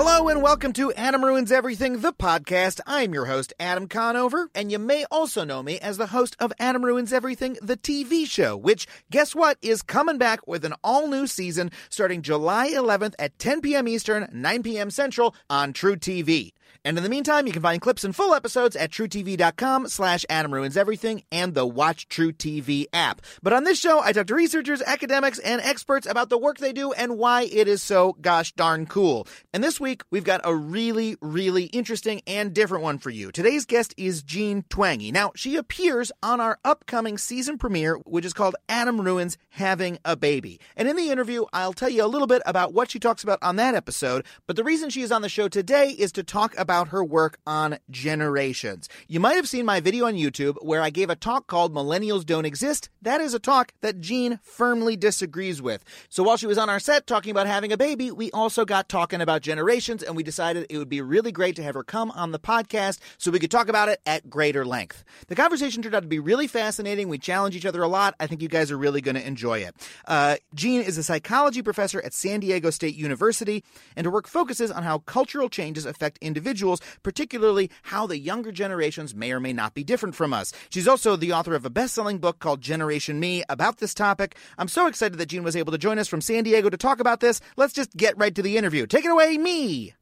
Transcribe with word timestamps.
Hello 0.00 0.28
and 0.28 0.42
welcome 0.42 0.72
to 0.74 0.92
Adam 0.92 1.24
Ruins 1.24 1.50
Everything, 1.50 2.02
the 2.02 2.12
podcast. 2.12 2.78
I'm 2.86 3.12
your 3.12 3.24
host, 3.24 3.52
Adam 3.58 3.88
Conover, 3.88 4.48
and 4.54 4.70
you 4.70 4.78
may 4.78 5.04
also 5.10 5.42
know 5.42 5.60
me 5.60 5.80
as 5.80 5.96
the 5.96 6.06
host 6.06 6.36
of 6.38 6.52
Adam 6.60 6.84
Ruins 6.84 7.12
Everything, 7.12 7.58
the 7.60 7.76
TV 7.76 8.24
show, 8.24 8.56
which, 8.56 8.86
guess 9.10 9.34
what, 9.34 9.58
is 9.60 9.82
coming 9.82 10.16
back 10.16 10.46
with 10.46 10.64
an 10.64 10.74
all 10.84 11.08
new 11.08 11.26
season 11.26 11.72
starting 11.88 12.22
July 12.22 12.70
11th 12.70 13.14
at 13.18 13.40
10 13.40 13.60
p.m. 13.60 13.88
Eastern, 13.88 14.28
9 14.32 14.62
p.m. 14.62 14.92
Central 14.92 15.34
on 15.50 15.72
truTV. 15.72 16.52
And 16.84 16.96
in 16.96 17.02
the 17.02 17.10
meantime, 17.10 17.46
you 17.46 17.52
can 17.52 17.62
find 17.62 17.80
clips 17.80 18.04
and 18.04 18.14
full 18.14 18.34
episodes 18.34 18.76
at 18.76 18.90
trutv.com 18.90 19.88
slash 19.88 20.24
Adam 20.30 20.54
Ruins 20.54 20.76
Everything 20.76 21.22
and 21.32 21.54
the 21.54 21.66
Watch 21.66 22.08
truTV 22.08 22.86
app. 22.92 23.20
But 23.42 23.52
on 23.52 23.64
this 23.64 23.78
show, 23.78 24.00
I 24.00 24.12
talk 24.12 24.28
to 24.28 24.34
researchers, 24.34 24.80
academics, 24.82 25.38
and 25.38 25.60
experts 25.60 26.06
about 26.06 26.28
the 26.28 26.38
work 26.38 26.58
they 26.58 26.72
do 26.72 26.92
and 26.92 27.18
why 27.18 27.42
it 27.42 27.68
is 27.68 27.82
so 27.82 28.16
gosh 28.20 28.52
darn 28.52 28.86
cool. 28.86 29.26
And 29.52 29.62
this 29.62 29.80
week, 29.80 30.02
we've 30.10 30.24
got 30.24 30.40
a 30.44 30.54
really, 30.54 31.16
really 31.20 31.64
interesting 31.64 32.22
and 32.26 32.54
different 32.54 32.84
one 32.84 32.98
for 32.98 33.10
you. 33.10 33.32
Today's 33.32 33.66
guest 33.66 33.92
is 33.96 34.22
Jean 34.22 34.62
Twenge. 34.70 35.12
Now, 35.12 35.32
she 35.34 35.56
appears 35.56 36.12
on 36.22 36.40
our 36.40 36.58
upcoming 36.64 37.18
season 37.18 37.58
premiere, 37.58 37.96
which 38.04 38.24
is 38.24 38.32
called 38.32 38.56
Adam 38.68 39.00
Ruins 39.00 39.36
Having 39.50 39.98
a 40.04 40.16
Baby. 40.16 40.60
And 40.76 40.88
in 40.88 40.96
the 40.96 41.10
interview, 41.10 41.44
I'll 41.52 41.72
tell 41.72 41.90
you 41.90 42.04
a 42.04 42.06
little 42.06 42.26
bit 42.26 42.42
about 42.46 42.72
what 42.72 42.90
she 42.90 42.98
talks 42.98 43.24
about 43.24 43.38
on 43.42 43.56
that 43.56 43.74
episode. 43.74 44.24
But 44.46 44.56
the 44.56 44.64
reason 44.64 44.90
she 44.90 45.02
is 45.02 45.12
on 45.12 45.22
the 45.22 45.28
show 45.28 45.48
today 45.48 45.90
is 45.90 46.12
to 46.12 46.22
talk 46.22 46.56
about 46.56 46.67
her 46.68 47.02
work 47.02 47.38
on 47.46 47.78
generations. 47.90 48.88
You 49.06 49.20
might 49.20 49.36
have 49.36 49.48
seen 49.48 49.64
my 49.64 49.80
video 49.80 50.06
on 50.06 50.14
YouTube 50.14 50.56
where 50.60 50.82
I 50.82 50.90
gave 50.90 51.08
a 51.08 51.16
talk 51.16 51.46
called 51.46 51.72
Millennials 51.72 52.26
Don't 52.26 52.44
Exist. 52.44 52.90
That 53.00 53.22
is 53.22 53.32
a 53.32 53.38
talk 53.38 53.72
that 53.80 54.00
Jean 54.00 54.38
firmly 54.42 54.94
disagrees 54.94 55.62
with. 55.62 55.82
So 56.10 56.22
while 56.22 56.36
she 56.36 56.46
was 56.46 56.58
on 56.58 56.68
our 56.68 56.78
set 56.78 57.06
talking 57.06 57.30
about 57.30 57.46
having 57.46 57.72
a 57.72 57.78
baby, 57.78 58.10
we 58.10 58.30
also 58.32 58.66
got 58.66 58.88
talking 58.88 59.22
about 59.22 59.40
generations 59.40 60.02
and 60.02 60.14
we 60.14 60.22
decided 60.22 60.66
it 60.68 60.76
would 60.76 60.90
be 60.90 61.00
really 61.00 61.32
great 61.32 61.56
to 61.56 61.62
have 61.62 61.74
her 61.74 61.82
come 61.82 62.10
on 62.10 62.32
the 62.32 62.38
podcast 62.38 62.98
so 63.16 63.30
we 63.30 63.38
could 63.38 63.50
talk 63.50 63.68
about 63.68 63.88
it 63.88 64.00
at 64.04 64.28
greater 64.28 64.64
length. 64.64 65.04
The 65.28 65.34
conversation 65.34 65.82
turned 65.82 65.94
out 65.94 66.02
to 66.02 66.08
be 66.08 66.18
really 66.18 66.46
fascinating. 66.46 67.08
We 67.08 67.18
challenge 67.18 67.56
each 67.56 67.66
other 67.66 67.82
a 67.82 67.88
lot. 67.88 68.14
I 68.20 68.26
think 68.26 68.42
you 68.42 68.48
guys 68.48 68.70
are 68.70 68.76
really 68.76 69.00
going 69.00 69.14
to 69.14 69.26
enjoy 69.26 69.60
it. 69.60 69.74
Uh, 70.06 70.36
Jean 70.54 70.82
is 70.82 70.98
a 70.98 71.02
psychology 71.02 71.62
professor 71.62 72.02
at 72.02 72.12
San 72.12 72.40
Diego 72.40 72.68
State 72.68 72.94
University, 72.94 73.64
and 73.96 74.04
her 74.04 74.10
work 74.10 74.28
focuses 74.28 74.70
on 74.70 74.82
how 74.82 74.98
cultural 74.98 75.48
changes 75.48 75.86
affect 75.86 76.18
individuals, 76.20 76.57
particularly 77.02 77.70
how 77.82 78.06
the 78.06 78.18
younger 78.18 78.52
generations 78.52 79.14
may 79.14 79.32
or 79.32 79.40
may 79.40 79.52
not 79.52 79.74
be 79.74 79.84
different 79.84 80.14
from 80.14 80.32
us. 80.32 80.52
She's 80.70 80.88
also 80.88 81.16
the 81.16 81.32
author 81.32 81.54
of 81.54 81.64
a 81.64 81.70
best 81.70 81.94
selling 81.94 82.18
book 82.18 82.38
called 82.38 82.60
Generation 82.60 83.20
Me 83.20 83.42
about 83.48 83.78
this 83.78 83.94
topic. 83.94 84.36
I'm 84.58 84.68
so 84.68 84.86
excited 84.86 85.18
that 85.18 85.26
Jean 85.26 85.42
was 85.42 85.56
able 85.56 85.72
to 85.72 85.78
join 85.78 85.98
us 85.98 86.08
from 86.08 86.20
San 86.20 86.44
Diego 86.44 86.70
to 86.70 86.76
talk 86.76 87.00
about 87.00 87.20
this. 87.20 87.40
Let's 87.56 87.72
just 87.72 87.96
get 87.96 88.18
right 88.18 88.34
to 88.34 88.42
the 88.42 88.56
interview. 88.56 88.86
Take 88.86 89.04
it 89.04 89.10
away, 89.10 89.38
me! 89.38 89.94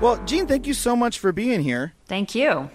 Well, 0.00 0.24
Jean, 0.24 0.46
thank 0.46 0.66
you 0.66 0.72
so 0.72 0.96
much 0.96 1.18
for 1.18 1.30
being 1.30 1.60
here. 1.60 1.92
Thank 2.06 2.34
you. 2.34 2.70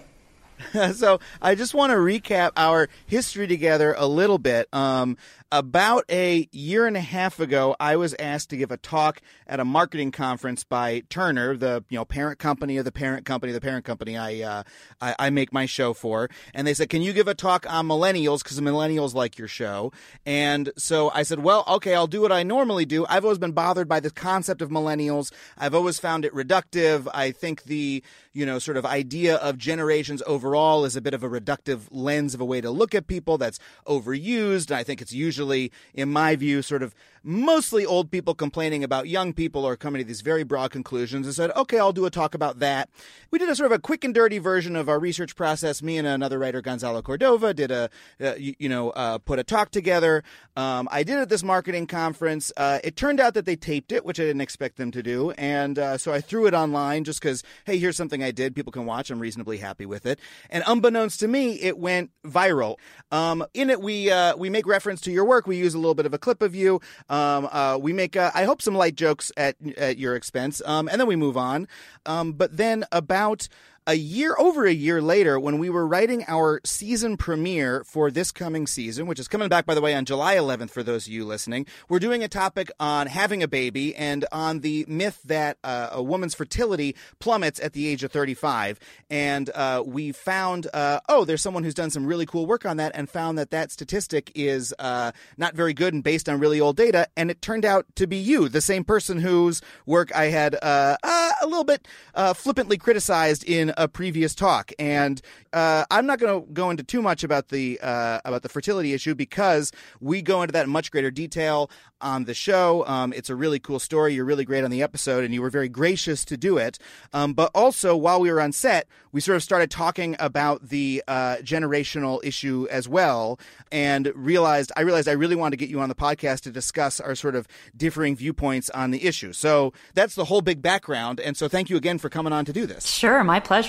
so 0.94 1.20
I 1.42 1.54
just 1.54 1.74
want 1.74 1.90
to 1.90 1.96
recap 1.96 2.52
our 2.56 2.88
history 3.06 3.46
together 3.46 3.94
a 3.98 4.06
little 4.06 4.38
bit. 4.38 4.68
Um, 4.72 5.16
about 5.58 6.04
a 6.10 6.46
year 6.52 6.86
and 6.86 6.98
a 6.98 7.00
half 7.00 7.40
ago, 7.40 7.74
I 7.80 7.96
was 7.96 8.14
asked 8.18 8.50
to 8.50 8.58
give 8.58 8.70
a 8.70 8.76
talk 8.76 9.22
at 9.46 9.58
a 9.58 9.64
marketing 9.64 10.10
conference 10.10 10.64
by 10.64 11.02
Turner, 11.08 11.56
the 11.56 11.82
you 11.88 11.96
know 11.96 12.04
parent 12.04 12.38
company 12.38 12.76
of 12.76 12.84
the 12.84 12.92
parent 12.92 13.24
company, 13.24 13.52
the 13.52 13.60
parent 13.60 13.86
company 13.86 14.18
I, 14.18 14.42
uh, 14.42 14.62
I, 15.00 15.14
I 15.18 15.30
make 15.30 15.54
my 15.54 15.64
show 15.64 15.94
for, 15.94 16.28
and 16.52 16.66
they 16.66 16.74
said, 16.74 16.90
"Can 16.90 17.00
you 17.00 17.14
give 17.14 17.26
a 17.26 17.34
talk 17.34 17.64
on 17.72 17.88
millennials? 17.88 18.42
Because 18.42 18.60
millennials 18.60 19.14
like 19.14 19.38
your 19.38 19.48
show." 19.48 19.92
And 20.26 20.70
so 20.76 21.10
I 21.14 21.22
said, 21.22 21.42
"Well, 21.42 21.64
okay, 21.68 21.94
I'll 21.94 22.06
do 22.06 22.20
what 22.20 22.32
I 22.32 22.42
normally 22.42 22.84
do. 22.84 23.06
I've 23.08 23.24
always 23.24 23.38
been 23.38 23.52
bothered 23.52 23.88
by 23.88 24.00
the 24.00 24.10
concept 24.10 24.60
of 24.60 24.68
millennials. 24.68 25.32
I've 25.56 25.74
always 25.74 25.98
found 25.98 26.26
it 26.26 26.34
reductive. 26.34 27.08
I 27.14 27.30
think 27.30 27.64
the 27.64 28.02
you 28.34 28.44
know 28.44 28.58
sort 28.58 28.76
of 28.76 28.84
idea 28.84 29.36
of 29.36 29.56
generations 29.56 30.22
overall 30.26 30.84
is 30.84 30.96
a 30.96 31.00
bit 31.00 31.14
of 31.14 31.22
a 31.22 31.28
reductive 31.30 31.88
lens 31.90 32.34
of 32.34 32.42
a 32.42 32.44
way 32.44 32.60
to 32.60 32.70
look 32.70 32.94
at 32.94 33.06
people 33.06 33.38
that's 33.38 33.58
overused. 33.86 34.66
And 34.66 34.76
I 34.76 34.82
think 34.82 35.00
it's 35.00 35.12
usually 35.12 35.45
usually, 35.46 35.72
in 35.94 36.10
my 36.10 36.36
view, 36.36 36.62
sort 36.62 36.82
of 36.82 36.94
mostly 37.26 37.84
old 37.84 38.08
people 38.10 38.34
complaining 38.34 38.84
about 38.84 39.08
young 39.08 39.32
people 39.32 39.64
or 39.64 39.76
coming 39.76 40.00
to 40.00 40.06
these 40.06 40.20
very 40.20 40.44
broad 40.44 40.70
conclusions 40.70 41.26
and 41.26 41.34
said, 41.34 41.50
okay, 41.56 41.78
I'll 41.78 41.92
do 41.92 42.06
a 42.06 42.10
talk 42.10 42.34
about 42.34 42.60
that. 42.60 42.88
We 43.32 43.40
did 43.40 43.48
a 43.48 43.56
sort 43.56 43.72
of 43.72 43.76
a 43.76 43.80
quick 43.80 44.04
and 44.04 44.14
dirty 44.14 44.38
version 44.38 44.76
of 44.76 44.88
our 44.88 45.00
research 45.00 45.34
process. 45.34 45.82
Me 45.82 45.98
and 45.98 46.06
another 46.06 46.38
writer, 46.38 46.62
Gonzalo 46.62 47.02
Cordova, 47.02 47.52
did 47.52 47.72
a, 47.72 47.90
uh, 48.22 48.34
you, 48.38 48.54
you, 48.60 48.68
know, 48.68 48.90
uh, 48.90 49.18
put 49.18 49.40
a 49.40 49.44
talk 49.44 49.72
together. 49.72 50.22
Um, 50.54 50.88
I 50.92 51.02
did 51.02 51.18
it 51.18 51.22
at 51.22 51.28
this 51.28 51.42
marketing 51.42 51.88
conference. 51.88 52.52
Uh, 52.56 52.78
it 52.84 52.94
turned 52.94 53.18
out 53.18 53.34
that 53.34 53.44
they 53.44 53.56
taped 53.56 53.90
it, 53.90 54.04
which 54.04 54.20
I 54.20 54.22
didn't 54.22 54.40
expect 54.40 54.76
them 54.76 54.92
to 54.92 55.02
do. 55.02 55.32
And 55.32 55.80
uh, 55.80 55.98
so 55.98 56.12
I 56.12 56.20
threw 56.20 56.46
it 56.46 56.54
online 56.54 57.02
just 57.02 57.20
because, 57.20 57.42
hey, 57.64 57.76
here's 57.78 57.96
something 57.96 58.22
I 58.22 58.30
did. 58.30 58.54
People 58.54 58.70
can 58.70 58.86
watch. 58.86 59.10
I'm 59.10 59.18
reasonably 59.18 59.58
happy 59.58 59.84
with 59.84 60.06
it. 60.06 60.20
And 60.48 60.62
unbeknownst 60.64 61.18
to 61.20 61.28
me, 61.28 61.54
it 61.54 61.76
went 61.76 62.12
viral. 62.24 62.76
Um, 63.10 63.44
in 63.52 63.68
it, 63.68 63.80
we, 63.80 64.12
uh, 64.12 64.36
we 64.36 64.48
make 64.48 64.66
reference 64.66 65.00
to 65.02 65.10
your 65.10 65.24
work. 65.24 65.48
We 65.48 65.56
use 65.56 65.74
a 65.74 65.78
little 65.78 65.94
bit 65.96 66.06
of 66.06 66.14
a 66.14 66.18
clip 66.18 66.40
of 66.40 66.54
you. 66.54 66.80
Um, 67.08 67.15
uh, 67.16 67.78
we 67.80 67.92
make, 67.92 68.16
uh, 68.16 68.30
I 68.34 68.44
hope, 68.44 68.62
some 68.62 68.74
light 68.74 68.94
jokes 68.94 69.32
at 69.36 69.56
at 69.76 69.98
your 69.98 70.14
expense, 70.16 70.62
um, 70.64 70.88
and 70.88 71.00
then 71.00 71.08
we 71.08 71.16
move 71.16 71.36
on. 71.36 71.68
Um, 72.04 72.32
but 72.32 72.56
then 72.56 72.84
about 72.92 73.48
a 73.86 73.94
year 73.94 74.34
over 74.38 74.66
a 74.66 74.72
year 74.72 75.00
later 75.00 75.38
when 75.38 75.58
we 75.58 75.70
were 75.70 75.86
writing 75.86 76.24
our 76.28 76.60
season 76.64 77.16
premiere 77.16 77.84
for 77.84 78.10
this 78.10 78.32
coming 78.32 78.66
season 78.66 79.06
which 79.06 79.20
is 79.20 79.28
coming 79.28 79.48
back 79.48 79.66
by 79.66 79.74
the 79.74 79.80
way 79.80 79.94
on 79.94 80.04
july 80.04 80.36
11th 80.36 80.70
for 80.70 80.82
those 80.82 81.06
of 81.06 81.12
you 81.12 81.24
listening 81.24 81.64
we're 81.88 81.98
doing 81.98 82.22
a 82.22 82.28
topic 82.28 82.70
on 82.80 83.06
having 83.06 83.42
a 83.42 83.48
baby 83.48 83.94
and 83.94 84.24
on 84.32 84.60
the 84.60 84.84
myth 84.88 85.20
that 85.24 85.58
uh, 85.62 85.88
a 85.92 86.02
woman's 86.02 86.34
fertility 86.34 86.96
plummets 87.20 87.60
at 87.60 87.72
the 87.74 87.86
age 87.86 88.02
of 88.02 88.10
35 88.10 88.78
and 89.08 89.50
uh, 89.54 89.82
we 89.86 90.12
found 90.12 90.66
uh, 90.74 91.00
oh 91.08 91.24
there's 91.24 91.42
someone 91.42 91.62
who's 91.62 91.74
done 91.74 91.90
some 91.90 92.06
really 92.06 92.26
cool 92.26 92.46
work 92.46 92.66
on 92.66 92.76
that 92.76 92.92
and 92.94 93.08
found 93.08 93.38
that 93.38 93.50
that 93.50 93.70
statistic 93.70 94.32
is 94.34 94.74
uh, 94.78 95.12
not 95.36 95.54
very 95.54 95.72
good 95.72 95.94
and 95.94 96.02
based 96.02 96.28
on 96.28 96.40
really 96.40 96.60
old 96.60 96.76
data. 96.76 97.08
And 97.16 97.30
it 97.30 97.40
turned 97.40 97.64
out 97.64 97.86
to 97.96 98.06
be 98.06 98.16
you 98.16 98.48
the 98.48 98.60
same 98.60 98.84
person 98.84 99.18
whose 99.18 99.60
work 99.84 100.14
i 100.14 100.26
had 100.26 100.54
uh, 100.56 100.96
uh, 101.02 101.32
a 101.42 101.46
little 101.46 101.64
bit 101.64 101.86
flippantly 102.34 102.78
criticized 102.78 103.44
in 103.44 103.72
a 103.76 103.88
previous 103.88 104.34
talk, 104.34 104.72
and 104.78 105.20
uh, 105.52 105.84
I'm 105.90 106.06
not 106.06 106.18
going 106.18 106.42
to 106.42 106.52
go 106.52 106.70
into 106.70 106.82
too 106.82 107.02
much 107.02 107.24
about 107.24 107.48
the 107.48 107.78
uh, 107.82 108.20
about 108.24 108.42
the 108.42 108.48
fertility 108.48 108.92
issue 108.92 109.14
because 109.14 109.72
we 110.00 110.22
go 110.22 110.42
into 110.42 110.52
that 110.52 110.64
in 110.64 110.70
much 110.70 110.90
greater 110.90 111.10
detail 111.10 111.70
on 112.00 112.24
the 112.24 112.34
show. 112.34 112.86
Um, 112.86 113.12
it's 113.12 113.30
a 113.30 113.34
really 113.34 113.58
cool 113.58 113.78
story. 113.78 114.14
You're 114.14 114.24
really 114.24 114.44
great 114.44 114.64
on 114.64 114.70
the 114.70 114.82
episode, 114.82 115.24
and 115.24 115.32
you 115.32 115.42
were 115.42 115.50
very 115.50 115.68
gracious 115.68 116.24
to 116.26 116.36
do 116.36 116.58
it. 116.58 116.78
Um, 117.12 117.32
but 117.32 117.50
also, 117.54 117.96
while 117.96 118.20
we 118.20 118.30
were 118.30 118.40
on 118.40 118.52
set, 118.52 118.86
we 119.12 119.20
sort 119.20 119.36
of 119.36 119.42
started 119.42 119.70
talking 119.70 120.14
about 120.18 120.68
the 120.68 121.02
uh, 121.08 121.36
generational 121.36 122.24
issue 122.24 122.66
as 122.70 122.88
well, 122.88 123.38
and 123.72 124.12
realized 124.14 124.72
I 124.76 124.82
realized 124.82 125.08
I 125.08 125.12
really 125.12 125.36
wanted 125.36 125.58
to 125.58 125.64
get 125.64 125.70
you 125.70 125.80
on 125.80 125.88
the 125.88 125.94
podcast 125.94 126.40
to 126.42 126.50
discuss 126.50 126.76
discuss 126.76 127.00
our 127.00 127.14
sort 127.14 127.34
of 127.34 127.46
differing 127.76 128.16
viewpoints 128.16 128.70
on 128.70 128.90
the 128.90 129.04
issue. 129.06 129.32
So 129.32 129.72
that's 129.94 130.14
the 130.14 130.26
whole 130.26 130.42
big 130.42 130.60
background. 130.62 131.20
And 131.20 131.36
so 131.36 131.48
thank 131.48 131.70
you 131.70 131.76
again 131.76 131.98
for 131.98 132.08
coming 132.08 132.32
on 132.32 132.44
to 132.44 132.52
do 132.52 132.66
this. 132.66 132.86
Sure, 132.86 133.24
my 133.24 133.40
pleasure. 133.40 133.65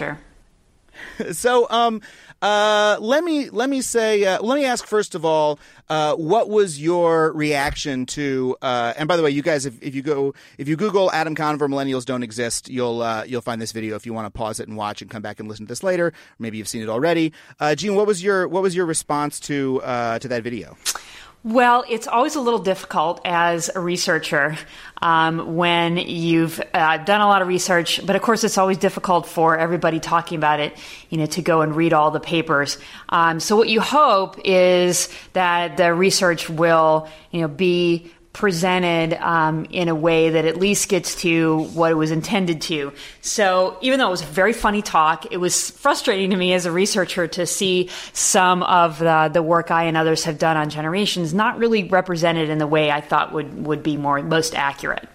so 1.32 1.68
um, 1.70 2.02
uh, 2.42 2.98
let 3.00 3.24
me 3.24 3.50
let 3.50 3.70
me 3.70 3.82
say 3.82 4.24
uh, 4.24 4.42
let 4.42 4.58
me 4.58 4.66
ask 4.66 4.86
first 4.86 5.16
of 5.16 5.26
all 5.26 5.60
uh, 5.90 6.14
what 6.16 6.50
was 6.50 6.80
your 6.82 7.32
reaction 7.34 8.06
to 8.06 8.56
uh, 8.62 8.94
and 8.98 9.08
by 9.08 9.18
the 9.18 9.24
way 9.24 9.32
you 9.32 9.42
guys 9.42 9.66
if, 9.66 9.82
if 9.82 9.96
you 9.96 10.02
go 10.02 10.34
if 10.58 10.68
you 10.68 10.76
google 10.76 11.12
adam 11.12 11.34
conover 11.34 11.68
millennials 11.68 12.06
don't 12.06 12.24
exist 12.24 12.70
you'll 12.70 13.02
uh, 13.02 13.24
you'll 13.24 13.42
find 13.42 13.62
this 13.62 13.72
video 13.72 13.96
if 13.96 14.06
you 14.06 14.14
want 14.14 14.26
to 14.26 14.38
pause 14.38 14.60
it 14.60 14.68
and 14.68 14.78
watch 14.78 15.02
and 15.02 15.10
come 15.10 15.22
back 15.22 15.40
and 15.40 15.50
listen 15.50 15.66
to 15.66 15.70
this 15.70 15.84
later. 15.84 16.14
Maybe 16.40 16.58
you've 16.58 16.68
seen 16.68 16.84
it 16.84 16.90
already. 16.90 17.34
Uh, 17.60 17.76
Jean 17.76 17.96
what 17.96 18.06
was 18.06 18.24
your 18.24 18.48
what 18.48 18.62
was 18.62 18.76
your 18.76 18.86
response 18.86 19.40
to 19.42 19.80
to 19.80 20.28
that 20.28 20.44
video 20.44 20.78
well, 21.48 21.86
it's 21.88 22.08
always 22.08 22.36
a 22.36 22.42
little 22.42 22.60
difficult 22.60 23.22
as 23.24 23.70
a 23.74 23.80
researcher 23.80 24.58
um, 25.02 25.56
when 25.56 25.96
you've 25.96 26.62
uh, 26.74 26.98
done 26.98 27.22
a 27.22 27.26
lot 27.26 27.42
of 27.42 27.48
research, 27.48 28.06
but 28.06 28.18
of 28.18 28.22
course, 28.22 28.44
it's 28.44 28.58
always 28.58 28.78
difficult 28.78 29.26
for 29.26 29.58
everybody 29.58 30.02
talking 30.02 30.38
about 30.38 30.60
it, 30.60 30.76
you 31.10 31.18
know, 31.18 31.26
to 31.28 31.42
go 31.42 31.62
and 31.62 31.74
read 31.74 31.94
all 31.94 32.12
the 32.12 32.20
papers. 32.20 32.78
Um, 33.08 33.40
so, 33.40 33.56
what 33.56 33.70
you 33.70 33.80
hope 33.80 34.38
is 34.44 35.08
that 35.32 35.78
the 35.78 35.94
research 35.94 36.50
will, 36.50 37.08
you 37.32 37.40
know, 37.40 37.48
be 37.48 38.12
presented 38.38 39.14
um, 39.16 39.66
in 39.72 39.90
a 39.90 39.96
way 39.96 40.30
that 40.30 40.46
at 40.46 40.58
least 40.58 40.90
gets 40.90 41.16
to 41.16 41.64
what 41.74 41.92
it 41.92 41.96
was 41.96 42.12
intended 42.12 42.62
to. 42.62 42.94
So 43.22 43.78
even 43.82 43.98
though 43.98 44.10
it 44.10 44.12
was 44.12 44.22
a 44.22 44.26
very 44.26 44.54
funny 44.54 44.84
talk, 44.84 45.26
it 45.32 45.38
was 45.38 45.72
frustrating 45.72 46.30
to 46.30 46.38
me 46.38 46.54
as 46.54 46.68
a 46.68 46.72
researcher 46.72 47.28
to 47.30 47.48
see 47.48 47.90
some 48.14 48.62
of 48.62 49.00
the, 49.00 49.32
the 49.34 49.42
work 49.42 49.72
I 49.72 49.86
and 49.86 49.98
others 49.98 50.24
have 50.26 50.38
done 50.38 50.56
on 50.56 50.70
generations 50.70 51.34
not 51.34 51.58
really 51.58 51.86
represented 51.86 52.50
in 52.50 52.60
the 52.60 52.68
way 52.68 52.92
I 52.92 53.02
thought 53.02 53.34
would, 53.34 53.66
would 53.66 53.82
be 53.82 53.98
more 53.98 54.22
most 54.22 54.54
accurate. 54.54 55.10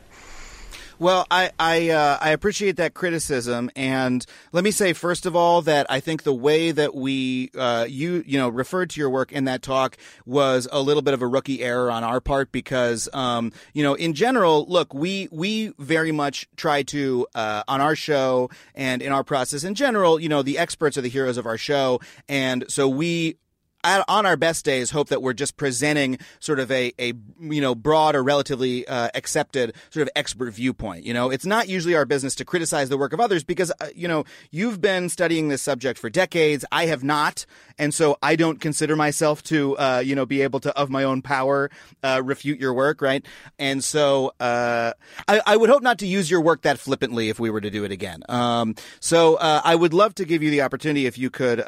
Well, 1.02 1.26
I 1.32 1.50
I, 1.58 1.90
uh, 1.90 2.18
I 2.20 2.30
appreciate 2.30 2.76
that 2.76 2.94
criticism, 2.94 3.72
and 3.74 4.24
let 4.52 4.62
me 4.62 4.70
say 4.70 4.92
first 4.92 5.26
of 5.26 5.34
all 5.34 5.60
that 5.62 5.84
I 5.90 5.98
think 5.98 6.22
the 6.22 6.32
way 6.32 6.70
that 6.70 6.94
we 6.94 7.50
uh, 7.58 7.86
you 7.88 8.22
you 8.24 8.38
know 8.38 8.48
referred 8.48 8.90
to 8.90 9.00
your 9.00 9.10
work 9.10 9.32
in 9.32 9.46
that 9.46 9.62
talk 9.62 9.96
was 10.26 10.68
a 10.70 10.80
little 10.80 11.02
bit 11.02 11.12
of 11.12 11.20
a 11.20 11.26
rookie 11.26 11.60
error 11.60 11.90
on 11.90 12.04
our 12.04 12.20
part 12.20 12.52
because 12.52 13.08
um, 13.14 13.50
you 13.74 13.82
know 13.82 13.94
in 13.94 14.14
general, 14.14 14.64
look, 14.68 14.94
we 14.94 15.26
we 15.32 15.74
very 15.76 16.12
much 16.12 16.48
try 16.54 16.84
to 16.84 17.26
uh, 17.34 17.64
on 17.66 17.80
our 17.80 17.96
show 17.96 18.48
and 18.76 19.02
in 19.02 19.10
our 19.10 19.24
process 19.24 19.64
in 19.64 19.74
general, 19.74 20.20
you 20.20 20.28
know, 20.28 20.42
the 20.42 20.56
experts 20.56 20.96
are 20.96 21.02
the 21.02 21.08
heroes 21.08 21.36
of 21.36 21.46
our 21.46 21.58
show, 21.58 22.00
and 22.28 22.64
so 22.68 22.88
we 22.88 23.38
at, 23.84 24.04
on 24.08 24.26
our 24.26 24.36
best 24.36 24.64
days, 24.64 24.90
hope 24.90 25.08
that 25.08 25.22
we're 25.22 25.32
just 25.32 25.56
presenting 25.56 26.18
sort 26.40 26.60
of 26.60 26.70
a, 26.70 26.92
a 26.98 27.12
you 27.40 27.60
know 27.60 27.74
broad 27.74 28.14
or 28.14 28.22
relatively 28.22 28.86
uh, 28.86 29.08
accepted 29.14 29.74
sort 29.90 30.02
of 30.02 30.10
expert 30.14 30.52
viewpoint. 30.52 31.04
You 31.04 31.14
know, 31.14 31.30
it's 31.30 31.46
not 31.46 31.68
usually 31.68 31.94
our 31.94 32.04
business 32.04 32.34
to 32.36 32.44
criticize 32.44 32.88
the 32.88 32.98
work 32.98 33.12
of 33.12 33.20
others 33.20 33.44
because 33.44 33.72
uh, 33.80 33.88
you 33.94 34.08
know 34.08 34.24
you've 34.50 34.80
been 34.80 35.08
studying 35.08 35.48
this 35.48 35.62
subject 35.62 35.98
for 35.98 36.10
decades. 36.10 36.64
I 36.70 36.86
have 36.86 37.02
not, 37.02 37.46
and 37.78 37.92
so 37.92 38.16
I 38.22 38.36
don't 38.36 38.60
consider 38.60 38.96
myself 38.96 39.42
to 39.44 39.76
uh, 39.78 40.02
you 40.04 40.14
know 40.14 40.26
be 40.26 40.42
able 40.42 40.60
to 40.60 40.76
of 40.78 40.90
my 40.90 41.04
own 41.04 41.22
power 41.22 41.70
uh, 42.02 42.22
refute 42.24 42.60
your 42.60 42.74
work, 42.74 43.02
right? 43.02 43.24
And 43.58 43.82
so 43.82 44.32
uh, 44.40 44.92
I, 45.28 45.40
I, 45.46 45.56
would 45.56 45.70
hope 45.70 45.82
not 45.82 45.98
to 45.98 46.06
use 46.06 46.30
your 46.30 46.40
work 46.40 46.62
that 46.62 46.78
flippantly 46.78 47.28
if 47.28 47.38
we 47.38 47.50
were 47.50 47.60
to 47.60 47.70
do 47.70 47.84
it 47.84 47.92
again. 47.92 48.22
Um, 48.28 48.74
so 49.00 49.36
uh, 49.36 49.60
I 49.64 49.74
would 49.74 49.94
love 49.94 50.14
to 50.16 50.24
give 50.24 50.42
you 50.42 50.50
the 50.50 50.62
opportunity 50.62 51.06
if 51.06 51.18
you 51.18 51.30
could, 51.30 51.62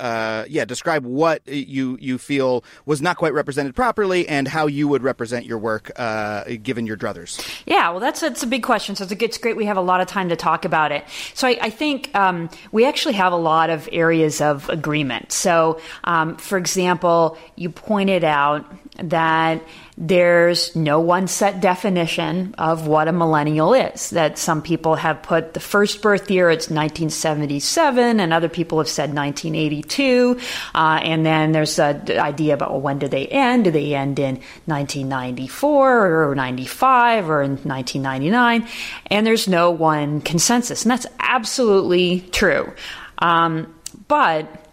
yeah, 0.49 0.65
describe 0.65 1.05
what 1.05 1.47
you 1.47 1.99
you 2.05 2.19
feel 2.19 2.65
was 2.87 3.03
not 3.03 3.17
quite 3.17 3.33
represented 3.33 3.75
properly, 3.75 4.29
and 4.29 4.47
how 4.49 4.67
you 4.67 4.87
would 4.87 5.03
represent 5.03 5.47
your 5.47 5.59
work 5.59 5.91
uh, 5.97 6.45
given 6.63 6.87
your 6.87 6.97
druthers. 6.97 7.41
Yeah, 7.67 7.91
well, 7.91 8.01
that's 8.01 8.21
that's 8.21 8.43
a 8.43 8.47
big 8.47 8.63
question. 8.63 8.95
So 8.95 9.05
it's, 9.05 9.13
a, 9.13 9.25
it's 9.25 9.39
great 9.39 9.57
we 9.57 9.65
have 9.65 9.77
a 9.77 9.83
lot 9.83 10.01
of 10.01 10.07
time 10.07 10.29
to 10.29 10.37
talk 10.37 10.65
about 10.65 10.93
it. 10.93 11.05
So 11.35 11.49
I, 11.49 11.59
I 11.63 11.71
think 11.71 12.15
um, 12.15 12.51
we 12.73 12.85
actually 12.85 13.15
have 13.15 13.33
a 13.33 13.37
lot 13.37 13.71
of 13.71 13.89
areas 13.93 14.41
of 14.41 14.69
agreement. 14.69 15.33
So, 15.33 15.81
um, 16.05 16.37
for 16.37 16.59
example, 16.59 17.39
you 17.57 17.71
pointed 17.71 18.25
out 18.25 18.65
that 18.97 19.63
there's 19.97 20.75
no 20.75 20.99
one 20.99 21.29
set 21.29 21.61
definition 21.61 22.55
of 22.59 22.89
what 22.89 23.07
a 23.07 23.13
millennial 23.13 23.75
is. 23.75 24.11
That 24.11 24.39
some 24.39 24.61
people 24.61 24.97
have 24.97 25.23
put 25.23 25.55
the 25.55 25.61
first 25.61 26.03
birth 26.03 26.29
year, 26.31 26.51
it's 26.51 26.69
1977, 26.69 28.19
and 28.19 28.33
other 28.33 28.49
people 28.49 28.79
have 28.79 28.89
said 28.89 29.15
1982. 29.15 30.39
Uh, 30.75 31.01
and 31.03 31.25
then 31.25 31.53
there's 31.53 31.79
an 31.79 32.11
idea 32.11 32.55
about 32.55 32.73
well, 32.73 32.81
when 32.81 32.99
do 32.99 33.07
they 33.07 33.27
end? 33.29 33.65
Do 33.65 33.71
they 33.71 33.95
end 33.95 34.19
in 34.19 34.41
1994 34.67 36.29
or 36.31 36.35
95 36.35 37.31
or 37.31 37.43
in 37.43 37.51
1999? 37.51 38.69
And 39.07 39.27
there's 39.27 39.47
no 39.47 39.71
one 39.71 40.21
consensus. 40.21 40.83
And 40.83 40.91
that's 40.91 41.07
absolutely 41.21 42.21
true. 42.33 42.73
Um, 43.19 43.73
but 44.09 44.64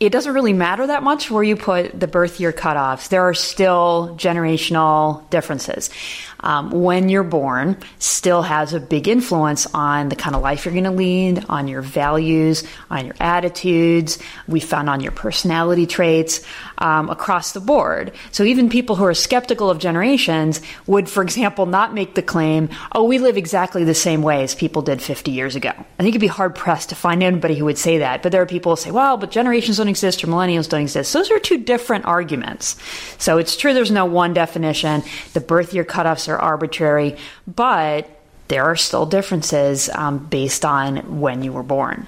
it 0.00 0.10
doesn't 0.10 0.32
really 0.32 0.52
matter 0.52 0.86
that 0.86 1.02
much 1.02 1.30
where 1.30 1.42
you 1.42 1.56
put 1.56 1.98
the 1.98 2.06
birth 2.06 2.38
year 2.38 2.52
cutoffs. 2.52 3.08
There 3.08 3.22
are 3.22 3.34
still 3.34 4.14
generational 4.16 5.28
differences 5.30 5.90
um, 6.40 6.70
when 6.70 7.08
you're 7.08 7.24
born 7.24 7.76
still 7.98 8.42
has 8.42 8.74
a 8.74 8.80
big 8.80 9.08
influence 9.08 9.66
on 9.74 10.08
the 10.08 10.16
kind 10.16 10.36
of 10.36 10.42
life 10.42 10.64
you're 10.64 10.74
going 10.74 10.84
to 10.84 10.90
lead, 10.90 11.44
on 11.48 11.68
your 11.68 11.82
values, 11.82 12.64
on 12.90 13.06
your 13.06 13.14
attitudes. 13.20 14.18
We 14.46 14.60
found 14.60 14.88
on 14.88 15.00
your 15.00 15.12
personality 15.12 15.86
traits 15.86 16.44
um, 16.78 17.10
across 17.10 17.52
the 17.52 17.60
board. 17.60 18.12
So 18.30 18.44
even 18.44 18.68
people 18.68 18.96
who 18.96 19.04
are 19.04 19.14
skeptical 19.14 19.70
of 19.70 19.78
generations 19.78 20.60
would, 20.86 21.08
for 21.08 21.22
example, 21.22 21.66
not 21.66 21.94
make 21.94 22.14
the 22.14 22.22
claim, 22.22 22.68
"Oh, 22.92 23.04
we 23.04 23.18
live 23.18 23.36
exactly 23.36 23.84
the 23.84 23.94
same 23.94 24.22
way 24.22 24.42
as 24.42 24.54
people 24.54 24.82
did 24.82 25.02
50 25.02 25.30
years 25.30 25.56
ago." 25.56 25.72
I 25.98 26.02
think 26.02 26.14
you'd 26.14 26.20
be 26.20 26.26
hard 26.26 26.54
pressed 26.54 26.90
to 26.90 26.94
find 26.94 27.22
anybody 27.22 27.56
who 27.56 27.64
would 27.64 27.78
say 27.78 27.98
that. 27.98 28.22
But 28.22 28.32
there 28.32 28.42
are 28.42 28.46
people 28.46 28.72
who 28.72 28.76
say, 28.76 28.90
"Well, 28.90 29.16
but 29.16 29.30
generations 29.30 29.78
don't 29.78 29.88
exist 29.88 30.22
or 30.22 30.28
millennials 30.28 30.68
don't 30.68 30.82
exist." 30.82 31.12
Those 31.12 31.30
are 31.30 31.38
two 31.38 31.58
different 31.58 32.04
arguments. 32.04 32.76
So 33.18 33.38
it's 33.38 33.56
true 33.56 33.74
there's 33.74 33.90
no 33.90 34.04
one 34.04 34.34
definition. 34.34 35.02
The 35.32 35.40
birth 35.40 35.74
year 35.74 35.84
cutoffs 35.84 36.27
are 36.28 36.38
arbitrary, 36.38 37.16
but 37.46 38.08
there 38.48 38.64
are 38.64 38.76
still 38.76 39.06
differences 39.06 39.88
um, 39.90 40.18
based 40.18 40.64
on 40.64 41.20
when 41.20 41.42
you 41.42 41.52
were 41.52 41.62
born. 41.62 42.06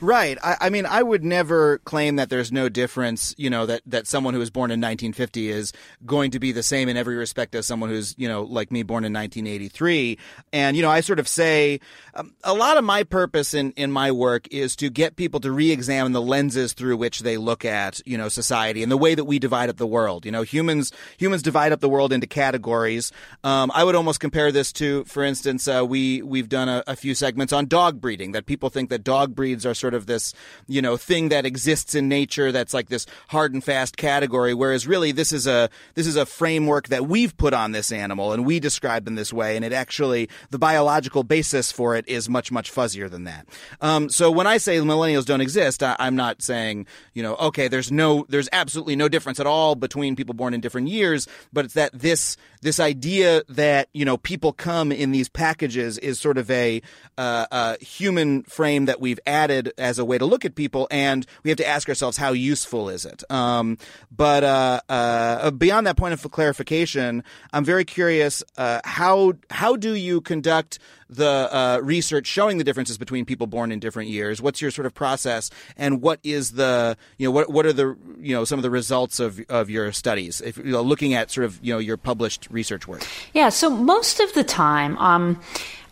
Right. 0.00 0.38
I, 0.44 0.56
I, 0.60 0.70
mean, 0.70 0.86
I 0.86 1.02
would 1.02 1.24
never 1.24 1.78
claim 1.78 2.16
that 2.16 2.30
there's 2.30 2.52
no 2.52 2.68
difference, 2.68 3.34
you 3.36 3.50
know, 3.50 3.66
that, 3.66 3.82
that 3.86 4.06
someone 4.06 4.32
who 4.32 4.38
was 4.38 4.50
born 4.50 4.70
in 4.70 4.80
1950 4.80 5.48
is 5.48 5.72
going 6.06 6.30
to 6.30 6.38
be 6.38 6.52
the 6.52 6.62
same 6.62 6.88
in 6.88 6.96
every 6.96 7.16
respect 7.16 7.54
as 7.56 7.66
someone 7.66 7.90
who's, 7.90 8.14
you 8.16 8.28
know, 8.28 8.42
like 8.42 8.70
me, 8.70 8.84
born 8.84 9.04
in 9.04 9.12
1983. 9.12 10.16
And, 10.52 10.76
you 10.76 10.82
know, 10.82 10.90
I 10.90 11.00
sort 11.00 11.18
of 11.18 11.26
say 11.26 11.80
um, 12.14 12.32
a 12.44 12.54
lot 12.54 12.76
of 12.76 12.84
my 12.84 13.02
purpose 13.02 13.54
in, 13.54 13.72
in 13.72 13.90
my 13.90 14.12
work 14.12 14.46
is 14.52 14.76
to 14.76 14.88
get 14.88 15.16
people 15.16 15.40
to 15.40 15.50
re 15.50 15.72
examine 15.72 16.12
the 16.12 16.22
lenses 16.22 16.74
through 16.74 16.96
which 16.96 17.20
they 17.20 17.36
look 17.36 17.64
at, 17.64 18.00
you 18.06 18.16
know, 18.16 18.28
society 18.28 18.84
and 18.84 18.92
the 18.92 18.96
way 18.96 19.16
that 19.16 19.24
we 19.24 19.40
divide 19.40 19.68
up 19.68 19.78
the 19.78 19.86
world. 19.86 20.24
You 20.24 20.30
know, 20.30 20.42
humans, 20.42 20.92
humans 21.16 21.42
divide 21.42 21.72
up 21.72 21.80
the 21.80 21.88
world 21.88 22.12
into 22.12 22.28
categories. 22.28 23.10
Um, 23.42 23.72
I 23.74 23.82
would 23.82 23.96
almost 23.96 24.20
compare 24.20 24.52
this 24.52 24.72
to, 24.74 25.04
for 25.06 25.24
instance, 25.24 25.66
uh, 25.66 25.84
we, 25.84 26.22
we've 26.22 26.48
done 26.48 26.68
a, 26.68 26.84
a 26.86 26.94
few 26.94 27.16
segments 27.16 27.52
on 27.52 27.66
dog 27.66 28.00
breeding 28.00 28.30
that 28.32 28.46
people 28.46 28.70
think 28.70 28.90
that 28.90 29.02
dog 29.02 29.34
breeds 29.34 29.66
are 29.66 29.74
sort 29.74 29.87
sort 29.88 29.94
of 29.94 30.04
this, 30.04 30.34
you 30.66 30.82
know, 30.82 30.98
thing 30.98 31.30
that 31.30 31.46
exists 31.46 31.94
in 31.94 32.10
nature 32.10 32.52
that's 32.52 32.74
like 32.74 32.90
this 32.90 33.06
hard 33.28 33.54
and 33.54 33.64
fast 33.64 33.96
category. 33.96 34.52
Whereas 34.52 34.86
really 34.86 35.12
this 35.12 35.32
is 35.32 35.46
a, 35.46 35.70
this 35.94 36.06
is 36.06 36.14
a 36.14 36.26
framework 36.26 36.88
that 36.88 37.08
we've 37.08 37.34
put 37.38 37.54
on 37.54 37.72
this 37.72 37.90
animal 37.90 38.34
and 38.34 38.44
we 38.44 38.60
describe 38.60 39.06
them 39.06 39.14
this 39.14 39.32
way. 39.32 39.56
And 39.56 39.64
it 39.64 39.72
actually, 39.72 40.28
the 40.50 40.58
biological 40.58 41.24
basis 41.24 41.72
for 41.72 41.96
it 41.96 42.06
is 42.06 42.28
much, 42.28 42.52
much 42.52 42.70
fuzzier 42.70 43.10
than 43.10 43.24
that. 43.24 43.48
Um, 43.80 44.10
so 44.10 44.30
when 44.30 44.46
I 44.46 44.58
say 44.58 44.76
millennials 44.76 45.24
don't 45.24 45.40
exist, 45.40 45.82
I, 45.82 45.96
I'm 45.98 46.16
not 46.16 46.42
saying, 46.42 46.86
you 47.14 47.22
know, 47.22 47.36
okay, 47.36 47.68
there's 47.68 47.90
no, 47.90 48.26
there's 48.28 48.50
absolutely 48.52 48.96
no 48.96 49.08
difference 49.08 49.40
at 49.40 49.46
all 49.46 49.74
between 49.74 50.16
people 50.16 50.34
born 50.34 50.52
in 50.52 50.60
different 50.60 50.88
years, 50.88 51.26
but 51.50 51.64
it's 51.64 51.74
that 51.74 51.98
this, 51.98 52.36
this 52.60 52.78
idea 52.78 53.42
that, 53.48 53.88
you 53.94 54.04
know, 54.04 54.18
people 54.18 54.52
come 54.52 54.92
in 54.92 55.12
these 55.12 55.30
packages 55.30 55.96
is 55.96 56.20
sort 56.20 56.36
of 56.36 56.50
a, 56.50 56.82
uh, 57.16 57.46
a 57.50 57.82
human 57.82 58.42
frame 58.42 58.84
that 58.84 59.00
we've 59.00 59.20
added 59.26 59.72
as 59.78 59.98
a 59.98 60.04
way 60.04 60.18
to 60.18 60.26
look 60.26 60.44
at 60.44 60.54
people, 60.54 60.88
and 60.90 61.26
we 61.42 61.50
have 61.50 61.58
to 61.58 61.66
ask 61.66 61.88
ourselves 61.88 62.16
how 62.16 62.32
useful 62.32 62.88
is 62.88 63.04
it. 63.04 63.22
Um, 63.30 63.78
but 64.14 64.44
uh, 64.44 64.80
uh, 64.88 65.50
beyond 65.52 65.86
that 65.86 65.96
point 65.96 66.14
of 66.14 66.30
clarification, 66.30 67.24
I'm 67.52 67.64
very 67.64 67.84
curious 67.84 68.42
uh, 68.56 68.80
how 68.84 69.34
how 69.50 69.76
do 69.76 69.94
you 69.94 70.20
conduct 70.20 70.78
the 71.10 71.26
uh, 71.26 71.80
research 71.82 72.26
showing 72.26 72.58
the 72.58 72.64
differences 72.64 72.98
between 72.98 73.24
people 73.24 73.46
born 73.46 73.72
in 73.72 73.80
different 73.80 74.10
years? 74.10 74.42
What's 74.42 74.60
your 74.60 74.70
sort 74.70 74.86
of 74.86 74.94
process, 74.94 75.50
and 75.76 76.02
what 76.02 76.20
is 76.22 76.52
the 76.52 76.96
you 77.16 77.26
know 77.26 77.32
what 77.32 77.50
what 77.50 77.66
are 77.66 77.72
the 77.72 77.96
you 78.20 78.34
know 78.34 78.44
some 78.44 78.58
of 78.58 78.62
the 78.62 78.70
results 78.70 79.20
of 79.20 79.40
of 79.48 79.70
your 79.70 79.92
studies? 79.92 80.40
If 80.40 80.58
you 80.58 80.64
know, 80.64 80.82
looking 80.82 81.14
at 81.14 81.30
sort 81.30 81.44
of 81.44 81.58
you 81.62 81.72
know 81.72 81.78
your 81.78 81.96
published 81.96 82.48
research 82.50 82.86
work. 82.86 83.06
Yeah, 83.34 83.48
so 83.48 83.70
most 83.70 84.20
of 84.20 84.32
the 84.34 84.44
time. 84.44 84.96
Um, 84.98 85.40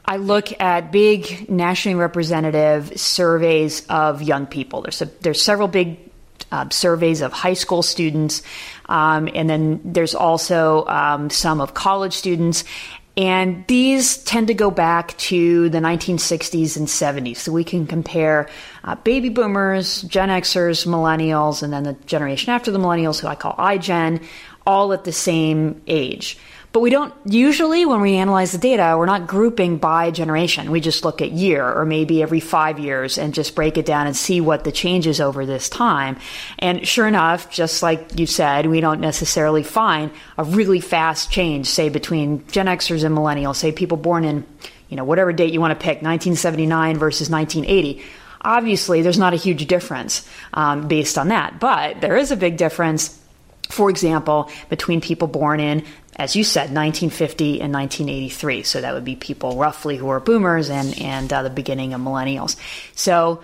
I 0.06 0.16
look 0.18 0.60
at 0.60 0.92
big 0.92 1.50
nationally 1.50 1.96
representative 1.96 2.98
surveys 2.98 3.84
of 3.88 4.22
young 4.22 4.46
people. 4.46 4.82
There's 4.82 5.02
a, 5.02 5.06
there's 5.20 5.42
several 5.42 5.66
big 5.66 5.98
uh, 6.52 6.68
surveys 6.70 7.22
of 7.22 7.32
high 7.32 7.54
school 7.54 7.82
students, 7.82 8.42
um, 8.88 9.28
and 9.34 9.50
then 9.50 9.80
there's 9.84 10.14
also 10.14 10.86
um, 10.86 11.28
some 11.30 11.60
of 11.60 11.74
college 11.74 12.12
students. 12.12 12.62
And 13.16 13.66
these 13.66 14.18
tend 14.18 14.48
to 14.48 14.54
go 14.54 14.70
back 14.70 15.16
to 15.18 15.70
the 15.70 15.78
1960s 15.78 16.76
and 16.76 16.86
70s. 16.86 17.38
So 17.38 17.50
we 17.50 17.64
can 17.64 17.86
compare 17.86 18.48
uh, 18.84 18.94
baby 18.96 19.30
boomers, 19.30 20.02
Gen 20.02 20.28
Xers, 20.28 20.86
millennials, 20.86 21.62
and 21.62 21.72
then 21.72 21.84
the 21.84 21.94
generation 22.04 22.52
after 22.52 22.70
the 22.70 22.78
millennials, 22.78 23.18
who 23.18 23.26
I 23.26 23.34
call 23.34 23.54
iGen, 23.54 24.22
all 24.66 24.92
at 24.92 25.04
the 25.04 25.12
same 25.12 25.80
age. 25.86 26.38
But 26.76 26.82
we 26.82 26.90
don't 26.90 27.14
usually, 27.24 27.86
when 27.86 28.02
we 28.02 28.16
analyze 28.16 28.52
the 28.52 28.58
data, 28.58 28.96
we're 28.98 29.06
not 29.06 29.26
grouping 29.26 29.78
by 29.78 30.10
generation. 30.10 30.70
We 30.70 30.82
just 30.82 31.06
look 31.06 31.22
at 31.22 31.30
year 31.30 31.66
or 31.66 31.86
maybe 31.86 32.22
every 32.22 32.38
five 32.38 32.78
years 32.78 33.16
and 33.16 33.32
just 33.32 33.54
break 33.54 33.78
it 33.78 33.86
down 33.86 34.06
and 34.06 34.14
see 34.14 34.42
what 34.42 34.64
the 34.64 34.72
changes 34.72 35.18
over 35.18 35.46
this 35.46 35.70
time. 35.70 36.18
And 36.58 36.86
sure 36.86 37.06
enough, 37.06 37.50
just 37.50 37.82
like 37.82 38.18
you 38.20 38.26
said, 38.26 38.66
we 38.66 38.82
don't 38.82 39.00
necessarily 39.00 39.62
find 39.62 40.10
a 40.36 40.44
really 40.44 40.80
fast 40.80 41.30
change, 41.30 41.66
say 41.66 41.88
between 41.88 42.46
Gen 42.48 42.66
Xers 42.66 43.04
and 43.04 43.16
millennials, 43.16 43.56
say 43.56 43.72
people 43.72 43.96
born 43.96 44.26
in, 44.26 44.44
you 44.90 44.98
know, 44.98 45.04
whatever 45.04 45.32
date 45.32 45.54
you 45.54 45.62
want 45.62 45.70
to 45.70 45.82
pick, 45.82 46.02
1979 46.02 46.98
versus 46.98 47.30
1980 47.30 48.04
obviously 48.42 49.00
there's 49.00 49.18
not 49.18 49.32
a 49.32 49.36
huge 49.36 49.66
difference 49.66 50.28
um, 50.54 50.86
based 50.86 51.16
on 51.16 51.28
that 51.28 51.58
but 51.58 52.00
there 52.02 52.16
is 52.16 52.30
a 52.30 52.36
big 52.36 52.58
difference 52.58 53.18
for 53.68 53.90
example, 53.90 54.50
between 54.68 55.00
people 55.00 55.28
born 55.28 55.60
in, 55.60 55.84
as 56.16 56.34
you 56.34 56.44
said, 56.44 56.70
1950 56.72 57.60
and 57.60 57.72
1983. 57.72 58.62
So 58.62 58.80
that 58.80 58.94
would 58.94 59.04
be 59.04 59.16
people 59.16 59.56
roughly 59.56 59.96
who 59.96 60.08
are 60.08 60.20
boomers 60.20 60.70
and, 60.70 60.98
and 61.00 61.32
uh, 61.32 61.42
the 61.42 61.50
beginning 61.50 61.92
of 61.92 62.00
millennials. 62.00 62.56
So 62.94 63.42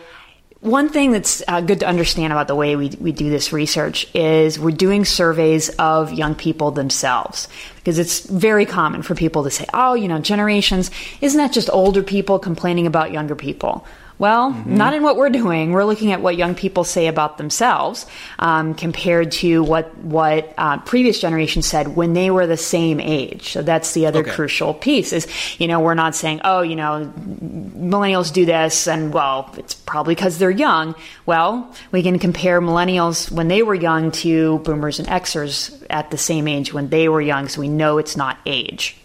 one 0.61 0.89
thing 0.89 1.11
that's 1.11 1.43
uh, 1.49 1.61
good 1.61 1.81
to 1.81 1.89
understand 1.89 2.33
about 2.33 2.47
the 2.47 2.55
way 2.55 2.77
we, 2.77 2.91
we 3.01 3.11
do 3.11 3.29
this 3.31 3.53
research 3.53 4.07
is 4.15 4.61
we're 4.61 4.71
doing 4.71 5.05
surveys 5.05 5.71
of 5.71 6.13
young 6.13 6.37
people 6.37 6.71
themselves 6.71 7.49
because 7.77 7.99
it's 7.99 8.21
very 8.21 8.65
common 8.65 9.03
for 9.03 9.17
people 9.17 9.43
to 9.43 9.51
say, 9.51 9.67
oh, 9.75 9.95
you 9.95 10.07
know, 10.07 10.21
generations, 10.21 10.93
isn't 11.21 11.39
that 11.39 11.53
just 11.53 11.69
older 11.73 12.03
people 12.03 12.39
complaining 12.39 12.87
about 12.87 13.11
younger 13.11 13.35
people? 13.35 13.85
Well, 14.23 14.53
mm-hmm. 14.53 14.77
not 14.77 14.95
in 14.95 15.03
what 15.03 15.17
we're 15.17 15.31
doing. 15.31 15.73
We're 15.73 15.83
looking 15.83 16.13
at 16.13 16.23
what 16.23 16.37
young 16.37 16.55
people 16.55 16.85
say 16.85 17.09
about 17.09 17.39
themselves 17.39 18.07
um, 18.39 18.73
compared 18.73 19.33
to 19.33 19.65
what 19.65 19.99
what 19.99 20.55
uh, 20.57 20.79
previous 20.79 21.19
generations 21.21 21.67
said 21.67 21.97
when 21.97 22.13
they 22.13 22.31
were 22.31 22.47
the 22.47 22.57
same 22.57 23.01
age. 23.01 23.49
So 23.49 23.63
that's 23.63 23.95
the 23.95 24.07
other 24.07 24.21
okay. 24.21 24.31
crucial 24.31 24.75
piece. 24.75 25.13
Is 25.13 25.27
you 25.59 25.67
know 25.67 25.81
we're 25.81 25.95
not 25.95 26.15
saying 26.15 26.41
oh 26.45 26.63
you 26.63 26.77
know 26.77 27.13
millennials 27.19 28.33
do 28.33 28.47
this 28.47 28.87
and 28.87 29.13
well 29.13 29.53
it's 29.59 29.75
probably 29.75 30.15
because 30.15 30.39
they're 30.39 30.53
young. 30.53 30.95
Well, 31.27 31.75
we 31.91 32.05
can 32.05 32.21
compare 32.21 32.61
millennials 32.61 33.29
when 33.29 33.49
they 33.49 33.65
were 33.65 33.75
young 33.75 34.13
to 34.23 34.61
boomers 34.61 35.01
and 35.01 35.09
Xers 35.09 35.85
at 35.91 36.13
the 36.13 36.17
same 36.17 36.47
age 36.47 36.73
when 36.73 36.91
they 36.91 37.09
were 37.09 37.21
young, 37.21 37.49
so 37.49 37.61
we 37.61 37.69
know 37.69 37.99
it's 37.99 38.17
not 38.17 38.39
age. 38.47 39.02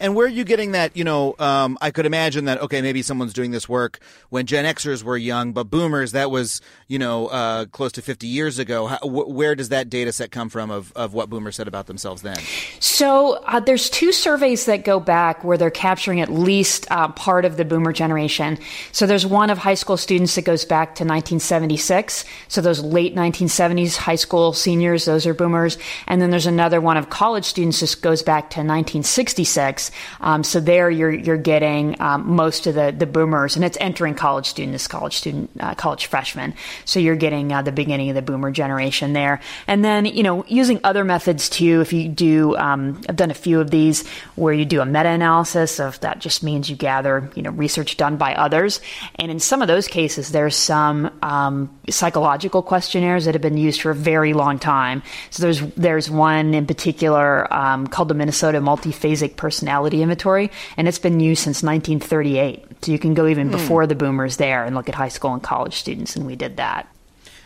And 0.00 0.14
where 0.14 0.26
are 0.26 0.30
you 0.30 0.44
getting 0.44 0.72
that? 0.72 0.96
You 0.96 1.04
know, 1.04 1.34
um, 1.38 1.78
I 1.80 1.90
could 1.90 2.06
imagine 2.06 2.46
that. 2.46 2.60
Okay, 2.62 2.82
maybe 2.82 3.02
someone's 3.02 3.32
doing 3.32 3.50
this 3.50 3.68
work 3.68 3.98
when 4.30 4.46
Gen 4.46 4.64
Xers 4.64 5.02
were 5.02 5.16
young, 5.16 5.52
but 5.52 5.64
Boomers 5.64 6.12
that 6.12 6.30
was 6.30 6.60
you 6.86 6.98
know 6.98 7.26
uh, 7.28 7.64
close 7.66 7.92
to 7.92 8.02
50 8.02 8.26
years 8.26 8.58
ago. 8.58 8.86
How, 8.86 8.98
wh- 8.98 9.28
where 9.28 9.54
does 9.54 9.70
that 9.70 9.90
data 9.90 10.12
set 10.12 10.30
come 10.30 10.48
from 10.48 10.70
of 10.70 10.92
of 10.92 11.14
what 11.14 11.30
Boomers 11.30 11.56
said 11.56 11.68
about 11.68 11.86
themselves 11.86 12.22
then? 12.22 12.38
So 12.80 13.34
uh, 13.46 13.60
there's 13.60 13.90
two 13.90 14.12
surveys 14.12 14.66
that 14.66 14.84
go 14.84 15.00
back 15.00 15.44
where 15.44 15.58
they're 15.58 15.70
capturing 15.70 16.20
at 16.20 16.30
least 16.30 16.86
uh, 16.90 17.08
part 17.08 17.44
of 17.44 17.56
the 17.56 17.64
Boomer 17.64 17.92
generation. 17.92 18.58
So 18.92 19.06
there's 19.06 19.26
one 19.26 19.50
of 19.50 19.58
high 19.58 19.74
school 19.74 19.96
students 19.96 20.34
that 20.34 20.42
goes 20.42 20.64
back 20.64 20.88
to 20.96 21.04
1976. 21.04 22.24
So 22.48 22.60
those 22.60 22.80
late 22.80 23.14
1970s 23.14 23.96
high 23.96 24.16
school 24.16 24.52
seniors, 24.52 25.04
those 25.04 25.26
are 25.26 25.34
Boomers, 25.34 25.78
and 26.06 26.20
then 26.20 26.30
there's 26.30 26.46
another 26.46 26.80
one 26.80 26.96
of 26.96 27.10
college 27.10 27.44
students 27.44 27.80
that 27.80 28.00
goes 28.00 28.22
back 28.22 28.50
to 28.50 28.60
1966. 28.60 29.87
Um, 30.20 30.44
so 30.44 30.60
there 30.60 30.90
you're 30.90 31.12
you're 31.12 31.36
getting 31.36 32.00
um, 32.00 32.34
most 32.36 32.66
of 32.66 32.74
the 32.74 32.94
the 32.96 33.06
boomers, 33.06 33.56
and 33.56 33.64
it's 33.64 33.78
entering 33.80 34.14
college 34.14 34.46
students, 34.46 34.86
college 34.86 35.16
student, 35.16 35.50
uh, 35.60 35.74
college 35.74 36.06
freshmen. 36.06 36.54
So 36.84 37.00
you're 37.00 37.16
getting 37.16 37.52
uh, 37.52 37.62
the 37.62 37.72
beginning 37.72 38.10
of 38.10 38.14
the 38.14 38.22
boomer 38.22 38.50
generation 38.50 39.12
there, 39.12 39.40
and 39.66 39.84
then 39.84 40.04
you 40.04 40.22
know 40.22 40.44
using 40.46 40.80
other 40.84 41.04
methods 41.04 41.48
too. 41.48 41.80
If 41.80 41.92
you 41.92 42.08
do, 42.08 42.56
um, 42.56 43.00
I've 43.08 43.16
done 43.16 43.30
a 43.30 43.34
few 43.34 43.60
of 43.60 43.70
these 43.70 44.06
where 44.36 44.52
you 44.52 44.64
do 44.64 44.80
a 44.80 44.86
meta 44.86 45.08
analysis 45.08 45.80
of 45.80 45.98
that. 46.00 46.18
Just 46.18 46.42
means 46.42 46.68
you 46.68 46.76
gather 46.76 47.30
you 47.34 47.42
know 47.42 47.50
research 47.50 47.96
done 47.96 48.16
by 48.16 48.34
others, 48.34 48.80
and 49.16 49.30
in 49.30 49.40
some 49.40 49.62
of 49.62 49.68
those 49.68 49.88
cases, 49.88 50.30
there's 50.30 50.56
some 50.56 51.10
um, 51.22 51.70
psychological 51.88 52.62
questionnaires 52.62 53.24
that 53.24 53.34
have 53.34 53.42
been 53.42 53.56
used 53.56 53.80
for 53.80 53.90
a 53.90 53.94
very 53.94 54.32
long 54.32 54.58
time. 54.58 55.02
So 55.30 55.42
there's 55.42 55.60
there's 55.74 56.10
one 56.10 56.54
in 56.54 56.66
particular 56.66 57.52
um, 57.52 57.86
called 57.86 58.08
the 58.08 58.14
Minnesota 58.14 58.60
Multiphasic 58.60 59.36
Personality 59.36 59.77
personality 59.78 60.02
inventory, 60.02 60.50
and 60.76 60.88
it's 60.88 60.98
been 60.98 61.20
used 61.20 61.42
since 61.42 61.62
1938. 61.62 62.84
So 62.84 62.92
you 62.92 62.98
can 62.98 63.14
go 63.14 63.26
even 63.26 63.48
mm. 63.48 63.52
before 63.52 63.86
the 63.86 63.94
boomers 63.94 64.36
there 64.36 64.64
and 64.64 64.74
look 64.74 64.88
at 64.88 64.94
high 64.94 65.08
school 65.08 65.32
and 65.32 65.42
college 65.42 65.74
students, 65.74 66.16
and 66.16 66.26
we 66.26 66.36
did 66.36 66.56
that. 66.56 66.88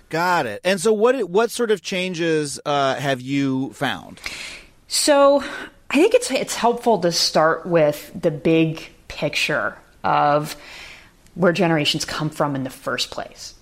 Got 0.08 0.46
it. 0.46 0.60
And 0.64 0.80
so, 0.80 0.92
what 0.92 1.28
what 1.30 1.50
sort 1.50 1.70
of 1.70 1.82
changes 1.82 2.60
uh, 2.66 2.96
have 2.96 3.20
you 3.20 3.72
found? 3.72 4.20
So, 4.88 5.42
I 5.90 5.94
think 5.94 6.14
it's 6.14 6.30
it's 6.30 6.54
helpful 6.54 6.98
to 7.00 7.12
start 7.12 7.66
with 7.66 8.12
the 8.14 8.30
big 8.30 8.90
picture 9.08 9.76
of 10.04 10.56
where 11.34 11.52
generations 11.52 12.04
come 12.04 12.28
from 12.28 12.54
in 12.54 12.64
the 12.64 12.70
first 12.70 13.10
place. 13.10 13.54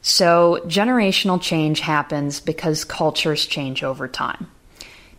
So, 0.00 0.60
generational 0.66 1.42
change 1.42 1.80
happens 1.80 2.38
because 2.38 2.84
cultures 2.84 3.44
change 3.46 3.82
over 3.82 4.06
time 4.06 4.46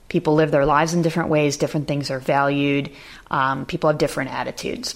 people 0.09 0.35
live 0.35 0.51
their 0.51 0.65
lives 0.65 0.93
in 0.93 1.01
different 1.01 1.29
ways, 1.29 1.57
different 1.57 1.87
things 1.87 2.09
are 2.09 2.19
valued, 2.19 2.89
um, 3.31 3.65
people 3.65 3.89
have 3.89 3.97
different 3.97 4.31
attitudes. 4.31 4.95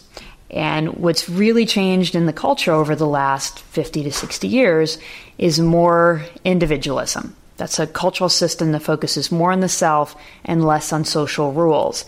And 0.49 0.95
what's 0.95 1.29
really 1.29 1.65
changed 1.65 2.13
in 2.13 2.25
the 2.25 2.33
culture 2.33 2.73
over 2.73 2.95
the 2.95 3.07
last 3.07 3.59
50 3.59 4.03
to 4.03 4.11
60 4.11 4.47
years 4.47 4.97
is 5.37 5.59
more 5.59 6.23
individualism. 6.43 7.35
That's 7.55 7.79
a 7.79 7.87
cultural 7.87 8.29
system 8.29 8.71
that 8.73 8.81
focuses 8.81 9.31
more 9.31 9.51
on 9.51 9.61
the 9.61 9.69
self 9.69 10.15
and 10.43 10.65
less 10.65 10.91
on 10.91 11.05
social 11.05 11.53
rules. 11.53 12.05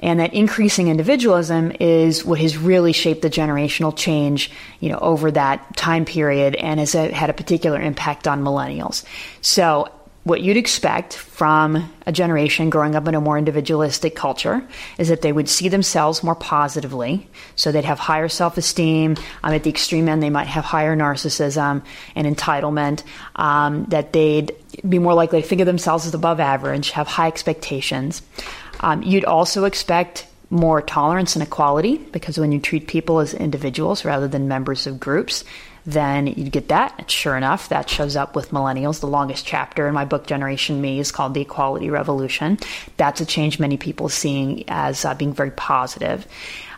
And 0.00 0.18
that 0.18 0.34
increasing 0.34 0.88
individualism 0.88 1.72
is 1.78 2.24
what 2.24 2.40
has 2.40 2.56
really 2.56 2.92
shaped 2.92 3.22
the 3.22 3.30
generational 3.30 3.96
change, 3.96 4.50
you 4.80 4.88
know, 4.88 4.98
over 4.98 5.30
that 5.30 5.76
time 5.76 6.04
period 6.04 6.56
and 6.56 6.80
has 6.80 6.92
had 6.92 7.30
a 7.30 7.32
particular 7.32 7.80
impact 7.80 8.26
on 8.26 8.42
millennials. 8.42 9.04
So 9.42 9.88
what 10.24 10.40
you'd 10.40 10.56
expect 10.56 11.16
from 11.16 11.92
a 12.06 12.12
generation 12.12 12.70
growing 12.70 12.94
up 12.94 13.08
in 13.08 13.14
a 13.14 13.20
more 13.20 13.36
individualistic 13.36 14.14
culture 14.14 14.66
is 14.96 15.08
that 15.08 15.22
they 15.22 15.32
would 15.32 15.48
see 15.48 15.68
themselves 15.68 16.22
more 16.22 16.36
positively. 16.36 17.28
So 17.56 17.72
they'd 17.72 17.84
have 17.84 17.98
higher 17.98 18.28
self 18.28 18.56
esteem. 18.56 19.16
Um, 19.42 19.52
at 19.52 19.64
the 19.64 19.70
extreme 19.70 20.08
end, 20.08 20.22
they 20.22 20.30
might 20.30 20.46
have 20.46 20.64
higher 20.64 20.96
narcissism 20.96 21.82
and 22.14 22.36
entitlement. 22.36 23.02
Um, 23.34 23.84
that 23.86 24.12
they'd 24.12 24.54
be 24.88 25.00
more 25.00 25.14
likely 25.14 25.42
to 25.42 25.46
think 25.46 25.60
of 25.60 25.66
themselves 25.66 26.06
as 26.06 26.14
above 26.14 26.38
average, 26.38 26.90
have 26.90 27.08
high 27.08 27.26
expectations. 27.26 28.22
Um, 28.80 29.02
you'd 29.02 29.24
also 29.24 29.64
expect 29.64 30.26
more 30.50 30.82
tolerance 30.82 31.34
and 31.34 31.42
equality 31.42 31.96
because 31.96 32.38
when 32.38 32.52
you 32.52 32.60
treat 32.60 32.86
people 32.86 33.20
as 33.20 33.32
individuals 33.32 34.04
rather 34.04 34.28
than 34.28 34.48
members 34.48 34.86
of 34.86 35.00
groups, 35.00 35.44
then 35.84 36.26
you'd 36.26 36.52
get 36.52 36.68
that. 36.68 37.10
Sure 37.10 37.36
enough, 37.36 37.68
that 37.68 37.90
shows 37.90 38.16
up 38.16 38.36
with 38.36 38.50
millennials. 38.50 39.00
The 39.00 39.06
longest 39.06 39.46
chapter 39.46 39.88
in 39.88 39.94
my 39.94 40.04
book, 40.04 40.26
Generation 40.26 40.80
Me, 40.80 40.98
is 40.98 41.12
called 41.12 41.34
The 41.34 41.40
Equality 41.40 41.90
Revolution. 41.90 42.58
That's 42.96 43.20
a 43.20 43.26
change 43.26 43.58
many 43.58 43.76
people 43.76 44.08
seeing 44.08 44.64
as 44.68 45.04
uh, 45.04 45.14
being 45.14 45.32
very 45.32 45.50
positive. 45.50 46.26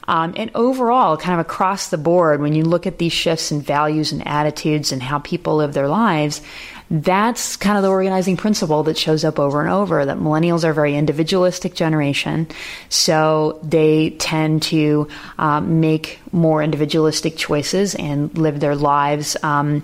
Um, 0.07 0.35
and 0.37 0.51
overall, 0.55 1.17
kind 1.17 1.41
of 1.41 1.47
across 1.47 1.89
the 1.89 1.99
board, 1.99 2.41
when 2.41 2.53
you 2.53 2.65
look 2.65 2.87
at 2.87 2.99
these 2.99 3.13
shifts 3.13 3.51
in 3.51 3.63
values 3.63 4.13
and 4.13 4.27
attitudes 4.27 4.93
and 4.93 5.03
how 5.03 5.19
people 5.21 5.57
live 5.57 5.73
their 5.73 5.89
lives, 5.89 6.43
that's 6.91 7.57
kind 7.57 7.77
of 7.77 7.83
the 7.83 7.89
organizing 7.89 8.37
principle 8.37 8.83
that 8.85 8.99
shows 8.99 9.25
up 9.25 9.39
over 9.39 9.61
and 9.61 9.71
over 9.71 10.05
that 10.05 10.19
millennials 10.19 10.65
are 10.65 10.71
a 10.71 10.75
very 10.75 10.95
individualistic 10.97 11.75
generation. 11.75 12.47
So 12.89 13.59
they 13.63 14.11
tend 14.11 14.63
to 14.65 15.09
um, 15.39 15.81
make 15.81 16.21
more 16.33 16.63
individualistic 16.63 17.37
choices 17.37 17.95
and 17.95 18.37
live 18.37 18.61
their 18.61 18.77
lives. 18.77 19.37
Um, 19.43 19.83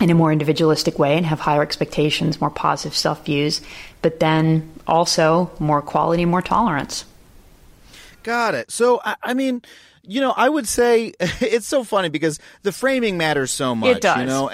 in 0.00 0.10
a 0.10 0.14
more 0.14 0.30
individualistic 0.30 0.96
way 0.96 1.16
and 1.16 1.26
have 1.26 1.40
higher 1.40 1.60
expectations, 1.60 2.40
more 2.40 2.50
positive 2.50 2.96
self 2.96 3.24
views, 3.24 3.60
but 4.00 4.20
then 4.20 4.70
also 4.86 5.50
more 5.58 5.80
equality, 5.80 6.24
more 6.24 6.40
tolerance. 6.40 7.04
Got 8.22 8.54
it. 8.54 8.70
So, 8.70 9.00
I, 9.04 9.16
I 9.22 9.34
mean, 9.34 9.60
you 10.04 10.20
know, 10.20 10.32
I 10.36 10.48
would 10.48 10.68
say 10.68 11.14
it's 11.20 11.66
so 11.66 11.82
funny 11.82 12.10
because 12.10 12.38
the 12.62 12.70
framing 12.70 13.18
matters 13.18 13.50
so 13.50 13.74
much. 13.74 13.96
It 13.96 14.02
does. 14.02 14.20
You 14.20 14.26
know, 14.26 14.50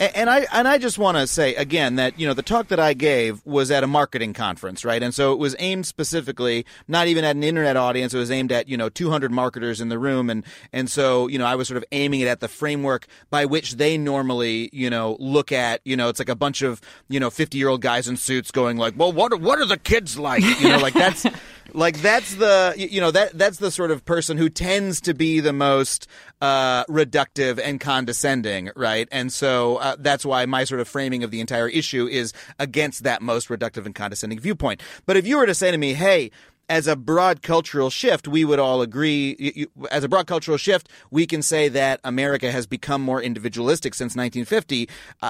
And, 0.00 0.30
I 0.30 0.46
and 0.50 0.66
I 0.66 0.78
just 0.78 0.96
want 0.96 1.18
to 1.18 1.26
say 1.26 1.54
again 1.56 1.96
that 1.96 2.18
you 2.18 2.26
know 2.26 2.32
the 2.32 2.42
talk 2.42 2.68
that 2.68 2.80
I 2.80 2.94
gave 2.94 3.44
was 3.44 3.70
at 3.70 3.84
a 3.84 3.86
marketing 3.86 4.32
conference, 4.32 4.82
right? 4.82 5.02
And 5.02 5.14
so 5.14 5.34
it 5.34 5.38
was 5.38 5.54
aimed 5.58 5.84
specifically, 5.84 6.64
not 6.88 7.06
even 7.06 7.22
at 7.22 7.36
an 7.36 7.44
internet 7.44 7.76
audience. 7.76 8.14
It 8.14 8.18
was 8.18 8.30
aimed 8.30 8.50
at 8.50 8.66
you 8.66 8.78
know 8.78 8.88
200 8.88 9.30
marketers 9.30 9.78
in 9.78 9.90
the 9.90 9.98
room, 9.98 10.30
and 10.30 10.42
and 10.72 10.90
so 10.90 11.28
you 11.28 11.38
know 11.38 11.44
I 11.44 11.54
was 11.54 11.68
sort 11.68 11.76
of 11.76 11.84
aiming 11.92 12.20
it 12.20 12.28
at 12.28 12.40
the 12.40 12.48
framework 12.48 13.06
by 13.28 13.44
which 13.44 13.74
they 13.74 13.98
normally 13.98 14.70
you 14.72 14.88
know 14.88 15.18
look 15.20 15.52
at 15.52 15.82
you 15.84 15.98
know 15.98 16.08
it's 16.08 16.18
like 16.18 16.30
a 16.30 16.34
bunch 16.34 16.62
of 16.62 16.80
you 17.10 17.20
know 17.20 17.28
50 17.28 17.58
year 17.58 17.68
old 17.68 17.82
guys 17.82 18.08
in 18.08 18.16
suits 18.16 18.50
going 18.50 18.78
like, 18.78 18.94
well, 18.96 19.12
what 19.12 19.38
what 19.38 19.58
are 19.58 19.66
the 19.66 19.76
kids 19.76 20.18
like? 20.18 20.42
You 20.60 20.68
know, 20.70 20.78
like 20.78 20.94
that's 20.94 21.26
like 21.74 22.00
that's 22.00 22.34
the 22.34 22.74
you 22.76 23.00
know 23.00 23.10
that 23.10 23.36
that's 23.36 23.58
the 23.58 23.70
sort 23.70 23.90
of 23.90 24.04
person 24.04 24.36
who 24.36 24.48
tends 24.48 25.00
to 25.02 25.14
be 25.14 25.40
the 25.40 25.52
most 25.52 26.06
uh, 26.40 26.84
reductive 26.84 27.60
and 27.62 27.80
condescending, 27.80 28.70
right? 28.76 29.08
And 29.12 29.32
so 29.32 29.76
uh, 29.76 29.96
that's 29.98 30.24
why 30.24 30.46
my 30.46 30.64
sort 30.64 30.80
of 30.80 30.88
framing 30.88 31.22
of 31.22 31.30
the 31.30 31.40
entire 31.40 31.68
issue 31.68 32.06
is 32.06 32.32
against 32.58 33.04
that 33.04 33.22
most 33.22 33.48
reductive 33.48 33.86
and 33.86 33.94
condescending 33.94 34.40
viewpoint. 34.40 34.82
But 35.06 35.16
if 35.16 35.26
you 35.26 35.36
were 35.36 35.46
to 35.46 35.54
say 35.54 35.70
to 35.70 35.78
me, 35.78 35.94
"Hey," 35.94 36.30
as 36.70 36.86
a 36.86 36.94
broad 36.94 37.42
cultural 37.42 37.90
shift, 37.90 38.28
we 38.28 38.44
would 38.44 38.60
all 38.60 38.80
agree. 38.80 39.66
As 39.90 40.04
a 40.04 40.08
broad 40.08 40.28
cultural 40.28 40.56
shift, 40.56 40.88
we 41.10 41.26
can 41.26 41.42
say 41.42 41.68
that 41.68 42.00
America 42.04 42.52
has 42.52 42.66
become 42.66 43.02
more 43.02 43.20
individualistic 43.20 43.92
since 43.92 44.14
1950. 44.14 44.88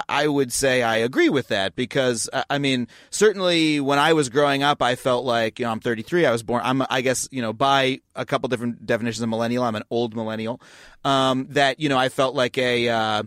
I 0.09 0.29
would 0.29 0.53
say 0.53 0.83
I 0.83 0.99
agree 0.99 1.31
with 1.31 1.49
that 1.49 1.75
because, 1.75 2.29
I 2.51 2.59
mean, 2.59 2.89
certainly 3.09 3.81
when 3.81 3.99
I 3.99 4.13
was 4.13 4.29
growing 4.29 4.63
up, 4.63 4.83
I 4.83 4.97
felt 4.97 5.25
like, 5.25 5.59
you 5.59 5.65
know, 5.65 5.73
I'm 5.73 5.81
33. 5.81 6.27
I 6.27 6.31
was 6.31 6.43
born, 6.43 6.61
I'm, 6.63 6.83
I 6.91 7.01
guess, 7.01 7.27
you 7.33 7.41
know, 7.41 7.55
by 7.55 8.01
a 8.15 8.27
couple 8.27 8.51
different 8.51 8.85
definitions 8.85 9.23
of 9.23 9.31
millennial, 9.31 9.65
I'm 9.65 9.77
an 9.77 9.85
old 9.89 10.15
millennial. 10.15 10.61
Um, 11.07 11.47
that, 11.51 11.81
you 11.81 11.89
know, 11.89 11.97
I 11.97 12.11
felt 12.11 12.35
like 12.35 12.59
a, 12.59 12.91
uh, 12.91 13.23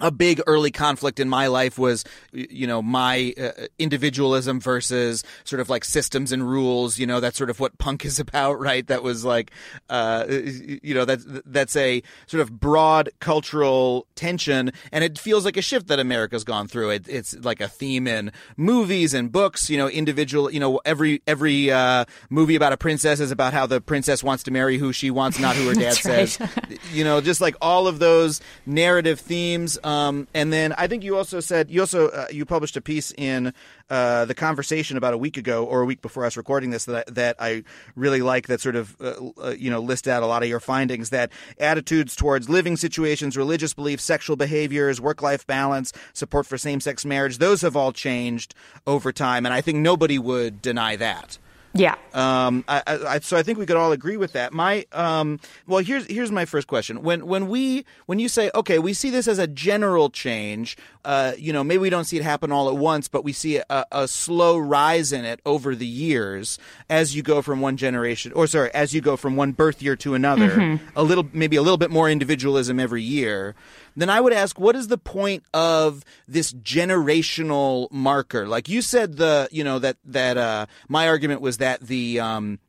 a 0.00 0.10
big 0.10 0.40
early 0.46 0.70
conflict 0.70 1.20
in 1.20 1.28
my 1.28 1.46
life 1.46 1.78
was, 1.78 2.04
you 2.32 2.66
know, 2.66 2.82
my 2.82 3.34
uh, 3.40 3.66
individualism 3.78 4.60
versus 4.60 5.24
sort 5.44 5.60
of 5.60 5.68
like 5.68 5.84
systems 5.84 6.32
and 6.32 6.48
rules. 6.48 6.98
You 6.98 7.06
know, 7.06 7.20
that's 7.20 7.36
sort 7.36 7.50
of 7.50 7.60
what 7.60 7.78
punk 7.78 8.04
is 8.04 8.20
about, 8.20 8.60
right? 8.60 8.86
That 8.86 9.02
was 9.02 9.24
like, 9.24 9.50
uh, 9.88 10.26
you 10.28 10.94
know, 10.94 11.04
that's 11.04 11.24
that's 11.44 11.76
a 11.76 12.02
sort 12.26 12.40
of 12.40 12.60
broad 12.60 13.10
cultural 13.20 14.06
tension, 14.14 14.72
and 14.92 15.04
it 15.04 15.18
feels 15.18 15.44
like 15.44 15.56
a 15.56 15.62
shift 15.62 15.88
that 15.88 15.98
America's 15.98 16.44
gone 16.44 16.68
through. 16.68 16.90
It, 16.90 17.08
it's 17.08 17.34
like 17.44 17.60
a 17.60 17.68
theme 17.68 18.06
in 18.06 18.32
movies 18.56 19.14
and 19.14 19.30
books. 19.32 19.68
You 19.70 19.78
know, 19.78 19.88
individual. 19.88 20.50
You 20.50 20.60
know, 20.60 20.80
every 20.84 21.22
every 21.26 21.70
uh, 21.70 22.04
movie 22.30 22.56
about 22.56 22.72
a 22.72 22.76
princess 22.76 23.20
is 23.20 23.30
about 23.30 23.52
how 23.52 23.66
the 23.66 23.80
princess 23.80 24.22
wants 24.22 24.42
to 24.44 24.50
marry 24.50 24.78
who 24.78 24.92
she 24.92 25.10
wants, 25.10 25.38
not 25.38 25.56
who 25.56 25.68
her 25.68 25.74
dad 25.78 25.94
says. 25.94 26.38
you 26.92 27.04
know, 27.04 27.20
just 27.20 27.40
like 27.40 27.56
all 27.60 27.86
of 27.86 27.98
those 27.98 28.40
narrative 28.66 29.20
themes. 29.20 29.78
Um, 29.88 30.28
and 30.34 30.52
then 30.52 30.74
I 30.76 30.86
think 30.86 31.02
you 31.02 31.16
also 31.16 31.40
said 31.40 31.70
you 31.70 31.80
also 31.80 32.08
uh, 32.08 32.26
you 32.30 32.44
published 32.44 32.76
a 32.76 32.82
piece 32.82 33.10
in 33.16 33.54
uh, 33.88 34.26
the 34.26 34.34
conversation 34.34 34.98
about 34.98 35.14
a 35.14 35.16
week 35.16 35.38
ago 35.38 35.64
or 35.64 35.80
a 35.80 35.86
week 35.86 36.02
before 36.02 36.26
us 36.26 36.36
recording 36.36 36.68
this 36.68 36.84
that 36.84 37.08
I, 37.08 37.10
that 37.12 37.36
I 37.38 37.64
really 37.96 38.20
like 38.20 38.48
that 38.48 38.60
sort 38.60 38.76
of 38.76 38.94
uh, 39.00 39.14
uh, 39.42 39.50
you 39.56 39.70
know 39.70 39.80
list 39.80 40.06
out 40.06 40.22
a 40.22 40.26
lot 40.26 40.42
of 40.42 40.48
your 40.50 40.60
findings 40.60 41.08
that 41.08 41.32
attitudes 41.58 42.14
towards 42.16 42.50
living 42.50 42.76
situations, 42.76 43.34
religious 43.34 43.72
beliefs, 43.72 44.04
sexual 44.04 44.36
behaviors, 44.36 45.00
work 45.00 45.22
life 45.22 45.46
balance, 45.46 45.94
support 46.12 46.44
for 46.44 46.58
same 46.58 46.80
sex 46.80 47.06
marriage, 47.06 47.38
those 47.38 47.62
have 47.62 47.74
all 47.74 47.92
changed 47.92 48.54
over 48.86 49.10
time, 49.10 49.46
and 49.46 49.54
I 49.54 49.62
think 49.62 49.78
nobody 49.78 50.18
would 50.18 50.60
deny 50.60 50.96
that. 50.96 51.38
Yeah. 51.74 51.96
Um, 52.14 52.64
I, 52.66 52.82
I, 52.86 53.18
so 53.20 53.36
I 53.36 53.42
think 53.42 53.58
we 53.58 53.66
could 53.66 53.76
all 53.76 53.92
agree 53.92 54.16
with 54.16 54.32
that. 54.32 54.52
My, 54.52 54.86
um, 54.92 55.38
well, 55.66 55.84
here's 55.84 56.06
here's 56.06 56.32
my 56.32 56.44
first 56.44 56.66
question. 56.66 57.02
When 57.02 57.26
when 57.26 57.48
we 57.48 57.84
when 58.06 58.18
you 58.18 58.28
say, 58.28 58.50
okay, 58.54 58.78
we 58.78 58.92
see 58.94 59.10
this 59.10 59.28
as 59.28 59.38
a 59.38 59.46
general 59.46 60.10
change, 60.10 60.76
uh, 61.04 61.32
you 61.38 61.52
know, 61.52 61.62
maybe 61.62 61.78
we 61.78 61.90
don't 61.90 62.04
see 62.04 62.16
it 62.16 62.22
happen 62.22 62.50
all 62.50 62.68
at 62.68 62.76
once, 62.76 63.08
but 63.08 63.22
we 63.22 63.32
see 63.32 63.58
a, 63.58 63.84
a 63.92 64.08
slow 64.08 64.58
rise 64.58 65.12
in 65.12 65.24
it 65.24 65.40
over 65.44 65.74
the 65.74 65.86
years 65.86 66.58
as 66.88 67.14
you 67.14 67.22
go 67.22 67.42
from 67.42 67.60
one 67.60 67.76
generation, 67.76 68.32
or 68.32 68.46
sorry, 68.46 68.72
as 68.74 68.94
you 68.94 69.00
go 69.00 69.16
from 69.16 69.36
one 69.36 69.52
birth 69.52 69.82
year 69.82 69.96
to 69.96 70.14
another. 70.14 70.50
Mm-hmm. 70.50 70.84
A 70.96 71.02
little, 71.02 71.28
maybe 71.32 71.56
a 71.56 71.62
little 71.62 71.78
bit 71.78 71.90
more 71.90 72.10
individualism 72.10 72.80
every 72.80 73.02
year 73.02 73.54
then 74.00 74.10
I 74.10 74.20
would 74.20 74.32
ask, 74.32 74.58
what 74.60 74.76
is 74.76 74.88
the 74.88 74.98
point 74.98 75.44
of 75.52 76.04
this 76.26 76.52
generational 76.52 77.90
marker? 77.90 78.46
Like 78.46 78.68
you 78.68 78.80
said, 78.80 79.16
the 79.16 79.48
you 79.50 79.64
know 79.64 79.78
that 79.80 79.96
that 80.04 80.36
uh, 80.36 80.66
my 80.88 81.08
argument 81.08 81.40
was 81.40 81.58
that 81.58 81.80
the 81.80 82.20
um, 82.20 82.60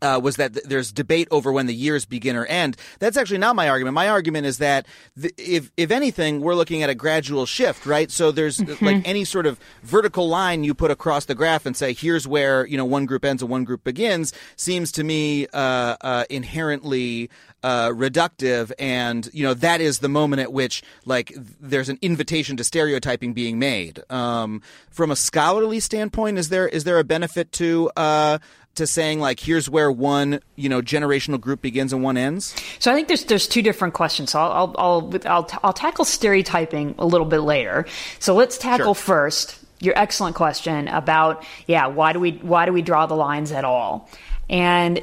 uh, 0.00 0.20
was 0.22 0.36
that 0.36 0.54
th- 0.54 0.66
there's 0.66 0.92
debate 0.92 1.28
over 1.30 1.52
when 1.52 1.66
the 1.66 1.74
years 1.74 2.04
begin 2.04 2.36
or 2.36 2.46
end. 2.46 2.76
That's 2.98 3.16
actually 3.16 3.38
not 3.38 3.56
my 3.56 3.68
argument. 3.68 3.94
My 3.94 4.08
argument 4.08 4.46
is 4.46 4.58
that 4.58 4.86
th- 5.20 5.34
if 5.36 5.70
if 5.76 5.90
anything, 5.90 6.40
we're 6.40 6.54
looking 6.54 6.82
at 6.82 6.90
a 6.90 6.94
gradual 6.94 7.46
shift, 7.46 7.86
right? 7.86 8.10
So 8.10 8.30
there's 8.30 8.58
mm-hmm. 8.58 8.84
like 8.84 9.08
any 9.08 9.24
sort 9.24 9.46
of 9.46 9.58
vertical 9.82 10.28
line 10.28 10.64
you 10.64 10.74
put 10.74 10.90
across 10.90 11.24
the 11.24 11.34
graph 11.34 11.66
and 11.66 11.76
say 11.76 11.92
here's 11.92 12.26
where 12.26 12.66
you 12.66 12.76
know 12.76 12.84
one 12.84 13.06
group 13.06 13.24
ends 13.24 13.42
and 13.42 13.50
one 13.50 13.64
group 13.64 13.84
begins 13.84 14.32
seems 14.56 14.92
to 14.92 15.04
me 15.04 15.46
uh, 15.52 15.96
uh, 16.00 16.24
inherently 16.30 17.30
uh, 17.62 17.88
reductive, 17.88 18.70
and 18.78 19.28
you 19.32 19.42
know 19.42 19.54
that 19.54 19.80
is 19.80 19.98
the 19.98 20.08
moment 20.08 20.40
at 20.40 20.52
which 20.52 20.82
like 21.04 21.32
there's 21.60 21.88
an 21.88 21.98
invitation 22.02 22.56
to 22.56 22.64
stereotyping 22.64 23.32
being 23.32 23.58
made. 23.58 24.00
Um, 24.10 24.62
from 24.90 25.10
a 25.10 25.16
scholarly 25.16 25.80
standpoint, 25.80 26.38
is 26.38 26.50
there 26.50 26.68
is 26.68 26.84
there 26.84 26.98
a 26.98 27.04
benefit 27.04 27.50
to 27.52 27.90
uh, 27.96 28.38
to 28.78 28.86
saying 28.86 29.20
like 29.20 29.38
here's 29.38 29.70
where 29.70 29.92
one 29.92 30.40
you 30.56 30.68
know 30.68 30.82
generational 30.82 31.40
group 31.40 31.62
begins 31.62 31.92
and 31.92 32.02
one 32.02 32.16
ends? 32.16 32.54
So 32.78 32.90
I 32.90 32.94
think 32.94 33.08
there's 33.08 33.24
there's 33.24 33.46
two 33.46 33.62
different 33.62 33.94
questions. 33.94 34.30
So 34.30 34.40
I'll 34.40 34.50
I'll 34.50 34.74
I'll, 34.78 35.20
I'll, 35.26 35.50
I'll 35.62 35.72
tackle 35.72 36.04
stereotyping 36.04 36.94
a 36.98 37.06
little 37.06 37.26
bit 37.26 37.40
later. 37.40 37.86
So 38.18 38.34
let's 38.34 38.58
tackle 38.58 38.94
sure. 38.94 39.04
first 39.04 39.58
your 39.80 39.96
excellent 39.96 40.34
question 40.34 40.88
about 40.88 41.44
yeah 41.68 41.86
why 41.86 42.12
do 42.12 42.18
we 42.18 42.32
why 42.32 42.66
do 42.66 42.72
we 42.72 42.82
draw 42.82 43.06
the 43.06 43.14
lines 43.14 43.52
at 43.52 43.64
all? 43.64 44.08
And 44.50 45.02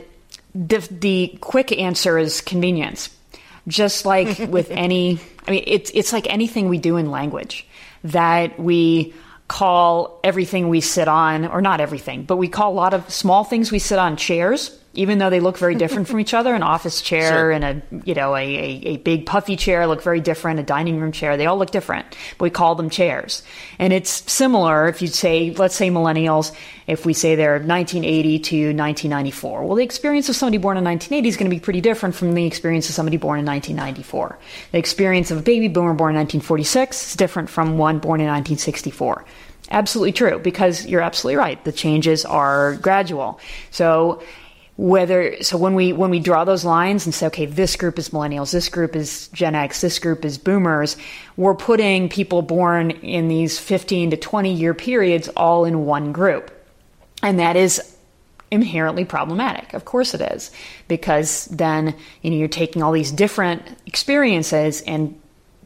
the 0.53 0.88
the 0.89 1.38
quick 1.41 1.71
answer 1.71 2.17
is 2.17 2.41
convenience. 2.41 3.09
Just 3.67 4.05
like 4.05 4.39
with 4.49 4.71
any, 4.71 5.19
I 5.47 5.51
mean, 5.51 5.63
it's 5.67 5.91
it's 5.93 6.13
like 6.13 6.31
anything 6.31 6.69
we 6.69 6.77
do 6.77 6.97
in 6.97 7.11
language 7.11 7.67
that 8.03 8.59
we 8.59 9.13
call 9.47 10.19
everything 10.23 10.69
we 10.69 10.81
sit 10.81 11.08
on, 11.08 11.45
or 11.45 11.62
not 11.62 11.79
everything, 11.79 12.23
but 12.23 12.38
we 12.38 12.47
call 12.47 12.71
a 12.71 12.75
lot 12.75 12.93
of 12.93 13.10
small 13.10 13.43
things 13.43 13.71
we 13.71 13.79
sit 13.79 13.99
on 13.99 14.17
chairs 14.17 14.77
even 14.95 15.17
though 15.17 15.29
they 15.29 15.39
look 15.39 15.58
very 15.58 15.75
different 15.75 16.08
from 16.08 16.19
each 16.19 16.34
other. 16.34 16.53
An 16.53 16.63
office 16.63 17.01
chair 17.10 17.29
sure. 17.29 17.51
and 17.51 17.63
a 17.63 17.81
you 18.05 18.13
know 18.13 18.36
a, 18.36 18.43
a, 18.43 18.81
a, 18.86 18.97
big 18.97 19.25
puffy 19.25 19.55
chair 19.55 19.88
look 19.88 20.01
very 20.01 20.19
different. 20.19 20.60
A 20.60 20.63
dining 20.63 20.99
room 20.99 21.12
chair, 21.12 21.38
they 21.38 21.45
all 21.45 21.58
look 21.58 21.71
different. 21.71 22.05
But 22.38 22.43
we 22.43 22.49
call 22.49 22.75
them 22.75 22.89
chairs, 22.89 23.43
and 23.79 23.93
it's 23.93 24.31
similar. 24.31 24.88
If 24.88 25.01
you 25.01 25.08
say, 25.08 25.51
let's 25.51 25.75
say 25.75 25.89
millennials, 25.89 26.53
if 26.88 27.05
we 27.05 27.13
say 27.13 27.36
they're 27.36 27.53
1980 27.53 28.39
to 28.39 28.58
1994, 28.67 29.63
well, 29.63 29.75
the 29.75 29.84
experience 29.84 30.29
of 30.29 30.36
somebody 30.36 30.58
born 30.58 30.77
in 30.77 30.84
1980 30.84 31.29
is 31.29 31.38
going 31.38 31.49
to 31.49 31.55
be 31.55 31.60
pretty 31.60 31.81
different 31.81 32.15
from 32.15 32.34
the 32.34 32.45
experience 32.45 32.89
of 32.89 32.95
somebody 32.95 33.17
born 33.17 33.39
in 33.39 33.45
1994. 33.45 34.38
The 34.71 34.77
experience 34.77 35.31
of 35.31 35.39
a 35.39 35.41
baby 35.41 35.67
boomer 35.67 35.93
born 35.93 36.12
in 36.12 36.19
1946 36.19 37.10
is 37.10 37.15
different 37.15 37.49
from 37.49 37.77
one 37.77 37.99
born 37.99 38.19
in 38.19 38.27
1964. 38.27 39.25
Absolutely 39.71 40.12
true, 40.12 40.39
because 40.39 40.86
you're 40.86 41.01
absolutely 41.01 41.38
right. 41.38 41.63
The 41.63 41.71
changes 41.71 42.23
are 42.23 42.75
gradual. 42.75 43.39
So 43.71 44.21
whether 44.77 45.41
so 45.41 45.57
when 45.57 45.73
we 45.73 45.93
when 45.93 46.09
we 46.09 46.19
draw 46.19 46.43
those 46.43 46.65
lines 46.65 47.05
and 47.05 47.15
say 47.15 47.27
okay 47.27 47.45
this 47.45 47.77
group 47.77 47.97
is 47.97 48.09
millennials 48.09 48.51
this 48.51 48.67
group 48.67 48.93
is 48.93 49.29
gen 49.29 49.55
x 49.55 49.79
this 49.79 49.99
group 49.99 50.25
is 50.25 50.38
boomers 50.38 50.97
we're 51.38 51.55
putting 51.55 52.07
people 52.09 52.41
born 52.41 52.91
in 52.91 53.27
these 53.27 53.59
15 53.59 54.11
to 54.11 54.17
20 54.17 54.53
year 54.53 54.73
periods 54.73 55.27
all 55.29 55.65
in 55.65 55.85
one 55.85 56.11
group. 56.11 56.51
And 57.21 57.39
that 57.39 57.55
is 57.55 57.95
inherently 58.51 59.05
problematic. 59.05 59.73
Of 59.73 59.85
course 59.85 60.13
it 60.13 60.21
is. 60.21 60.51
Because 60.88 61.45
then 61.45 61.95
you 62.21 62.29
know 62.29 62.38
you're 62.38 62.47
taking 62.47 62.83
all 62.83 62.91
these 62.91 63.11
different 63.11 63.63
experiences 63.85 64.81
and 64.81 65.19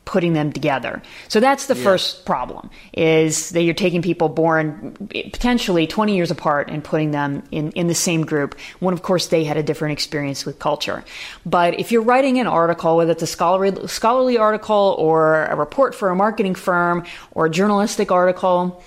putting 0.10 0.34
them 0.34 0.52
together. 0.52 1.04
So 1.28 1.40
that's 1.40 1.68
the 1.68 1.76
yeah. 1.76 1.84
first 1.84 2.26
problem 2.26 2.72
is 2.94 3.52
that 3.52 3.62
you're 3.62 3.76
taking 3.76 4.02
people 4.02 4.28
born 4.28 4.98
potentially 5.12 5.86
20 5.86 6.16
years 6.16 6.32
apart 6.32 6.68
and 6.68 6.84
putting 6.84 7.12
them 7.12 7.44
in, 7.52 7.72
in 7.74 7.86
the 7.86 7.94
same 7.94 8.26
group 8.26 8.58
when 8.80 8.92
of 8.96 9.04
course 9.04 9.28
they 9.28 9.44
had 9.44 9.56
a 9.56 9.62
different 9.62 9.92
experience 9.92 10.48
with 10.48 10.58
culture. 10.58 11.04
But 11.46 11.80
if 11.80 11.92
you're 11.92 12.02
writing 12.02 12.40
an 12.40 12.48
article, 12.48 12.98
whether 12.98 13.12
it's 13.12 13.22
a 13.22 13.28
scholarly, 13.28 13.88
scholarly 13.88 14.40
article 14.40 14.96
or 14.98 15.46
a 15.46 15.56
report 15.56 15.94
for 15.94 16.10
a 16.10 16.16
marketing 16.16 16.56
firm 16.56 17.06
or 17.34 17.46
a 17.46 17.50
journalistic 17.52 18.12
article, 18.12 18.84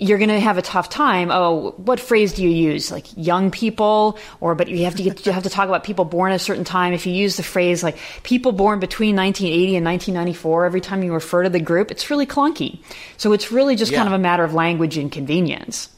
you're 0.00 0.16
going 0.16 0.30
to 0.30 0.40
have 0.40 0.56
a 0.56 0.62
tough 0.62 0.88
time. 0.88 1.30
Oh, 1.30 1.72
what 1.76 2.00
phrase 2.00 2.32
do 2.32 2.42
you 2.42 2.48
use? 2.48 2.90
Like 2.90 3.06
young 3.16 3.50
people, 3.50 4.18
or 4.40 4.54
but 4.54 4.68
you 4.68 4.84
have 4.84 4.94
to 4.96 5.02
get, 5.02 5.26
you 5.26 5.32
have 5.32 5.42
to 5.42 5.50
talk 5.50 5.68
about 5.68 5.84
people 5.84 6.06
born 6.06 6.32
at 6.32 6.36
a 6.36 6.38
certain 6.38 6.64
time. 6.64 6.94
If 6.94 7.06
you 7.06 7.12
use 7.12 7.36
the 7.36 7.42
phrase 7.42 7.82
like 7.82 7.98
people 8.22 8.52
born 8.52 8.80
between 8.80 9.14
1980 9.14 9.76
and 9.76 9.84
1994, 9.84 10.64
every 10.64 10.80
time 10.80 11.02
you 11.02 11.12
refer 11.12 11.42
to 11.42 11.50
the 11.50 11.60
group, 11.60 11.90
it's 11.90 12.08
really 12.08 12.26
clunky. 12.26 12.82
So 13.18 13.34
it's 13.34 13.52
really 13.52 13.76
just 13.76 13.92
yeah. 13.92 13.98
kind 13.98 14.08
of 14.08 14.14
a 14.14 14.22
matter 14.22 14.42
of 14.42 14.54
language 14.54 14.96
and 14.96 15.12
convenience. 15.12 15.90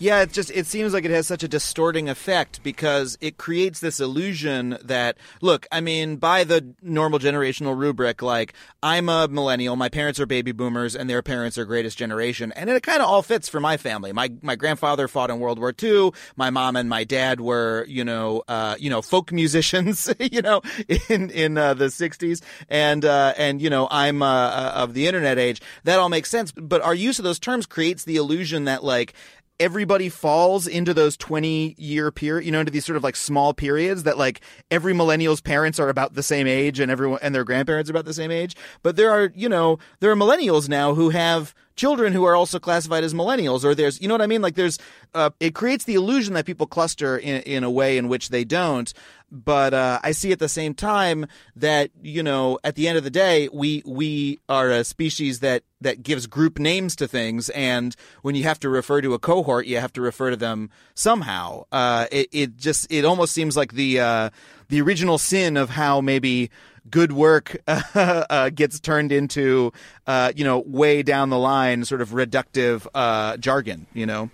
Yeah, 0.00 0.22
it 0.22 0.32
just 0.32 0.52
it 0.52 0.66
seems 0.66 0.92
like 0.92 1.04
it 1.04 1.10
has 1.10 1.26
such 1.26 1.42
a 1.42 1.48
distorting 1.48 2.08
effect 2.08 2.62
because 2.62 3.18
it 3.20 3.36
creates 3.36 3.80
this 3.80 3.98
illusion 3.98 4.78
that 4.84 5.16
look, 5.42 5.66
I 5.72 5.80
mean, 5.80 6.16
by 6.16 6.44
the 6.44 6.72
normal 6.80 7.18
generational 7.18 7.76
rubric, 7.76 8.22
like 8.22 8.52
I'm 8.80 9.08
a 9.08 9.26
millennial, 9.26 9.74
my 9.74 9.88
parents 9.88 10.20
are 10.20 10.26
baby 10.26 10.52
boomers, 10.52 10.94
and 10.94 11.10
their 11.10 11.20
parents 11.20 11.58
are 11.58 11.64
greatest 11.64 11.98
generation, 11.98 12.52
and 12.52 12.70
it 12.70 12.80
kind 12.84 13.02
of 13.02 13.08
all 13.08 13.22
fits 13.22 13.48
for 13.48 13.58
my 13.58 13.76
family. 13.76 14.12
My 14.12 14.30
my 14.40 14.54
grandfather 14.54 15.08
fought 15.08 15.30
in 15.30 15.40
World 15.40 15.58
War 15.58 15.74
II. 15.82 16.12
My 16.36 16.50
mom 16.50 16.76
and 16.76 16.88
my 16.88 17.02
dad 17.02 17.40
were, 17.40 17.84
you 17.88 18.04
know, 18.04 18.44
uh, 18.46 18.76
you 18.78 18.90
know, 18.90 19.02
folk 19.02 19.32
musicians, 19.32 20.14
you 20.20 20.42
know, 20.42 20.62
in 21.08 21.30
in 21.30 21.58
uh, 21.58 21.74
the 21.74 21.86
'60s, 21.86 22.40
and 22.68 23.04
uh, 23.04 23.34
and 23.36 23.60
you 23.60 23.68
know, 23.68 23.88
I'm 23.90 24.22
uh, 24.22 24.26
uh, 24.26 24.72
of 24.76 24.94
the 24.94 25.08
internet 25.08 25.38
age. 25.38 25.60
That 25.82 25.98
all 25.98 26.08
makes 26.08 26.30
sense, 26.30 26.52
but 26.52 26.82
our 26.82 26.94
use 26.94 27.18
of 27.18 27.24
those 27.24 27.40
terms 27.40 27.66
creates 27.66 28.04
the 28.04 28.14
illusion 28.14 28.66
that 28.66 28.84
like 28.84 29.14
everybody 29.60 30.08
falls 30.08 30.66
into 30.66 30.94
those 30.94 31.16
20 31.16 31.74
year 31.78 32.10
period, 32.10 32.46
you 32.46 32.52
know, 32.52 32.60
into 32.60 32.72
these 32.72 32.84
sort 32.84 32.96
of 32.96 33.02
like 33.02 33.16
small 33.16 33.52
periods 33.52 34.04
that 34.04 34.18
like 34.18 34.40
every 34.70 34.92
millennial's 34.92 35.40
parents 35.40 35.80
are 35.80 35.88
about 35.88 36.14
the 36.14 36.22
same 36.22 36.46
age 36.46 36.80
and 36.80 36.90
everyone 36.90 37.18
and 37.22 37.34
their 37.34 37.44
grandparents 37.44 37.90
are 37.90 37.92
about 37.92 38.04
the 38.04 38.14
same 38.14 38.30
age. 38.30 38.54
But 38.82 38.96
there 38.96 39.10
are, 39.10 39.32
you 39.34 39.48
know, 39.48 39.78
there 40.00 40.10
are 40.10 40.16
millennials 40.16 40.68
now 40.68 40.94
who 40.94 41.10
have 41.10 41.54
children 41.78 42.12
who 42.12 42.24
are 42.24 42.34
also 42.34 42.58
classified 42.58 43.04
as 43.04 43.14
millennials 43.14 43.64
or 43.64 43.74
there's 43.74 44.00
you 44.02 44.08
know 44.08 44.14
what 44.14 44.20
i 44.20 44.26
mean? 44.26 44.42
Like 44.42 44.56
there's 44.56 44.78
uh, 45.14 45.30
it 45.40 45.54
creates 45.54 45.84
the 45.84 45.94
illusion 45.94 46.34
that 46.34 46.44
people 46.44 46.66
cluster 46.66 47.16
in, 47.16 47.40
in 47.42 47.64
a 47.64 47.70
way 47.70 47.96
in 47.96 48.08
which 48.08 48.28
they 48.28 48.44
don't. 48.44 48.92
But 49.30 49.74
uh, 49.74 50.00
I 50.02 50.12
see 50.12 50.32
at 50.32 50.38
the 50.38 50.48
same 50.48 50.72
time 50.72 51.26
that 51.54 51.90
you 52.02 52.22
know 52.22 52.58
at 52.64 52.74
the 52.76 52.88
end 52.88 52.96
of 52.98 53.04
the 53.04 53.10
day 53.10 53.48
we 53.52 53.82
we 53.84 54.40
are 54.48 54.70
a 54.70 54.84
species 54.84 55.40
that 55.40 55.64
that 55.80 56.02
gives 56.02 56.26
group 56.26 56.58
names 56.58 56.96
to 56.96 57.06
things, 57.06 57.50
and 57.50 57.94
when 58.22 58.34
you 58.34 58.44
have 58.44 58.58
to 58.60 58.70
refer 58.70 59.02
to 59.02 59.12
a 59.14 59.18
cohort, 59.18 59.66
you 59.66 59.78
have 59.78 59.92
to 59.92 60.00
refer 60.00 60.30
to 60.30 60.36
them 60.36 60.70
somehow. 60.94 61.64
Uh, 61.70 62.06
it 62.10 62.28
it 62.32 62.56
just 62.56 62.90
it 62.90 63.04
almost 63.04 63.34
seems 63.34 63.54
like 63.54 63.74
the 63.74 64.00
uh, 64.00 64.30
the 64.68 64.80
original 64.80 65.18
sin 65.18 65.58
of 65.58 65.70
how 65.70 66.00
maybe 66.00 66.50
good 66.90 67.12
work 67.12 67.60
uh, 67.66 68.50
gets 68.50 68.80
turned 68.80 69.12
into 69.12 69.72
uh, 70.06 70.32
you 70.34 70.44
know 70.44 70.60
way 70.66 71.02
down 71.02 71.30
the 71.30 71.38
line 71.38 71.84
sort 71.84 72.00
of 72.00 72.10
reductive 72.10 72.86
uh, 72.94 73.36
jargon. 73.36 73.86
You 73.94 74.06
know. 74.06 74.30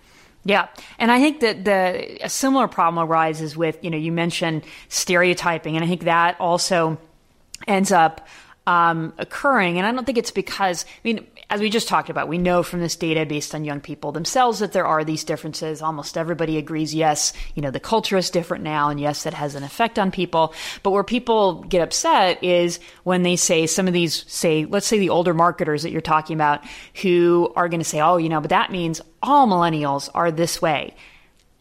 Yeah, 0.46 0.68
and 0.98 1.10
I 1.10 1.20
think 1.20 1.40
that 1.40 1.64
the 1.64 2.22
a 2.22 2.28
similar 2.28 2.68
problem 2.68 3.08
arises 3.08 3.56
with 3.56 3.82
you 3.82 3.90
know 3.90 3.96
you 3.96 4.12
mentioned 4.12 4.64
stereotyping, 4.88 5.76
and 5.76 5.84
I 5.84 5.88
think 5.88 6.02
that 6.02 6.38
also 6.38 6.98
ends 7.66 7.92
up 7.92 8.26
um, 8.66 9.12
occurring. 9.18 9.78
And 9.78 9.86
I 9.86 9.92
don't 9.92 10.04
think 10.04 10.18
it's 10.18 10.30
because, 10.30 10.84
I 10.86 11.00
mean, 11.04 11.26
as 11.54 11.60
we 11.60 11.70
just 11.70 11.86
talked 11.86 12.10
about, 12.10 12.26
we 12.26 12.36
know 12.36 12.64
from 12.64 12.80
this 12.80 12.96
data 12.96 13.24
based 13.24 13.54
on 13.54 13.64
young 13.64 13.80
people 13.80 14.10
themselves 14.10 14.58
that 14.58 14.72
there 14.72 14.86
are 14.86 15.04
these 15.04 15.22
differences. 15.22 15.82
Almost 15.82 16.18
everybody 16.18 16.58
agrees, 16.58 16.92
yes, 16.92 17.32
you 17.54 17.62
know, 17.62 17.70
the 17.70 17.78
culture 17.78 18.16
is 18.16 18.28
different 18.28 18.64
now, 18.64 18.88
and 18.88 18.98
yes, 18.98 19.22
that 19.22 19.34
has 19.34 19.54
an 19.54 19.62
effect 19.62 19.96
on 19.96 20.10
people. 20.10 20.52
But 20.82 20.90
where 20.90 21.04
people 21.04 21.62
get 21.62 21.80
upset 21.80 22.42
is 22.42 22.80
when 23.04 23.22
they 23.22 23.36
say 23.36 23.68
some 23.68 23.86
of 23.86 23.94
these, 23.94 24.24
say, 24.26 24.64
let's 24.64 24.88
say 24.88 24.98
the 24.98 25.10
older 25.10 25.32
marketers 25.32 25.84
that 25.84 25.92
you're 25.92 26.00
talking 26.00 26.34
about 26.34 26.64
who 27.02 27.52
are 27.54 27.68
going 27.68 27.78
to 27.78 27.84
say, 27.84 28.00
oh, 28.00 28.16
you 28.16 28.28
know, 28.28 28.40
but 28.40 28.50
that 28.50 28.72
means 28.72 29.00
all 29.22 29.46
millennials 29.46 30.10
are 30.12 30.32
this 30.32 30.60
way. 30.60 30.96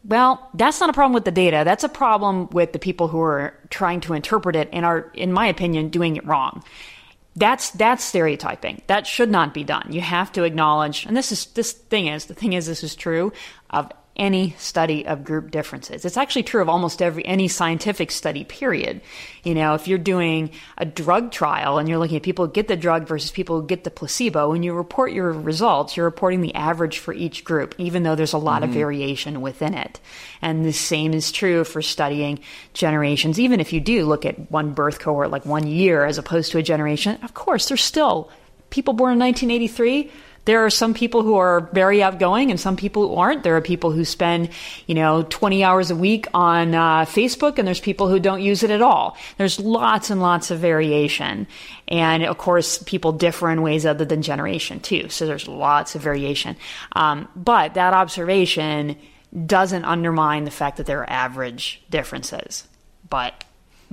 Well, 0.06 0.50
that's 0.56 0.80
not 0.80 0.90
a 0.90 0.94
problem 0.94 1.14
with 1.14 1.26
the 1.26 1.32
data. 1.32 1.62
That's 1.64 1.84
a 1.84 1.90
problem 1.90 2.50
with 2.50 2.74
the 2.74 2.80
people 2.80 3.10
who 3.10 3.22
are 3.22 3.54
trying 3.70 4.02
to 4.02 4.14
interpret 4.14 4.56
it 4.56 4.70
and 4.74 4.86
are, 4.86 5.12
in 5.14 5.32
my 5.32 5.46
opinion, 5.46 5.90
doing 5.90 6.16
it 6.16 6.26
wrong. 6.26 6.64
That's 7.36 7.72
that's 7.72 8.04
stereotyping. 8.04 8.84
That 8.88 9.08
should 9.08 9.32
not 9.32 9.54
be 9.54 9.64
done. 9.64 9.88
You 9.90 10.02
have 10.02 10.32
to 10.34 10.44
acknowledge, 10.44 11.06
and 11.06 11.18
this 11.18 11.32
is 11.32 11.48
this 11.48 11.72
thing 11.72 12.08
is 12.08 12.26
the 12.26 12.36
thing 12.36 12.54
is 12.54 12.68
this 12.68 12.84
is 12.84 12.96
true 12.96 13.34
of 13.72 13.92
any 14.16 14.52
study 14.60 15.08
of 15.08 15.24
group 15.24 15.50
differences. 15.50 16.06
It's 16.06 16.18
actually 16.18 16.44
true 16.44 16.62
of 16.62 16.70
almost 16.70 17.02
every 17.02 17.26
any 17.26 17.48
scientific 17.48 18.12
study 18.12 18.44
period. 18.44 19.02
You 19.44 19.56
know, 19.56 19.74
if 19.74 19.88
you're 19.88 19.98
doing 19.98 20.52
a 20.78 20.86
drug 20.86 21.32
trial 21.32 21.80
and 21.80 21.90
you're 21.90 21.98
looking 21.98 22.18
at 22.18 22.24
people 22.24 22.46
who 22.46 22.52
get 22.52 22.68
the 22.68 22.76
drug 22.76 23.08
versus 23.08 23.32
people 23.32 23.60
who 23.60 23.68
get 23.68 23.84
the 23.84 23.90
placebo, 23.90 24.52
when 24.52 24.62
you 24.62 24.74
report 24.74 25.14
your 25.14 25.32
results, 25.32 25.98
you're 25.98 26.06
reporting 26.06 26.42
the 26.42 26.54
average 26.54 27.00
for 27.00 27.14
each 27.14 27.44
group, 27.44 27.74
even 27.80 28.04
though 28.04 28.16
there's 28.16 28.34
a 28.34 28.38
lot 28.38 28.62
mm-hmm. 28.62 28.70
of 28.70 28.76
variation 28.76 29.42
within 29.42 29.74
it. 29.74 30.00
And 30.42 30.64
the 30.64 30.74
same 30.74 31.14
is 31.14 31.32
true 31.32 31.64
for 31.64 31.82
studying 31.82 32.40
generations. 32.74 33.40
Even 33.40 33.60
if 33.60 33.74
you 33.74 33.82
do 33.82 34.06
look 34.06 34.26
at 34.26 34.52
one 34.52 34.74
birth 34.74 35.00
cohort, 35.00 35.32
like 35.32 35.46
one 35.46 35.66
year 35.66 36.06
as 36.06 36.20
opposed 36.20 36.52
to 36.52 36.60
a 36.60 36.64
generation, 36.64 37.18
of 37.24 37.34
course, 37.34 37.68
there's 37.68 37.84
still 37.84 38.30
people 38.70 38.94
born 38.94 39.14
in 39.14 39.20
1983 39.20 40.12
there 40.46 40.66
are 40.66 40.70
some 40.70 40.94
people 40.94 41.24
who 41.24 41.36
are 41.36 41.70
very 41.72 42.04
outgoing 42.04 42.52
and 42.52 42.60
some 42.60 42.76
people 42.76 43.08
who 43.08 43.16
aren't. 43.16 43.44
There 43.44 43.56
are 43.56 43.62
people 43.62 43.92
who 43.92 44.04
spend, 44.04 44.50
you 44.88 44.96
know, 44.96 45.24
20 45.30 45.64
hours 45.64 45.90
a 45.90 45.96
week 45.96 46.28
on 46.34 46.76
uh, 46.76 47.06
Facebook 47.06 47.58
and 47.58 47.68
there's 47.68 47.80
people 47.80 48.10
who 48.10 48.20
don't 48.20 48.42
use 48.42 48.62
it 48.62 48.70
at 48.70 48.82
all. 48.82 49.16
There's 49.38 49.60
lots 49.60 50.10
and 50.10 50.22
lots 50.22 50.52
of 50.52 50.60
variation. 50.60 51.48
And 51.88 52.24
of 52.24 52.38
course, 52.38 52.84
people 52.84 53.14
differ 53.14 53.50
in 53.52 53.62
ways 53.62 53.86
other 53.86 54.04
than 54.04 54.22
generation 54.22 54.82
too. 54.82 55.08
So 55.10 55.26
there's 55.26 55.48
lots 55.48 55.96
of 55.96 56.02
variation. 56.02 56.58
Um, 56.94 57.30
but 57.36 57.76
that 57.76 57.94
observation 57.94 58.98
doesn't 59.46 59.86
undermine 59.86 60.44
the 60.44 60.52
fact 60.52 60.78
that 60.78 60.86
there 60.86 61.00
are 61.00 61.10
average 61.10 61.82
differences. 61.90 62.68
But 63.10 63.46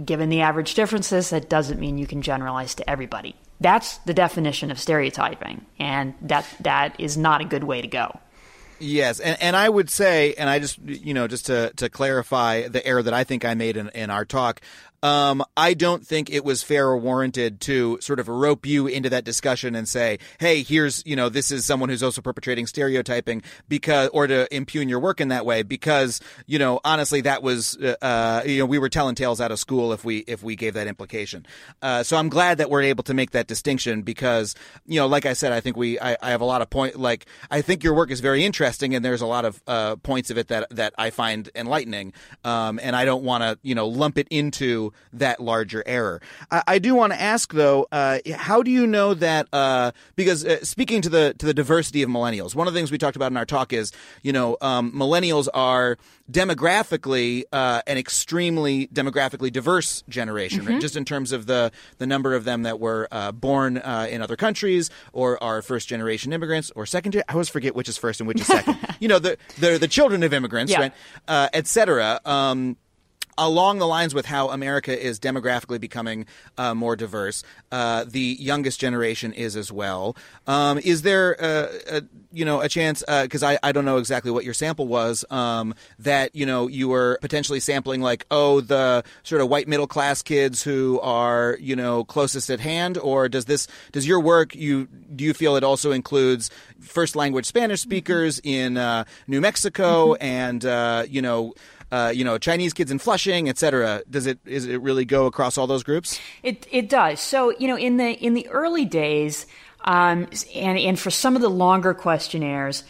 given 0.05 0.29
the 0.29 0.41
average 0.41 0.75
differences, 0.75 1.31
that 1.31 1.49
doesn't 1.49 1.79
mean 1.79 1.97
you 1.97 2.07
can 2.07 2.23
generalize 2.23 2.75
to 2.75 2.91
everybody. 2.91 3.37
That's 3.61 3.99
the 3.99 4.15
definition 4.15 4.71
of 4.71 4.81
stereotyping, 4.81 5.67
and 5.79 6.15
that 6.23 6.47
that 6.61 6.99
is 6.99 7.17
not 7.17 7.41
a 7.41 7.45
good 7.45 7.65
way 7.65 7.83
to 7.83 7.89
go. 7.89 8.19
Yes, 8.79 9.21
and, 9.21 9.41
and 9.43 9.55
I 9.55 9.69
would 9.69 9.91
say, 9.91 10.33
and 10.39 10.49
I 10.49 10.59
just 10.59 10.79
you 10.79 11.13
know 11.13 11.29
just 11.29 11.47
to 11.47 11.73
to 11.77 11.91
clarify 11.91 12.69
the 12.69 12.85
error 12.87 13.03
that 13.03 13.13
I 13.13 13.25
think 13.25 13.45
I 13.45 13.53
made 13.55 13.77
in, 13.77 13.91
in 13.91 14.09
our 14.09 14.25
talk, 14.25 14.63
um, 15.03 15.43
I 15.57 15.75
don't 15.75 16.07
think 16.07 16.31
it 16.31 16.45
was 16.45 16.63
fair 16.63 16.89
or 16.89 16.99
warranted 16.99 17.61
to 17.63 17.99
sort 18.01 18.21
of 18.21 18.29
rope 18.29 18.67
you 18.67 18.87
into 18.87 19.09
that 19.11 19.25
discussion 19.25 19.75
and 19.75 19.89
say, 19.89 20.19
"Hey, 20.39 20.63
here's 20.63 21.03
you 21.07 21.17
know 21.17 21.29
this 21.29 21.51
is 21.51 21.65
someone 21.65 21.89
who's 21.89 22.03
also 22.03 22.21
perpetrating 22.21 22.67
stereotyping," 22.67 23.43
because 23.69 24.11
or 24.13 24.27
to 24.27 24.53
impugn 24.55 24.89
your 24.89 25.01
work 25.01 25.21
in 25.21 25.29
that 25.29 25.47
way 25.47 25.63
because 25.63 26.21
you 26.47 26.59
know 26.59 26.81
honestly 26.85 27.23
that 27.23 27.43
was 27.43 27.77
uh, 27.79 27.97
uh, 28.03 28.43
you 28.45 28.59
know 28.59 28.67
we 28.67 28.79
were 28.79 28.89
telling 28.91 29.15
tales 29.15 29.41
out 29.41 29.51
of 29.51 29.59
school 29.59 29.93
if 29.93 30.05
we 30.05 30.19
if 30.19 30.43
we 30.43 30.55
gave 30.55 30.75
that 30.75 30.87
implication. 30.87 31.47
Uh, 31.81 32.03
so 32.03 32.17
I'm 32.17 32.29
glad 32.29 32.59
that 32.59 32.69
we're 32.69 32.83
able 32.83 33.05
to 33.05 33.15
make 33.15 33.31
that 33.31 33.47
distinction 33.47 34.03
because 34.03 34.55
you 34.87 35.01
know 35.01 35.07
like 35.07 35.25
I 35.25 35.33
said 35.33 35.53
I 35.53 35.61
think 35.61 35.77
we 35.77 35.99
I, 35.99 36.17
I 36.21 36.31
have 36.31 36.43
a 36.43 36.47
lot 36.47 36.61
of 36.61 36.69
point 36.69 36.97
like 36.97 37.25
I 37.51 37.63
think 37.63 37.83
your 37.83 37.95
work 37.95 38.11
is 38.11 38.21
very 38.21 38.45
interesting 38.45 38.95
and 38.95 39.03
there's 39.05 39.23
a 39.23 39.27
lot 39.27 39.47
of 39.47 39.63
uh, 39.67 39.97
points 39.97 40.31
of 40.31 40.37
it 40.37 40.49
that 40.49 40.67
that 40.71 40.93
I 40.99 41.09
find 41.09 41.49
enlightening 41.55 42.13
um, 42.45 42.79
and 42.83 42.95
I 42.95 43.07
don't 43.07 43.25
want 43.25 43.43
to 43.43 43.59
you 43.63 43.75
know 43.75 43.89
lump 43.89 44.19
it 44.19 44.29
into 44.31 44.90
that 45.13 45.41
larger 45.41 45.83
error. 45.87 46.21
I, 46.51 46.63
I 46.67 46.79
do 46.79 46.95
want 46.95 47.13
to 47.13 47.21
ask 47.21 47.53
though, 47.53 47.87
uh, 47.93 48.19
how 48.35 48.63
do 48.63 48.71
you 48.71 48.87
know 48.87 49.15
that? 49.15 49.49
Uh, 49.53 49.93
because 50.17 50.45
uh, 50.45 50.65
speaking 50.65 51.03
to 51.03 51.09
the 51.09 51.35
to 51.39 51.47
the 51.47 51.55
diversity 51.55 52.03
of 52.03 52.11
millennials, 52.11 52.55
one 52.55 52.67
of 52.67 52.75
the 52.75 52.79
things 52.79 52.91
we 52.91 52.99
talked 52.99 53.17
about 53.17 53.31
in 53.31 53.37
our 53.37 53.47
talk 53.47 53.73
is, 53.73 53.93
you 54.23 54.33
know, 54.33 54.57
um, 54.61 54.93
millennials 54.93 55.49
are 55.55 55.99
demographically 56.31 57.45
uh, 57.53 57.83
an 57.87 57.99
extremely 57.99 58.87
demographically 58.89 59.53
diverse 59.53 60.03
generation, 60.09 60.61
mm-hmm. 60.61 60.75
right? 60.75 60.81
just 60.81 60.97
in 60.97 61.05
terms 61.05 61.33
of 61.33 61.47
the 61.47 61.73
the 61.99 62.07
number 62.07 62.35
of 62.35 62.45
them 62.45 62.63
that 62.63 62.79
were 62.79 63.09
uh, 63.11 63.33
born 63.33 63.79
uh, 63.79 64.07
in 64.11 64.23
other 64.23 64.37
countries 64.37 64.91
or 65.13 65.43
are 65.43 65.63
first 65.63 65.89
generation 65.89 66.33
immigrants 66.33 66.71
or 66.77 66.87
second. 66.87 67.17
I 67.29 67.33
always 67.33 67.49
forget 67.49 67.75
which 67.75 67.89
is 67.89 67.97
first 67.97 68.21
and 68.21 68.29
which 68.29 68.41
is 68.41 68.47
second. 68.47 68.79
you 69.01 69.09
know, 69.09 69.19
the 69.19 69.37
the 69.59 69.79
the 69.79 69.89
children 69.89 70.23
of 70.23 70.33
immigrants, 70.33 70.73
yeah. 70.73 70.81
right, 70.81 70.93
uh, 71.29 71.49
etc. 71.53 72.21
Um, 72.25 72.77
along 73.41 73.79
the 73.79 73.87
lines 73.87 74.15
with 74.15 74.27
how 74.27 74.51
America 74.51 74.97
is 74.97 75.19
demographically 75.19 75.81
becoming 75.81 76.27
uh, 76.59 76.75
more 76.75 76.95
diverse, 76.95 77.43
uh, 77.73 78.05
the 78.07 78.37
youngest 78.39 78.79
generation 78.79 79.33
is 79.33 79.57
as 79.57 79.73
well. 79.73 80.15
Um, 80.47 80.79
is 80.79 81.03
there, 81.03 81.43
uh, 81.43 81.69
a, 81.91 82.03
you 82.33 82.45
know, 82.45 82.61
a 82.61 82.69
chance? 82.69 83.03
Because 83.07 83.43
uh, 83.43 83.49
I, 83.49 83.59
I 83.63 83.73
don't 83.73 83.87
know 83.87 83.97
exactly 83.97 84.31
what 84.31 84.45
your 84.45 84.55
sample 84.55 84.87
was. 84.87 85.25
Um, 85.31 85.75
that 85.99 86.35
you 86.35 86.45
know 86.47 86.69
you 86.69 86.89
were 86.89 87.19
potentially 87.21 87.61
sampling 87.61 88.01
like 88.01 88.27
oh 88.31 88.61
the 88.61 89.03
sort 89.23 89.41
of 89.41 89.49
white 89.49 89.67
middle 89.67 89.87
class 89.87 90.23
kids 90.23 90.63
who 90.63 91.01
are 91.01 91.57
you 91.61 91.75
know 91.75 92.05
closest 92.05 92.51
at 92.51 92.61
hand, 92.61 92.99
or 92.99 93.29
does 93.29 93.47
this 93.47 93.67
does 93.93 94.07
your 94.07 94.21
work 94.21 94.55
you 94.55 94.87
do 95.15 95.25
you 95.25 95.33
feel 95.35 95.57
it 95.57 95.65
also 95.65 95.93
includes 95.93 96.51
first 96.81 97.17
language 97.17 97.47
Spanish 97.47 97.81
speakers 97.81 98.41
in 98.45 98.77
uh, 98.77 99.05
New 99.27 99.41
Mexico 99.41 100.15
mm-hmm. 100.15 100.23
and 100.23 100.65
uh, 100.65 101.05
you 101.09 101.23
know 101.23 101.55
uh, 101.93 102.13
you 102.15 102.25
know, 102.25 102.39
Chinese 102.39 102.73
kids 102.73 102.91
in 102.91 102.99
Flushing, 102.99 103.49
et 103.49 103.59
cetera. 103.59 104.03
Does 104.09 104.27
it 104.27 104.39
is 104.45 104.67
it 104.67 104.81
really 104.81 105.05
go 105.05 105.27
across 105.27 105.59
all 105.59 105.67
those 105.67 105.83
groups? 105.83 106.21
It 106.43 106.67
it 106.71 106.89
does. 106.89 107.21
So 107.21 107.53
you 107.59 107.69
know, 107.69 107.77
in 107.77 107.97
the 107.97 108.11
in 108.13 108.35
the 108.35 108.47
early 108.49 108.85
days, 108.85 109.47
um, 109.85 110.29
and 110.55 110.79
and 110.79 110.99
for 110.99 111.11
some 111.11 111.37
of 111.37 111.43
the 111.43 111.51
longer 111.51 111.95
questionnaires, 111.95 112.85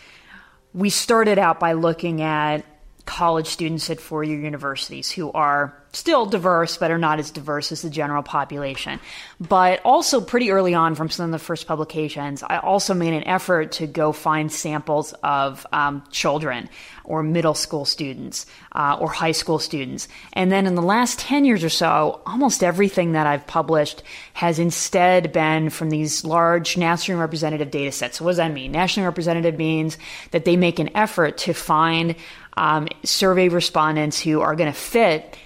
we 0.75 0.91
started 0.91 1.39
out 1.39 1.59
by 1.61 1.73
looking 1.73 2.23
at 2.23 2.65
college 3.11 3.49
students 3.49 3.91
at 3.91 4.01
four 4.01 4.23
year 4.23 4.39
universities 4.39 5.11
who 5.11 5.33
are 5.33 5.77
still 5.93 6.27
diverse, 6.27 6.77
but 6.77 6.93
are 6.93 6.99
not 6.99 7.19
as 7.19 7.33
diverse 7.33 7.73
as 7.73 7.83
the 7.83 7.91
general 7.91 8.23
population. 8.23 9.01
But 9.41 9.81
also, 9.85 10.21
pretty 10.21 10.53
early 10.53 10.75
on 10.75 10.95
from 10.95 11.11
some 11.11 11.27
of 11.27 11.33
the 11.33 11.45
first 11.45 11.67
publications, 11.67 12.45
I 12.45 12.59
also 12.59 12.95
made 12.95 13.13
an 13.13 13.25
effort 13.25 13.73
to 13.73 13.89
go 13.89 14.13
find 14.13 14.53
samples 14.53 15.13
of 15.25 15.67
um, 15.73 16.05
children 16.13 16.69
or 17.03 17.25
middle 17.25 17.55
school 17.55 17.85
students 17.85 18.47
uh, 18.73 18.97
or 19.01 19.09
high 19.09 19.33
school 19.33 19.59
students. 19.59 20.07
And 20.33 20.53
then 20.53 20.69
in 20.69 20.77
the 20.77 20.83
last 20.83 21.19
10 21.19 21.45
years 21.45 21.65
or 21.65 21.69
so, 21.69 22.21
almost 22.25 22.63
everything 22.63 23.13
that 23.13 23.27
I've 23.27 23.49
published 23.49 24.05
has 24.35 24.61
instead 24.61 25.33
been 25.33 25.71
from 25.71 25.91
these 25.91 26.25
large 26.25 26.77
nationally 26.77 27.21
representative 27.21 27.73
data 27.73 27.91
sets. 27.91 28.19
So, 28.19 28.25
what 28.25 28.33
does 28.33 28.37
that 28.37 28.53
mean? 28.53 28.71
Nationally 28.71 29.07
representative 29.07 29.59
means 29.59 29.99
that 30.31 30.45
they 30.45 30.57
make 30.57 30.79
an 30.79 30.91
effort 30.95 31.39
to 31.39 31.53
find 31.53 32.15
um, 32.57 32.89
survey 33.05 33.49
respondents 33.49 34.21
who 34.21 34.41
are 34.41 34.55
going 34.55 34.73
to 34.73 34.79
fit 34.79 35.37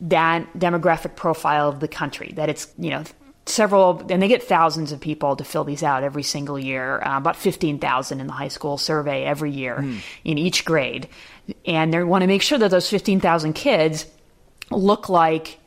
that 0.00 0.52
demographic 0.54 1.16
profile 1.16 1.68
of 1.68 1.80
the 1.80 1.88
country, 1.88 2.32
that 2.36 2.48
it's, 2.48 2.72
you 2.78 2.90
know, 2.90 3.04
several, 3.46 4.04
and 4.10 4.22
they 4.22 4.28
get 4.28 4.42
thousands 4.42 4.92
of 4.92 5.00
people 5.00 5.36
to 5.36 5.44
fill 5.44 5.64
these 5.64 5.82
out 5.82 6.02
every 6.02 6.22
single 6.22 6.58
year, 6.58 7.02
uh, 7.02 7.18
about 7.18 7.36
15,000 7.36 8.20
in 8.20 8.26
the 8.26 8.32
high 8.32 8.48
school 8.48 8.78
survey 8.78 9.24
every 9.24 9.50
year 9.50 9.78
mm. 9.78 10.00
in 10.24 10.38
each 10.38 10.64
grade. 10.64 11.08
And 11.66 11.92
they 11.92 12.02
want 12.02 12.22
to 12.22 12.26
make 12.26 12.42
sure 12.42 12.58
that 12.58 12.70
those 12.70 12.88
15,000 12.88 13.52
kids 13.52 14.06
look 14.70 15.08
like 15.08 15.58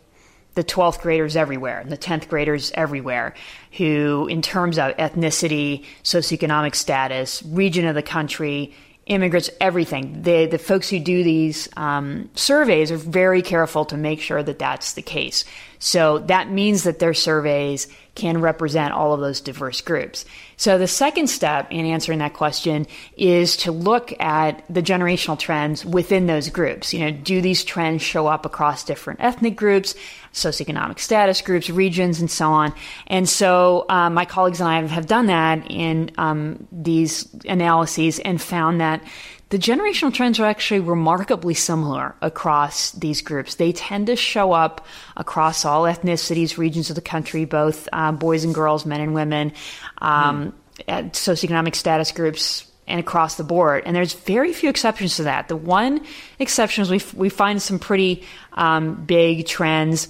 the 0.55 0.63
12th 0.63 1.01
graders 1.01 1.35
everywhere 1.35 1.79
and 1.79 1.91
the 1.91 1.97
10th 1.97 2.27
graders 2.29 2.71
everywhere 2.73 3.35
who, 3.73 4.27
in 4.27 4.41
terms 4.41 4.79
of 4.79 4.97
ethnicity, 4.97 5.85
socioeconomic 6.03 6.73
status, 6.73 7.43
region 7.43 7.85
of 7.85 7.93
the 7.93 8.01
country, 8.01 8.73
immigrants, 9.07 9.49
everything. 9.59 10.21
The 10.21 10.45
the 10.45 10.57
folks 10.57 10.89
who 10.89 10.99
do 10.99 11.23
these 11.23 11.69
um, 11.75 12.29
surveys 12.35 12.91
are 12.91 12.97
very 12.97 13.41
careful 13.41 13.85
to 13.85 13.97
make 13.97 14.21
sure 14.21 14.43
that 14.43 14.59
that's 14.59 14.93
the 14.93 15.01
case. 15.01 15.45
So 15.79 16.19
that 16.19 16.51
means 16.51 16.83
that 16.83 16.99
their 16.99 17.13
surveys 17.13 17.87
can 18.17 18.41
represent 18.41 18.93
all 18.93 19.13
of 19.13 19.19
those 19.19 19.39
diverse 19.39 19.79
groups. 19.79 20.25
So 20.57 20.79
the 20.79 20.87
second 20.87 21.27
step 21.27 21.67
in 21.69 21.85
answering 21.85 22.17
that 22.17 22.33
question 22.33 22.87
is 23.15 23.55
to 23.57 23.71
look 23.71 24.11
at 24.19 24.63
the 24.69 24.81
generational 24.81 25.37
trends 25.37 25.85
within 25.85 26.25
those 26.25 26.49
groups. 26.49 26.95
You 26.95 27.01
know, 27.01 27.11
do 27.11 27.41
these 27.41 27.63
trends 27.63 28.01
show 28.01 28.25
up 28.25 28.43
across 28.43 28.83
different 28.83 29.21
ethnic 29.21 29.55
groups, 29.55 29.93
socioeconomic 30.33 30.99
status 30.99 31.41
groups, 31.41 31.69
regions, 31.69 32.19
and 32.19 32.29
so 32.29 32.49
on? 32.49 32.73
And 33.05 33.29
so 33.29 33.85
um, 33.87 34.15
my 34.15 34.25
colleagues 34.25 34.59
and 34.59 34.67
I 34.67 34.81
have 34.87 35.05
done 35.05 35.27
that 35.27 35.69
in 35.69 36.09
um, 36.17 36.67
these 36.71 37.31
analyses 37.45 38.17
and 38.17 38.41
found 38.41 38.81
that 38.81 39.03
the 39.49 39.57
generational 39.57 40.13
trends 40.13 40.39
are 40.39 40.45
actually 40.45 40.81
remarkably 40.81 41.53
similar 41.53 42.15
across 42.21 42.91
these 42.91 43.21
groups. 43.21 43.55
They 43.55 43.71
tend 43.71 44.07
to 44.07 44.15
show 44.15 44.51
up 44.51 44.85
across 45.15 45.63
all 45.63 45.83
ethnicities, 45.83 46.57
regions 46.57 46.89
of 46.89 46.95
the 46.95 47.01
country, 47.01 47.45
both 47.45 47.87
uh, 47.93 48.11
boys 48.11 48.43
and 48.43 48.53
girls, 48.53 48.85
men 48.85 48.99
and 48.99 49.13
women, 49.13 49.53
um, 49.99 50.53
mm. 50.79 51.11
socioeconomic 51.11 51.75
status 51.75 52.11
groups, 52.11 52.69
and 52.87 52.99
across 52.99 53.35
the 53.35 53.43
board. 53.43 53.83
And 53.85 53.95
there's 53.95 54.13
very 54.13 54.51
few 54.51 54.69
exceptions 54.69 55.15
to 55.17 55.23
that. 55.23 55.47
The 55.47 55.57
one 55.57 56.05
exception 56.39 56.81
is 56.81 56.89
we, 56.89 57.01
we 57.15 57.29
find 57.29 57.61
some 57.61 57.79
pretty 57.79 58.23
um, 58.53 59.05
big 59.05 59.45
trends 59.45 60.09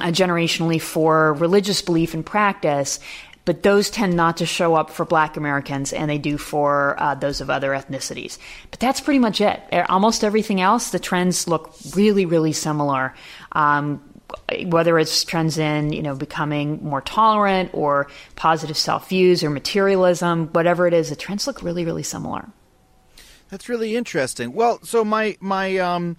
uh, 0.00 0.06
generationally 0.06 0.80
for 0.80 1.34
religious 1.34 1.82
belief 1.82 2.14
and 2.14 2.26
practice 2.26 2.98
but 3.46 3.62
those 3.62 3.88
tend 3.88 4.14
not 4.14 4.36
to 4.36 4.44
show 4.44 4.74
up 4.74 4.90
for 4.90 5.06
black 5.06 5.38
Americans 5.38 5.94
and 5.94 6.10
they 6.10 6.18
do 6.18 6.36
for 6.36 7.00
uh, 7.00 7.14
those 7.14 7.40
of 7.40 7.48
other 7.48 7.70
ethnicities. 7.70 8.38
But 8.70 8.80
that's 8.80 9.00
pretty 9.00 9.20
much 9.20 9.40
it. 9.40 9.62
Almost 9.88 10.24
everything 10.24 10.60
else, 10.60 10.90
the 10.90 10.98
trends 10.98 11.48
look 11.48 11.72
really, 11.94 12.26
really 12.26 12.52
similar. 12.52 13.14
Um, 13.52 14.02
whether 14.64 14.98
it's 14.98 15.22
trends 15.22 15.56
in 15.56 15.92
you 15.92 16.02
know 16.02 16.16
becoming 16.16 16.84
more 16.84 17.00
tolerant 17.00 17.70
or 17.72 18.08
positive 18.34 18.76
self 18.76 19.08
views 19.08 19.44
or 19.44 19.50
materialism, 19.50 20.48
whatever 20.48 20.88
it 20.88 20.92
is, 20.92 21.10
the 21.10 21.16
trends 21.16 21.46
look 21.46 21.62
really, 21.62 21.84
really 21.84 22.02
similar. 22.02 22.48
That's 23.50 23.68
really 23.68 23.94
interesting. 23.94 24.52
Well, 24.52 24.80
so 24.82 25.04
my 25.04 25.36
my 25.38 25.78
um, 25.78 26.16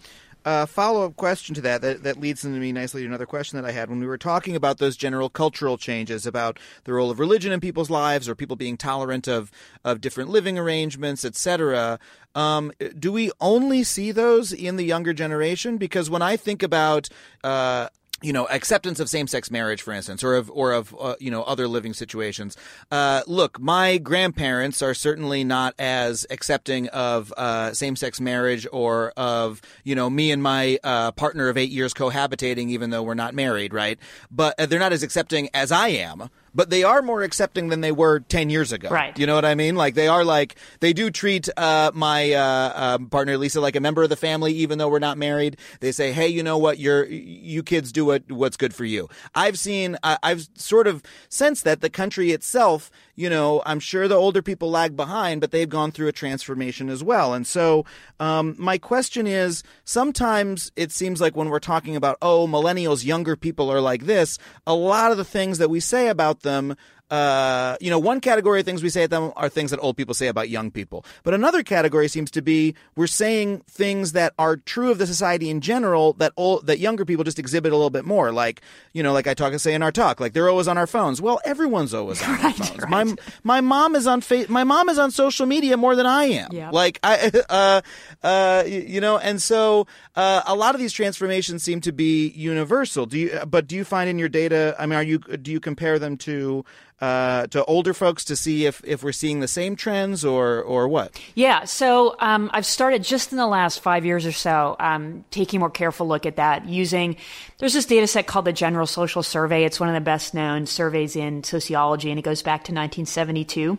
uh, 0.47 0.65
follow 0.65 1.05
up 1.05 1.17
question 1.17 1.53
to 1.53 1.59
that, 1.59 1.81
that 1.81 2.03
that 2.03 2.21
leads 2.21 2.45
into 2.45 2.57
me 2.57 2.71
nicely 2.71 3.01
to 3.01 3.07
another 3.07 3.25
question 3.25 3.61
that 3.61 3.67
I 3.67 3.73
had 3.73 3.89
when 3.89 3.99
we 3.99 4.07
were 4.07 4.17
talking 4.17 4.55
about 4.55 4.77
those 4.77 4.95
general 4.95 5.29
cultural 5.29 5.77
changes 5.77 6.25
about 6.25 6.57
the 6.85 6.93
role 6.93 7.11
of 7.11 7.19
religion 7.19 7.51
in 7.51 7.59
people's 7.59 7.89
lives 7.89 8.29
or 8.29 8.35
people 8.35 8.55
being 8.55 8.77
tolerant 8.77 9.27
of 9.27 9.51
of 9.83 9.99
different 9.99 10.29
living 10.29 10.57
arrangements, 10.57 11.25
etc. 11.25 11.99
Um, 12.33 12.71
do 12.97 13.11
we 13.11 13.29
only 13.41 13.83
see 13.83 14.13
those 14.13 14.53
in 14.53 14.77
the 14.77 14.85
younger 14.85 15.11
generation? 15.11 15.77
Because 15.77 16.09
when 16.09 16.21
I 16.21 16.37
think 16.37 16.63
about 16.63 17.09
uh, 17.43 17.89
you 18.21 18.33
know 18.33 18.47
acceptance 18.47 18.99
of 18.99 19.09
same-sex 19.09 19.51
marriage 19.51 19.81
for 19.81 19.93
instance 19.93 20.23
or 20.23 20.35
of 20.35 20.49
or 20.51 20.71
of 20.71 20.95
uh, 20.99 21.15
you 21.19 21.29
know 21.29 21.43
other 21.43 21.67
living 21.67 21.93
situations. 21.93 22.57
Uh, 22.91 23.21
look 23.27 23.59
my 23.59 23.97
grandparents 23.97 24.81
are 24.81 24.93
certainly 24.93 25.43
not 25.43 25.75
as 25.77 26.25
accepting 26.29 26.87
of 26.89 27.31
uh, 27.37 27.73
same-sex 27.73 28.19
marriage 28.19 28.67
or 28.71 29.13
of 29.15 29.61
you 29.83 29.95
know 29.95 30.09
me 30.09 30.31
and 30.31 30.41
my 30.41 30.79
uh, 30.83 31.11
partner 31.11 31.49
of 31.49 31.57
8 31.57 31.69
years 31.69 31.93
cohabitating 31.93 32.69
even 32.69 32.89
though 32.89 33.03
we're 33.03 33.13
not 33.13 33.33
married 33.33 33.73
right? 33.73 33.99
But 34.31 34.59
uh, 34.59 34.65
they're 34.65 34.79
not 34.79 34.93
as 34.93 35.03
accepting 35.03 35.49
as 35.53 35.71
I 35.71 35.89
am 35.89 36.29
but 36.57 36.71
they 36.71 36.83
are 36.83 37.03
more 37.03 37.21
accepting 37.21 37.69
than 37.69 37.81
they 37.81 37.91
were 37.91 38.19
10 38.19 38.49
years 38.49 38.71
ago. 38.71 38.89
Right. 38.89 39.17
You 39.17 39.27
know 39.27 39.35
what 39.35 39.45
I 39.45 39.53
mean? 39.53 39.75
Like 39.75 39.93
they 39.93 40.07
are 40.07 40.25
like, 40.25 40.55
they 40.79 40.91
do 40.91 41.11
treat 41.11 41.47
uh, 41.55 41.91
my 41.93 42.33
uh, 42.33 42.41
uh, 42.41 42.97
partner 43.11 43.37
Lisa 43.37 43.61
like 43.61 43.75
a 43.75 43.79
member 43.79 44.01
of 44.01 44.09
the 44.09 44.15
family, 44.15 44.53
even 44.53 44.79
though 44.79 44.89
we're 44.89 44.97
not 44.97 45.19
married. 45.19 45.57
They 45.81 45.91
say, 45.91 46.11
hey, 46.11 46.29
you 46.29 46.41
know 46.41 46.57
what? 46.57 46.79
You're, 46.79 47.05
you 47.05 47.61
kids 47.61 47.91
do 47.91 48.05
what, 48.05 48.31
what's 48.31 48.57
good 48.57 48.73
for 48.73 48.85
you. 48.85 49.07
I've 49.35 49.59
seen, 49.59 49.97
I've 50.01 50.49
sort 50.55 50.87
of 50.87 51.03
sensed 51.29 51.63
that 51.65 51.81
the 51.81 51.91
country 51.91 52.31
itself 52.31 52.89
you 53.17 53.31
know, 53.31 53.63
I'm 53.65 53.79
sure 53.79 54.07
the 54.07 54.15
older 54.15 54.43
people 54.43 54.69
lag 54.69 54.95
behind, 54.95 55.41
but 55.41 55.49
they've 55.49 55.67
gone 55.67 55.91
through 55.91 56.07
a 56.07 56.11
transformation 56.11 56.87
as 56.87 57.03
well. 57.03 57.33
And 57.33 57.45
so, 57.47 57.83
um, 58.19 58.55
my 58.59 58.77
question 58.77 59.25
is 59.25 59.63
sometimes 59.83 60.71
it 60.75 60.91
seems 60.91 61.19
like 61.19 61.35
when 61.35 61.49
we're 61.49 61.59
talking 61.59 61.95
about, 61.95 62.19
oh, 62.21 62.47
millennials, 62.47 63.03
younger 63.03 63.35
people 63.35 63.71
are 63.71 63.81
like 63.81 64.05
this, 64.05 64.37
a 64.67 64.75
lot 64.75 65.11
of 65.11 65.17
the 65.17 65.25
things 65.25 65.57
that 65.57 65.69
we 65.69 65.79
say 65.79 66.09
about 66.09 66.41
them 66.41 66.77
uh, 67.09 67.77
you 67.79 67.89
know, 67.89 67.99
one 67.99 68.19
category 68.19 68.59
of 68.59 68.65
things 68.65 68.83
we 68.83 68.89
say 68.89 69.03
at 69.03 69.09
them 69.09 69.31
are 69.35 69.47
things 69.47 69.71
that 69.71 69.79
old 69.79 69.95
people 69.95 70.13
say 70.13 70.27
about 70.27 70.49
young 70.49 70.71
people. 70.71 71.05
But 71.23 71.33
another 71.33 71.63
category 71.63 72.07
seems 72.09 72.29
to 72.31 72.41
be 72.41 72.75
we're 72.95 73.07
saying 73.07 73.61
things 73.69 74.11
that 74.11 74.33
are 74.37 74.57
true 74.57 74.91
of 74.91 74.97
the 74.97 75.07
society 75.07 75.49
in 75.49 75.61
general 75.61 76.13
that 76.13 76.33
old, 76.35 76.67
that 76.67 76.79
younger 76.79 77.05
people 77.05 77.23
just 77.23 77.39
exhibit 77.39 77.71
a 77.71 77.75
little 77.75 77.89
bit 77.89 78.03
more. 78.03 78.31
Like, 78.31 78.61
you 78.91 79.03
know, 79.03 79.13
like 79.13 79.25
I 79.25 79.33
talk 79.33 79.51
and 79.51 79.61
say 79.61 79.73
in 79.73 79.81
our 79.83 79.91
talk, 79.91 80.19
like 80.19 80.33
they're 80.33 80.49
always 80.49 80.67
on 80.67 80.77
our 80.77 80.87
phones. 80.87 81.21
Well, 81.21 81.39
everyone's 81.45 81.93
always 81.93 82.21
on 82.21 82.29
right, 82.43 82.55
phones. 82.55 82.77
Right. 82.77 82.89
My 82.89 83.15
my 83.43 83.61
mom 83.61 83.95
is 83.95 84.05
on 84.05 84.19
fa- 84.19 84.47
my 84.49 84.65
mom 84.65 84.89
is 84.89 84.99
on 84.99 85.11
social 85.11 85.45
media 85.45 85.77
more 85.77 85.95
than 85.95 86.05
I 86.05 86.25
am. 86.25 86.51
Yep. 86.51 86.73
Like 86.73 86.99
I, 87.03 87.31
uh, 87.49 87.81
uh, 88.21 88.63
you 88.67 88.99
know, 88.99 89.17
and 89.17 89.41
so 89.41 89.87
uh, 90.15 90.41
a 90.45 90.55
lot 90.55 90.75
of 90.75 90.81
these 90.81 90.91
transformations 90.91 91.63
seem 91.63 91.79
to 91.81 91.93
be 91.93 92.27
universal. 92.29 93.05
Do 93.05 93.17
you? 93.17 93.39
But 93.47 93.67
do 93.67 93.77
you 93.77 93.85
find 93.85 94.09
in 94.09 94.19
your 94.19 94.29
data? 94.29 94.75
I 94.77 94.85
mean, 94.85 94.97
are 94.97 95.03
you 95.03 95.19
do 95.19 95.51
you 95.51 95.61
compare 95.61 95.99
them 95.99 96.17
to 96.17 96.65
uh, 96.99 97.45
to 97.47 97.63
older 97.65 97.93
folks 97.93 98.25
to 98.25 98.35
see 98.35 98.65
if, 98.65 98.81
if 98.83 99.03
we're 99.03 99.11
seeing 99.11 99.39
the 99.39 99.47
same 99.47 99.75
trends 99.75 100.25
or 100.25 100.61
or 100.63 100.87
what? 100.87 101.19
Yeah, 101.35 101.65
so 101.65 102.15
um, 102.19 102.49
I've 102.53 102.65
started 102.65 103.03
just 103.03 103.31
in 103.31 103.37
the 103.37 103.47
last 103.47 103.81
five 103.81 104.05
years 104.05 104.25
or 104.25 104.31
so 104.31 104.75
um, 104.79 105.23
taking 105.29 105.57
a 105.57 105.61
more 105.61 105.69
careful 105.69 106.07
look 106.07 106.25
at 106.25 106.37
that 106.37 106.67
using. 106.67 107.15
There's 107.59 107.73
this 107.73 107.85
data 107.85 108.07
set 108.07 108.25
called 108.25 108.45
the 108.45 108.53
General 108.53 108.87
Social 108.87 109.21
Survey. 109.21 109.63
It's 109.63 109.79
one 109.79 109.89
of 109.89 109.95
the 109.95 110.01
best 110.01 110.33
known 110.33 110.65
surveys 110.65 111.15
in 111.15 111.43
sociology, 111.43 112.09
and 112.09 112.17
it 112.17 112.23
goes 112.23 112.41
back 112.41 112.61
to 112.61 112.71
1972. 112.71 113.77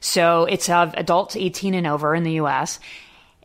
So 0.00 0.44
it's 0.44 0.68
of 0.68 0.94
adults 0.94 1.36
18 1.36 1.72
and 1.74 1.86
over 1.86 2.14
in 2.14 2.22
the 2.22 2.32
U.S. 2.32 2.80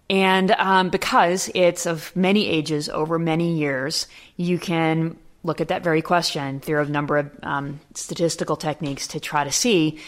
And 0.09 0.51
um, 0.51 0.89
because 0.89 1.49
it's 1.55 1.85
of 1.85 2.13
many 2.15 2.47
ages 2.47 2.89
over 2.89 3.17
many 3.17 3.57
years, 3.57 4.07
you 4.35 4.59
can 4.59 5.17
look 5.43 5.61
at 5.61 5.67
that 5.67 5.83
very 5.83 6.01
question 6.01 6.59
through 6.59 6.81
a 6.81 6.85
number 6.85 7.17
of 7.17 7.31
um, 7.43 7.79
statistical 7.93 8.55
techniques 8.55 9.07
to 9.09 9.19
try 9.19 9.43
to 9.43 9.51
see 9.51 9.99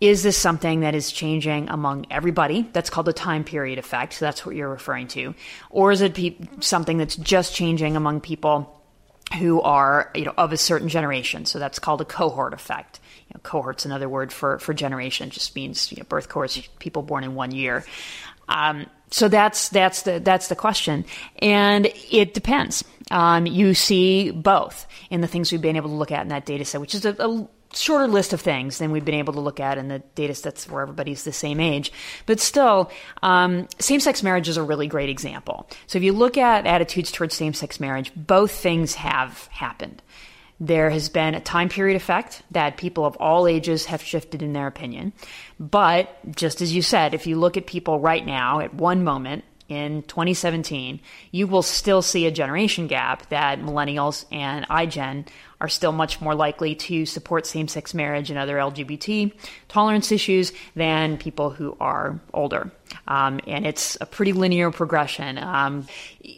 is 0.00 0.22
this 0.22 0.36
something 0.36 0.80
that 0.80 0.94
is 0.94 1.10
changing 1.10 1.68
among 1.68 2.06
everybody? 2.10 2.68
That's 2.72 2.88
called 2.88 3.06
the 3.06 3.12
time 3.12 3.42
period 3.42 3.78
effect. 3.78 4.14
So 4.14 4.24
that's 4.24 4.46
what 4.46 4.54
you're 4.54 4.68
referring 4.68 5.08
to. 5.08 5.34
Or 5.70 5.90
is 5.90 6.02
it 6.02 6.14
pe- 6.14 6.36
something 6.60 6.98
that's 6.98 7.16
just 7.16 7.54
changing 7.54 7.96
among 7.96 8.20
people 8.20 8.74
who 9.38 9.60
are 9.60 10.10
you 10.14 10.24
know 10.24 10.34
of 10.38 10.52
a 10.52 10.56
certain 10.56 10.88
generation? 10.88 11.46
So 11.46 11.58
that's 11.58 11.80
called 11.80 12.00
a 12.00 12.04
cohort 12.04 12.54
effect. 12.54 13.00
You 13.28 13.34
know, 13.34 13.40
cohort's 13.42 13.84
another 13.84 14.08
word 14.08 14.32
for 14.32 14.60
for 14.60 14.72
generation. 14.72 15.30
Just 15.30 15.56
means 15.56 15.90
you 15.90 15.98
know, 15.98 16.04
birth 16.04 16.28
cohorts, 16.28 16.60
people 16.78 17.02
born 17.02 17.24
in 17.24 17.34
one 17.34 17.50
year. 17.50 17.84
Um, 18.48 18.86
so 19.10 19.28
that's 19.28 19.68
that's 19.70 20.02
the 20.02 20.20
that's 20.20 20.48
the 20.48 20.56
question, 20.56 21.04
and 21.40 21.90
it 22.10 22.34
depends. 22.34 22.84
Um, 23.10 23.46
you 23.46 23.72
see 23.74 24.30
both 24.30 24.86
in 25.10 25.22
the 25.22 25.26
things 25.26 25.50
we've 25.50 25.62
been 25.62 25.76
able 25.76 25.88
to 25.88 25.94
look 25.94 26.12
at 26.12 26.22
in 26.22 26.28
that 26.28 26.44
data 26.44 26.64
set, 26.64 26.80
which 26.80 26.94
is 26.94 27.06
a, 27.06 27.16
a 27.18 27.48
shorter 27.74 28.06
list 28.06 28.32
of 28.32 28.40
things 28.40 28.78
than 28.78 28.90
we've 28.90 29.04
been 29.04 29.14
able 29.14 29.32
to 29.34 29.40
look 29.40 29.60
at 29.60 29.78
in 29.78 29.88
the 29.88 30.00
data 30.14 30.34
sets 30.34 30.68
where 30.68 30.82
everybody's 30.82 31.24
the 31.24 31.32
same 31.32 31.60
age. 31.60 31.92
But 32.26 32.40
still, 32.40 32.90
um, 33.22 33.68
same 33.78 34.00
sex 34.00 34.22
marriage 34.22 34.48
is 34.48 34.56
a 34.56 34.62
really 34.62 34.86
great 34.86 35.08
example. 35.08 35.68
So 35.86 35.98
if 35.98 36.04
you 36.04 36.12
look 36.12 36.36
at 36.36 36.66
attitudes 36.66 37.12
towards 37.12 37.34
same 37.34 37.54
sex 37.54 37.80
marriage, 37.80 38.12
both 38.14 38.50
things 38.50 38.94
have 38.94 39.46
happened. 39.50 40.02
There 40.60 40.90
has 40.90 41.08
been 41.08 41.34
a 41.34 41.40
time 41.40 41.68
period 41.68 41.94
effect 41.94 42.42
that 42.50 42.78
people 42.78 43.04
of 43.04 43.16
all 43.16 43.46
ages 43.46 43.84
have 43.86 44.02
shifted 44.02 44.42
in 44.42 44.54
their 44.54 44.66
opinion. 44.66 45.12
But 45.60 46.34
just 46.36 46.60
as 46.60 46.74
you 46.74 46.82
said, 46.82 47.14
if 47.14 47.26
you 47.26 47.36
look 47.36 47.56
at 47.56 47.66
people 47.66 47.98
right 47.98 48.24
now 48.24 48.60
at 48.60 48.74
one 48.74 49.02
moment, 49.02 49.44
in 49.68 50.02
2017, 50.04 50.98
you 51.30 51.46
will 51.46 51.62
still 51.62 52.00
see 52.00 52.26
a 52.26 52.30
generation 52.30 52.86
gap 52.86 53.28
that 53.28 53.60
millennials 53.60 54.24
and 54.32 54.66
iGen 54.68 55.28
are 55.60 55.68
still 55.68 55.92
much 55.92 56.20
more 56.20 56.34
likely 56.34 56.74
to 56.74 57.04
support 57.04 57.46
same 57.46 57.68
sex 57.68 57.94
marriage 57.94 58.30
and 58.30 58.38
other 58.38 58.56
LGBT 58.56 59.32
tolerance 59.68 60.12
issues 60.12 60.52
than 60.76 61.18
people 61.18 61.50
who 61.50 61.76
are 61.80 62.20
older. 62.32 62.70
Um, 63.06 63.40
and 63.46 63.66
it's 63.66 63.98
a 64.00 64.06
pretty 64.06 64.32
linear 64.32 64.70
progression. 64.70 65.36
Um, 65.38 65.86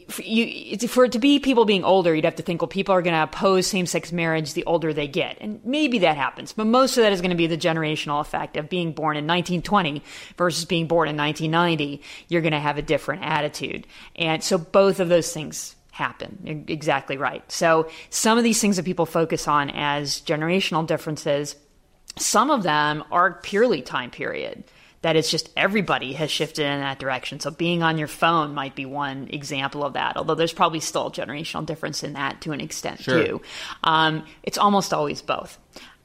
for, 0.08 1.04
it 1.04 1.12
to 1.12 1.18
be 1.18 1.38
people 1.38 1.64
being 1.64 1.84
older, 1.84 2.14
you'd 2.14 2.24
have 2.24 2.36
to 2.36 2.42
think, 2.42 2.62
well, 2.62 2.68
people 2.68 2.94
are 2.94 3.02
going 3.02 3.14
to 3.14 3.22
oppose 3.22 3.66
same 3.66 3.86
sex 3.86 4.10
marriage 4.10 4.54
the 4.54 4.64
older 4.64 4.92
they 4.92 5.06
get. 5.06 5.38
And 5.40 5.64
maybe 5.64 6.00
that 6.00 6.16
happens, 6.16 6.52
but 6.52 6.66
most 6.66 6.96
of 6.96 7.02
that 7.02 7.12
is 7.12 7.20
going 7.20 7.30
to 7.30 7.36
be 7.36 7.46
the 7.46 7.58
generational 7.58 8.20
effect 8.20 8.56
of 8.56 8.68
being 8.68 8.92
born 8.92 9.16
in 9.16 9.26
1920 9.26 10.02
versus 10.36 10.64
being 10.64 10.86
born 10.86 11.08
in 11.08 11.16
1990. 11.16 12.02
You're 12.28 12.42
going 12.42 12.52
to 12.52 12.58
have 12.58 12.78
a 12.78 12.82
different 12.82 13.22
attitude. 13.22 13.86
And 14.16 14.42
so 14.42 14.58
both 14.58 15.00
of 15.00 15.08
those 15.08 15.32
things 15.32 15.76
happen. 15.90 16.64
exactly 16.68 17.16
right. 17.16 17.50
So 17.50 17.88
some 18.10 18.38
of 18.38 18.44
these 18.44 18.60
things 18.60 18.76
that 18.76 18.84
people 18.84 19.06
focus 19.06 19.48
on 19.48 19.70
as 19.70 20.20
generational 20.20 20.86
differences, 20.86 21.56
some 22.16 22.50
of 22.50 22.62
them 22.62 23.04
are 23.10 23.34
purely 23.42 23.82
time 23.82 24.10
period 24.10 24.64
that 25.02 25.16
it's 25.16 25.30
just 25.30 25.48
everybody 25.56 26.12
has 26.12 26.30
shifted 26.30 26.66
in 26.66 26.80
that 26.80 26.98
direction. 26.98 27.40
So 27.40 27.50
being 27.50 27.82
on 27.82 27.96
your 27.96 28.08
phone 28.08 28.54
might 28.54 28.74
be 28.74 28.84
one 28.84 29.28
example 29.30 29.84
of 29.84 29.94
that, 29.94 30.16
although 30.16 30.34
there's 30.34 30.52
probably 30.52 30.80
still 30.80 31.06
a 31.06 31.10
generational 31.10 31.64
difference 31.64 32.02
in 32.02 32.12
that 32.14 32.42
to 32.42 32.52
an 32.52 32.60
extent 32.60 33.00
sure. 33.00 33.24
too. 33.24 33.42
Um, 33.82 34.26
it's 34.42 34.58
almost 34.58 34.92
always 34.92 35.22
both. 35.22 35.58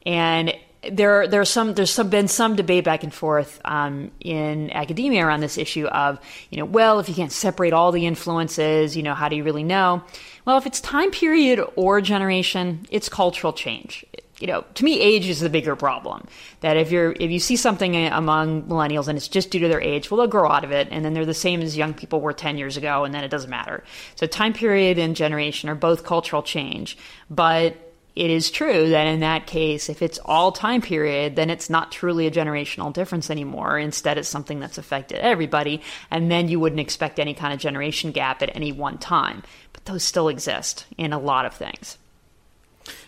And 0.05 0.55
there, 0.91 1.27
there's 1.27 1.49
some, 1.49 1.73
there's 1.73 1.91
some, 1.91 2.09
been 2.09 2.27
some 2.27 2.55
debate 2.55 2.83
back 2.83 3.03
and 3.03 3.13
forth 3.13 3.59
um, 3.65 4.11
in 4.19 4.71
academia 4.71 5.25
around 5.25 5.41
this 5.41 5.57
issue 5.57 5.85
of, 5.87 6.19
you 6.49 6.57
know, 6.57 6.65
well, 6.65 6.99
if 6.99 7.09
you 7.09 7.15
can't 7.15 7.31
separate 7.31 7.73
all 7.73 7.91
the 7.91 8.05
influences, 8.05 8.95
you 8.95 9.03
know, 9.03 9.13
how 9.13 9.29
do 9.29 9.35
you 9.35 9.43
really 9.43 9.63
know? 9.63 10.03
Well, 10.45 10.57
if 10.57 10.65
it's 10.65 10.81
time 10.81 11.11
period 11.11 11.59
or 11.75 12.01
generation, 12.01 12.85
it's 12.91 13.09
cultural 13.09 13.53
change 13.53 14.05
you 14.39 14.47
know, 14.47 14.65
to 14.73 14.83
me, 14.83 14.99
age 14.99 15.27
is 15.27 15.39
the 15.39 15.49
bigger 15.49 15.75
problem. 15.75 16.27
That 16.59 16.75
if 16.77 16.91
you're 16.91 17.13
if 17.13 17.31
you 17.31 17.39
see 17.39 17.55
something 17.55 17.95
among 18.07 18.63
millennials 18.63 19.07
and 19.07 19.17
it's 19.17 19.27
just 19.27 19.49
due 19.49 19.59
to 19.59 19.67
their 19.67 19.81
age, 19.81 20.11
well, 20.11 20.17
they'll 20.17 20.27
grow 20.27 20.49
out 20.49 20.63
of 20.63 20.71
it, 20.71 20.89
and 20.91 21.05
then 21.05 21.13
they're 21.13 21.25
the 21.25 21.33
same 21.33 21.61
as 21.61 21.77
young 21.77 21.93
people 21.93 22.19
were 22.19 22.33
ten 22.33 22.57
years 22.57 22.75
ago, 22.75 23.05
and 23.05 23.13
then 23.13 23.23
it 23.23 23.29
doesn't 23.29 23.49
matter. 23.49 23.83
So, 24.15 24.27
time 24.27 24.53
period 24.53 24.97
and 24.97 25.15
generation 25.15 25.69
are 25.69 25.75
both 25.75 26.03
cultural 26.03 26.43
change, 26.43 26.97
but 27.29 27.84
it 28.15 28.31
is 28.31 28.49
true 28.49 28.89
that 28.89 29.07
in 29.07 29.19
that 29.19 29.45
case, 29.45 29.89
if 29.89 30.01
it's 30.01 30.19
all 30.23 30.51
time 30.51 30.81
period, 30.81 31.35
then 31.35 31.49
it's 31.49 31.69
not 31.69 31.91
truly 31.91 32.27
a 32.27 32.31
generational 32.31 32.93
difference 32.93 33.29
anymore. 33.29 33.77
Instead, 33.77 34.17
it's 34.17 34.29
something 34.29 34.59
that's 34.59 34.77
affected 34.77 35.19
everybody, 35.19 35.81
and 36.09 36.31
then 36.31 36.47
you 36.47 36.59
wouldn't 36.59 36.79
expect 36.79 37.19
any 37.19 37.33
kind 37.33 37.53
of 37.53 37.59
generation 37.59 38.11
gap 38.11 38.41
at 38.41 38.55
any 38.55 38.71
one 38.71 38.97
time. 38.97 39.43
But 39.73 39.83
those 39.85 40.03
still 40.03 40.29
exist 40.29 40.85
in 40.97 41.11
a 41.11 41.19
lot 41.19 41.45
of 41.45 41.53
things. 41.53 41.97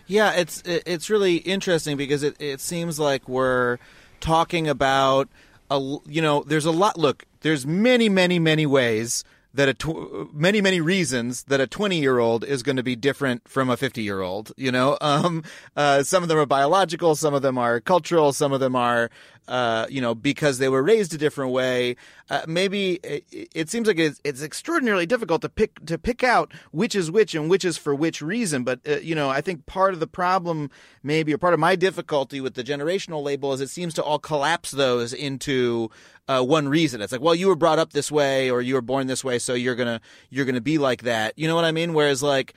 Yeah, 0.07 0.33
it's 0.33 0.61
it's 0.65 1.09
really 1.09 1.37
interesting 1.37 1.95
because 1.95 2.23
it, 2.23 2.35
it 2.39 2.59
seems 2.59 2.99
like 2.99 3.27
we're 3.29 3.77
talking 4.19 4.67
about 4.67 5.29
a 5.71 5.97
you 6.05 6.21
know 6.21 6.43
there's 6.45 6.65
a 6.65 6.71
lot. 6.71 6.97
Look, 6.97 7.25
there's 7.41 7.65
many 7.65 8.09
many 8.09 8.39
many 8.39 8.65
ways 8.65 9.23
that 9.53 9.69
a 9.69 9.73
tw- 9.73 10.33
many 10.33 10.61
many 10.61 10.81
reasons 10.81 11.43
that 11.43 11.59
a 11.59 11.67
20 11.67 11.99
year 11.99 12.19
old 12.19 12.43
is 12.43 12.63
going 12.63 12.75
to 12.75 12.83
be 12.83 12.95
different 12.95 13.47
from 13.47 13.69
a 13.69 13.77
50 13.77 14.01
year 14.01 14.21
old 14.21 14.51
you 14.57 14.71
know 14.71 14.97
um, 15.01 15.43
uh, 15.75 16.03
some 16.03 16.23
of 16.23 16.29
them 16.29 16.37
are 16.37 16.45
biological 16.45 17.15
some 17.15 17.33
of 17.33 17.41
them 17.41 17.57
are 17.57 17.79
cultural 17.79 18.33
some 18.33 18.53
of 18.53 18.59
them 18.59 18.75
are 18.75 19.09
uh, 19.47 19.87
you 19.89 20.01
know, 20.01 20.13
because 20.13 20.57
they 20.57 20.67
were 20.67 20.83
raised 20.83 21.13
a 21.13 21.17
different 21.17 21.51
way. 21.51 21.95
Uh, 22.29 22.41
maybe 22.47 22.95
it, 22.95 23.25
it, 23.31 23.69
seems 23.69 23.87
like 23.87 23.97
it's, 23.97 24.19
it's, 24.25 24.41
extraordinarily 24.41 25.05
difficult 25.05 25.41
to 25.41 25.47
pick 25.47 25.85
to 25.85 25.97
pick 25.97 26.21
out 26.21 26.51
which 26.71 26.93
is 26.93 27.09
which 27.09 27.33
and 27.33 27.49
which 27.49 27.63
is 27.63 27.77
for 27.77 27.95
which 27.95 28.21
reason. 28.21 28.65
But 28.65 28.81
uh, 28.85 28.97
you 28.97 29.15
know, 29.15 29.29
I 29.29 29.39
think 29.39 29.65
part 29.65 29.93
of 29.93 30.01
the 30.01 30.07
problem, 30.07 30.69
maybe, 31.01 31.33
or 31.33 31.37
part 31.37 31.53
of 31.53 31.61
my 31.61 31.77
difficulty 31.77 32.41
with 32.41 32.55
the 32.55 32.63
generational 32.63 33.23
label 33.23 33.53
is 33.53 33.61
it 33.61 33.69
seems 33.69 33.93
to 33.93 34.03
all 34.03 34.19
collapse 34.19 34.71
those 34.71 35.13
into 35.13 35.89
uh, 36.27 36.43
one 36.43 36.67
reason. 36.67 37.01
It's 37.01 37.11
like, 37.11 37.21
well, 37.21 37.35
you 37.35 37.47
were 37.47 37.55
brought 37.55 37.79
up 37.79 37.93
this 37.93 38.11
way, 38.11 38.49
or 38.49 38.61
you 38.61 38.75
were 38.75 38.81
born 38.81 39.07
this 39.07 39.23
way, 39.23 39.39
so 39.39 39.53
you're 39.53 39.75
gonna 39.75 40.01
you're 40.29 40.45
gonna 40.45 40.61
be 40.61 40.77
like 40.77 41.03
that. 41.03 41.37
You 41.37 41.47
know 41.47 41.55
what 41.55 41.65
I 41.65 41.71
mean? 41.71 41.93
Whereas 41.93 42.21
like 42.21 42.53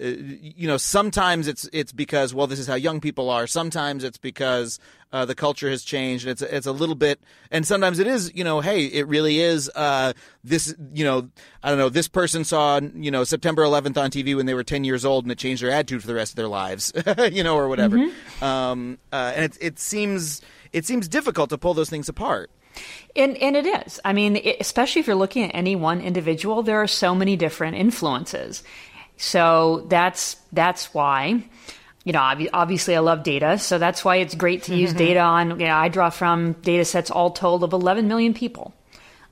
uh, 0.00 0.06
you 0.06 0.66
know, 0.66 0.76
sometimes 0.76 1.46
it's 1.46 1.68
it's 1.72 1.92
because 1.92 2.32
well, 2.32 2.46
this 2.46 2.58
is 2.58 2.66
how 2.66 2.74
young 2.74 3.00
people 3.00 3.28
are. 3.28 3.46
Sometimes 3.46 4.02
it's 4.02 4.16
because 4.16 4.78
uh, 5.12 5.24
the 5.24 5.34
culture 5.34 5.68
has 5.68 5.82
changed. 5.82 6.26
It's 6.26 6.40
a, 6.40 6.56
it's 6.56 6.66
a 6.66 6.72
little 6.72 6.94
bit, 6.94 7.20
and 7.50 7.66
sometimes 7.66 7.98
it 7.98 8.06
is. 8.06 8.32
You 8.34 8.44
know, 8.44 8.60
hey, 8.60 8.86
it 8.86 9.08
really 9.08 9.40
is. 9.40 9.70
Uh, 9.74 10.14
this, 10.42 10.74
you 10.94 11.04
know, 11.04 11.28
I 11.62 11.68
don't 11.68 11.78
know. 11.78 11.90
This 11.90 12.08
person 12.08 12.44
saw, 12.44 12.80
you 12.94 13.10
know, 13.10 13.24
September 13.24 13.62
11th 13.62 13.98
on 13.98 14.10
TV 14.10 14.34
when 14.34 14.46
they 14.46 14.54
were 14.54 14.64
10 14.64 14.84
years 14.84 15.04
old, 15.04 15.24
and 15.24 15.32
it 15.32 15.38
changed 15.38 15.62
their 15.62 15.70
attitude 15.70 16.00
for 16.00 16.06
the 16.06 16.14
rest 16.14 16.32
of 16.32 16.36
their 16.36 16.48
lives. 16.48 16.92
you 17.30 17.42
know, 17.42 17.56
or 17.56 17.68
whatever. 17.68 17.98
Mm-hmm. 17.98 18.44
Um, 18.44 18.98
uh, 19.12 19.32
and 19.34 19.44
it 19.44 19.58
it 19.60 19.78
seems 19.78 20.40
it 20.72 20.86
seems 20.86 21.08
difficult 21.08 21.50
to 21.50 21.58
pull 21.58 21.74
those 21.74 21.90
things 21.90 22.08
apart. 22.08 22.50
And, 23.16 23.36
and 23.38 23.56
it 23.56 23.66
is. 23.66 24.00
I 24.04 24.12
mean, 24.12 24.36
it, 24.36 24.56
especially 24.60 25.00
if 25.00 25.06
you're 25.06 25.16
looking 25.16 25.44
at 25.44 25.50
any 25.54 25.76
one 25.76 26.00
individual, 26.00 26.62
there 26.62 26.80
are 26.82 26.86
so 26.86 27.14
many 27.14 27.36
different 27.36 27.76
influences. 27.76 28.62
So 29.16 29.86
that's 29.88 30.36
that's 30.52 30.94
why 30.94 31.44
you 32.04 32.12
know, 32.12 32.48
obviously 32.52 32.96
I 32.96 33.00
love 33.00 33.22
data, 33.22 33.58
so 33.58 33.78
that's 33.78 34.04
why 34.04 34.16
it's 34.16 34.34
great 34.34 34.64
to 34.64 34.74
use 34.74 34.90
mm-hmm. 34.90 34.98
data 34.98 35.20
on. 35.20 35.60
You 35.60 35.66
know, 35.66 35.74
I 35.74 35.88
draw 35.88 36.08
from 36.10 36.52
data 36.54 36.84
sets 36.84 37.10
all 37.10 37.30
told 37.30 37.62
of 37.62 37.72
11 37.72 38.08
million 38.08 38.32
people, 38.32 38.72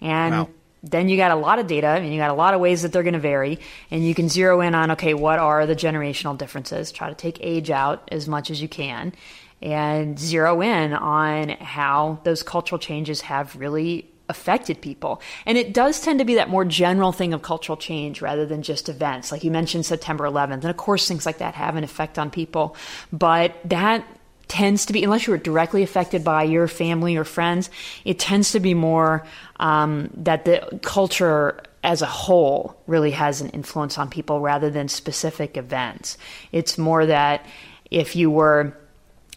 and 0.03 0.35
wow. 0.35 0.49
then 0.83 1.09
you 1.09 1.17
got 1.17 1.31
a 1.31 1.37
lot 1.37 1.59
of 1.59 1.67
data, 1.67 1.87
and 1.87 2.13
you 2.13 2.19
got 2.19 2.31
a 2.31 2.35
lot 2.35 2.53
of 2.53 2.61
ways 2.61 2.83
that 2.83 2.93
they're 2.93 3.03
going 3.03 3.15
to 3.15 3.21
vary, 3.21 3.59
and 3.91 4.07
you 4.07 4.15
can 4.15 4.29
zero 4.29 4.61
in 4.61 4.75
on 4.75 4.91
okay, 4.93 5.15
what 5.15 5.39
are 5.39 5.65
the 5.65 5.75
generational 5.75 6.37
differences? 6.37 6.93
Try 6.93 7.09
to 7.09 7.15
take 7.15 7.39
age 7.41 7.71
out 7.71 8.07
as 8.13 8.29
much 8.29 8.51
as 8.51 8.61
you 8.61 8.69
can, 8.69 9.15
and 9.61 10.19
zero 10.19 10.61
in 10.61 10.93
on 10.93 11.51
how 11.51 12.21
those 12.25 12.43
cultural 12.43 12.79
changes 12.79 13.23
have 13.23 13.57
really 13.57 14.09
affected 14.29 14.81
people. 14.81 15.21
And 15.47 15.57
it 15.57 15.73
does 15.73 16.01
tend 16.01 16.19
to 16.19 16.25
be 16.25 16.35
that 16.35 16.49
more 16.49 16.65
general 16.65 17.13
thing 17.13 17.33
of 17.33 17.43
cultural 17.43 17.77
change 17.77 18.21
rather 18.21 18.45
than 18.45 18.63
just 18.63 18.89
events. 18.89 19.33
Like 19.33 19.43
you 19.43 19.51
mentioned 19.51 19.87
September 19.87 20.25
11th. 20.25 20.53
And 20.53 20.65
of 20.67 20.77
course, 20.77 21.09
things 21.09 21.25
like 21.25 21.39
that 21.39 21.55
have 21.55 21.77
an 21.77 21.85
effect 21.85 22.19
on 22.19 22.31
people. 22.31 22.77
But 23.13 23.55
that 23.65 24.07
tends 24.49 24.87
to 24.87 24.93
be, 24.93 25.05
unless 25.05 25.27
you 25.27 25.33
were 25.33 25.39
directly 25.39 25.83
affected 25.83 26.25
by 26.25 26.43
your 26.43 26.69
family 26.69 27.17
or 27.17 27.25
friends, 27.25 27.71
it 28.05 28.19
tends 28.19 28.53
to 28.53 28.61
be 28.61 28.75
more 28.75 29.27
um, 29.61 30.11
that 30.15 30.45
the 30.45 30.79
culture 30.83 31.63
as 31.85 32.03
a 32.03 32.07
whole 32.07 32.77
really 32.87 33.13
has 33.13 33.41
an 33.41 33.51
influence 33.51 33.99
on 33.99 34.11
people 34.11 34.41
rather 34.41 34.69
than 34.71 34.89
specific 34.89 35.57
events. 35.57 36.19
It's 36.51 36.77
more 36.77 37.07
that 37.07 37.47
if 37.91 38.17
you 38.17 38.31
were 38.31 38.77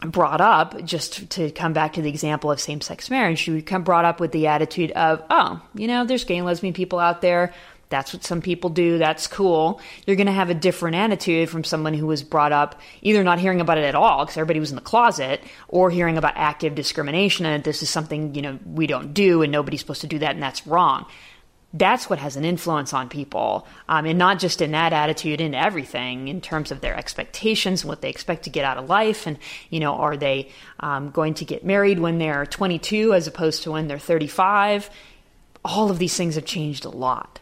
brought 0.02 0.42
up, 0.42 0.84
just 0.84 1.30
to 1.32 1.52
come 1.52 1.74
back 1.74 1.94
to 1.94 2.02
the 2.02 2.10
example 2.10 2.52
of 2.52 2.60
same 2.60 2.82
sex 2.82 3.10
marriage, 3.10 3.48
you 3.48 3.56
become 3.56 3.84
brought 3.84 4.06
up 4.06 4.20
with 4.20 4.32
the 4.32 4.48
attitude 4.48 4.92
of, 4.92 5.24
oh, 5.30 5.62
you 5.76 5.88
know, 5.88 6.06
there's 6.06 6.24
gay 6.24 6.38
and 6.38 6.46
lesbian 6.46 6.74
people 6.74 7.00
out 7.00 7.22
there. 7.22 7.54
That's 7.90 8.14
what 8.14 8.24
some 8.24 8.42
people 8.42 8.70
do. 8.70 8.98
That's 8.98 9.28
cool. 9.28 9.82
You're 10.08 10.16
going 10.16 10.28
to 10.28 10.34
have 10.34 10.50
a 10.50 10.54
different 10.54 10.96
attitude 10.96 11.50
from 11.50 11.66
someone 11.66 11.94
who 11.94 12.08
was 12.08 12.24
brought 12.24 12.54
up 12.54 12.80
either 13.02 13.22
not 13.22 13.38
hearing 13.38 13.60
about 13.60 13.78
it 13.78 13.84
at 13.84 13.96
all 13.96 14.24
because 14.24 14.38
everybody 14.38 14.62
was 14.62 14.70
in 14.70 14.78
the 14.78 14.82
closet 14.82 15.44
or 15.68 15.92
hearing 15.92 16.18
about 16.18 16.34
active 16.38 16.74
discrimination 16.74 17.46
and 17.46 17.64
this 17.66 17.84
is 17.84 17.90
something, 17.90 18.34
you 18.34 18.42
know, 18.42 18.58
we 18.66 18.88
don't 18.88 19.14
do 19.14 19.42
and 19.42 19.52
nobody's 19.52 19.82
supposed 19.82 20.02
to 20.02 20.08
do 20.08 20.20
that 20.20 20.32
and 20.32 20.42
that's 20.42 20.66
wrong 20.66 21.06
that's 21.74 22.10
what 22.10 22.20
has 22.20 22.36
an 22.36 22.46
influence 22.46 22.94
on 22.94 23.10
people 23.10 23.68
um, 23.88 24.06
and 24.06 24.18
not 24.18 24.40
just 24.40 24.62
in 24.62 24.72
that 24.72 24.94
attitude 24.94 25.40
in 25.40 25.54
everything 25.54 26.28
in 26.28 26.42
terms 26.42 26.72
of 26.72 26.82
their 26.82 26.96
expectations 26.96 27.86
what 27.86 28.02
they 28.02 28.10
expect 28.10 28.44
to 28.44 28.50
get 28.50 28.66
out 28.66 28.78
of 28.78 28.90
life 28.90 29.28
and 29.28 29.38
you 29.70 29.80
know 29.80 29.94
are 29.94 30.18
they 30.18 30.50
um, 30.80 31.10
going 31.12 31.34
to 31.34 31.46
get 31.46 31.66
married 31.66 32.00
when 32.00 32.18
they're 32.18 32.46
22 32.46 33.14
as 33.14 33.28
opposed 33.28 33.64
to 33.64 33.72
when 33.72 33.88
they're 33.88 34.00
35 34.00 34.90
all 35.64 35.92
of 35.92 36.00
these 36.00 36.16
things 36.16 36.36
have 36.36 36.46
changed 36.46 36.86
a 36.86 36.90
lot 36.90 37.41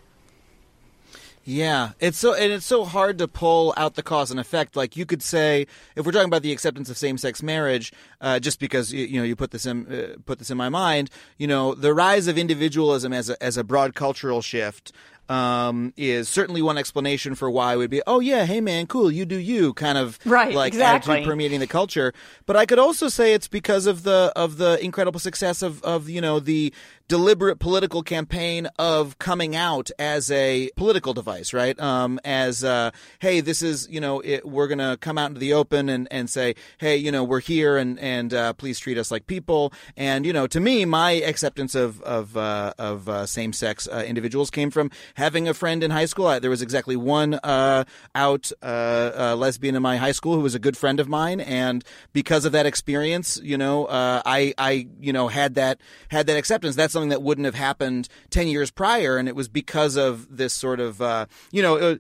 yeah, 1.50 1.94
it's 2.00 2.20
so 2.20 2.36
and 2.36 2.54
it's 2.54 2.66
so 2.66 2.86
hard 2.86 3.18
to 3.18 3.28
pull 3.28 3.74
out 3.76 3.96
the 3.96 4.04
cause 4.04 4.30
and 4.30 4.40
effect. 4.40 4.76
Like 4.76 4.96
you 4.96 5.08
could 5.08 5.24
say, 5.24 5.66
if 5.96 6.06
we're 6.06 6.12
talking 6.12 6.28
about 6.28 6.44
the 6.44 6.52
acceptance 6.52 6.92
of 6.92 6.98
same-sex 6.98 7.42
marriage, 7.42 7.92
uh, 8.22 8.38
just 8.38 8.60
because 8.60 8.94
you, 8.94 9.06
you, 9.06 9.20
know 9.20 9.26
you 9.26 9.36
put 9.36 9.50
this 9.50 9.66
in 9.66 9.92
uh, 9.92 10.18
put 10.28 10.38
this 10.38 10.52
in 10.52 10.58
my 10.58 10.70
mind, 10.70 11.10
you 11.40 11.48
know, 11.48 11.74
the 11.74 11.92
rise 11.92 12.28
of 12.28 12.38
individualism 12.38 13.14
as 13.14 13.32
a 13.32 13.44
as 13.44 13.58
a 13.58 13.64
broad 13.64 13.96
cultural 13.96 14.44
shift 14.44 14.92
um, 15.30 15.94
is 15.96 16.28
certainly 16.28 16.62
one 16.62 16.78
explanation 16.78 17.36
for 17.36 17.50
why 17.50 17.74
it 17.74 17.78
would 17.78 17.92
be, 17.92 18.02
oh 18.08 18.20
yeah, 18.20 18.46
hey 18.46 18.62
man, 18.62 18.88
cool, 18.88 19.12
you 19.12 19.26
do 19.26 19.38
you, 19.38 19.74
kind 19.74 19.98
of 19.98 20.20
right, 20.26 20.54
like 20.54 20.74
exactly. 20.74 21.14
attitude 21.14 21.30
permeating 21.30 21.60
the 21.60 21.68
culture. 21.68 22.14
But 22.48 22.58
I 22.58 22.66
could 22.66 22.80
also 22.80 23.08
say 23.08 23.34
it's 23.34 23.48
because 23.48 23.86
of 23.86 24.04
the 24.04 24.34
of 24.36 24.58
the 24.58 24.84
incredible 24.84 25.20
success 25.20 25.62
of 25.62 25.84
of 25.84 26.10
you 26.10 26.20
know 26.20 26.40
the 26.40 26.74
deliberate 27.10 27.58
political 27.58 28.04
campaign 28.04 28.68
of 28.78 29.18
coming 29.18 29.56
out 29.56 29.90
as 29.98 30.30
a 30.30 30.70
political 30.78 31.14
device, 31.14 31.54
right? 31.54 31.78
Um, 31.80 32.20
as 32.24 32.64
uh, 32.64 32.92
hey, 33.18 33.42
this 33.42 33.62
is 33.62 33.90
you 33.90 34.00
know 34.00 34.22
it, 34.22 34.48
we're 34.48 34.68
gonna 34.68 34.96
come 34.96 35.18
out 35.18 35.30
into 35.30 35.40
the 35.40 35.54
open 35.54 35.90
and, 35.90 36.08
and 36.12 36.30
say, 36.30 36.56
hey, 36.78 36.96
you 36.96 37.12
know 37.12 37.24
we're 37.24 37.42
here 37.42 37.76
and 37.78 38.00
and 38.00 38.34
uh, 38.34 38.54
please 38.54 38.80
treat 38.80 38.98
us 38.98 39.12
like 39.12 39.28
people. 39.28 39.74
And 39.98 40.26
you 40.26 40.32
know, 40.32 40.48
to 40.48 40.60
me, 40.60 40.86
my 40.86 41.12
acceptance 41.12 41.76
of 41.76 42.02
of 42.04 42.38
uh, 42.38 42.74
of 42.78 43.10
uh, 43.10 43.26
same 43.26 43.54
sex 43.54 43.88
uh, 43.88 44.04
individuals 44.06 44.52
came 44.52 44.70
from 44.70 44.92
having 45.16 45.48
a 45.48 45.54
friend 45.54 45.84
in 45.84 45.92
high 45.92 46.06
school. 46.06 46.28
I, 46.28 46.38
there 46.38 46.52
was 46.52 46.62
exactly 46.62 46.96
one 46.96 47.34
uh, 47.44 47.86
out 48.14 48.52
lesbian 48.62 49.76
in 49.76 49.82
my 49.82 49.98
high 49.98 50.12
school 50.12 50.36
who 50.36 50.42
was 50.42 50.54
a 50.54 50.60
good 50.60 50.78
friend 50.78 51.00
of 51.00 51.10
mine, 51.10 51.42
and 51.42 51.84
because 52.14 52.46
of 52.46 52.52
that 52.52 52.68
experience, 52.68 53.40
you 53.44 53.58
know, 53.58 53.88
I 53.90 54.54
I 54.60 54.88
you 55.00 55.12
know 55.12 55.28
had 55.28 55.56
that 55.56 55.82
had 56.10 56.28
that 56.28 56.38
acceptance. 56.38 56.76
That's 56.76 56.99
something 57.00 57.10
that 57.10 57.22
wouldn't 57.22 57.46
have 57.46 57.56
happened 57.56 58.10
10 58.30 58.48
years 58.48 58.72
prior. 58.72 59.18
And 59.18 59.28
it 59.28 59.36
was 59.36 59.48
because 59.48 59.96
of 59.96 60.36
this 60.36 60.54
sort 60.54 60.80
of, 60.80 61.02
uh, 61.02 61.26
you 61.52 61.62
know, 61.62 61.78
uh, 61.78 61.96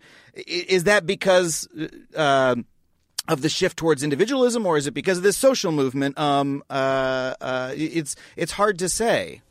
is 0.47 0.83
that 0.83 1.05
because. 1.05 1.67
Uh, 2.15 2.55
of 3.27 3.43
the 3.43 3.49
shift 3.49 3.77
towards 3.77 4.01
individualism, 4.01 4.65
or 4.65 4.75
is 4.75 4.87
it 4.87 4.91
because 4.95 5.19
of 5.19 5.23
this 5.23 5.37
social 5.37 5.71
movement? 5.71 6.17
Um, 6.17 6.63
uh, 6.67 7.35
uh, 7.39 7.73
it's 7.75 8.15
it's 8.35 8.53
hard 8.53 8.79
to 8.79 8.89
say. 8.89 9.43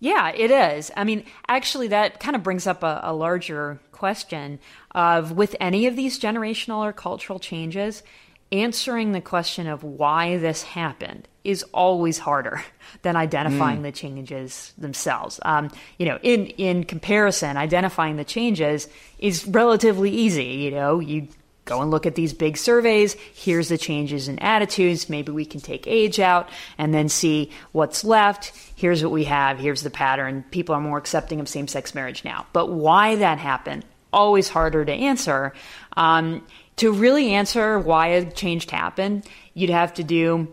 Yeah, 0.00 0.30
it 0.30 0.50
is. 0.50 0.90
I 0.96 1.04
mean, 1.04 1.24
actually, 1.46 1.86
that 1.88 2.18
kind 2.18 2.34
of 2.34 2.42
brings 2.42 2.66
up 2.66 2.82
a, 2.82 2.98
a 3.04 3.14
larger 3.14 3.78
question 3.92 4.58
of 4.96 5.30
with 5.30 5.54
any 5.60 5.86
of 5.86 5.94
these 5.94 6.18
generational 6.18 6.78
or 6.78 6.92
cultural 6.92 7.38
changes, 7.38 8.02
answering 8.50 9.12
the 9.12 9.20
question 9.20 9.68
of 9.68 9.84
why 9.84 10.36
this 10.36 10.64
happened 10.64 11.28
is 11.44 11.62
always 11.74 12.18
harder 12.18 12.62
than 13.02 13.16
identifying 13.16 13.80
mm. 13.80 13.82
the 13.84 13.92
changes 13.92 14.72
themselves. 14.78 15.40
Um, 15.42 15.70
you 15.98 16.06
know, 16.06 16.18
in 16.22 16.46
in 16.46 16.84
comparison, 16.84 17.56
identifying 17.56 18.16
the 18.16 18.24
changes 18.24 18.88
is 19.18 19.46
relatively 19.46 20.10
easy. 20.10 20.44
You 20.44 20.70
know, 20.72 21.00
you 21.00 21.28
go 21.64 21.80
and 21.80 21.90
look 21.90 22.04
at 22.04 22.16
these 22.16 22.32
big 22.32 22.56
surveys. 22.56 23.14
Here's 23.34 23.68
the 23.68 23.78
changes 23.78 24.28
in 24.28 24.38
attitudes. 24.40 25.08
Maybe 25.08 25.30
we 25.30 25.44
can 25.44 25.60
take 25.60 25.86
age 25.86 26.18
out 26.18 26.48
and 26.76 26.92
then 26.92 27.08
see 27.08 27.50
what's 27.72 28.02
left. 28.02 28.52
Here's 28.74 29.02
what 29.02 29.12
we 29.12 29.24
have. 29.24 29.58
Here's 29.58 29.82
the 29.82 29.90
pattern. 29.90 30.44
People 30.50 30.74
are 30.74 30.80
more 30.80 30.98
accepting 30.98 31.38
of 31.38 31.48
same 31.48 31.68
sex 31.68 31.94
marriage 31.94 32.24
now. 32.24 32.46
But 32.52 32.70
why 32.70 33.16
that 33.16 33.38
happened, 33.38 33.84
always 34.12 34.48
harder 34.48 34.84
to 34.84 34.92
answer. 34.92 35.52
Um, 35.96 36.44
to 36.76 36.92
really 36.92 37.34
answer 37.34 37.78
why 37.78 38.08
a 38.08 38.30
change 38.30 38.68
happened, 38.68 39.26
you'd 39.54 39.70
have 39.70 39.94
to 39.94 40.02
do 40.02 40.52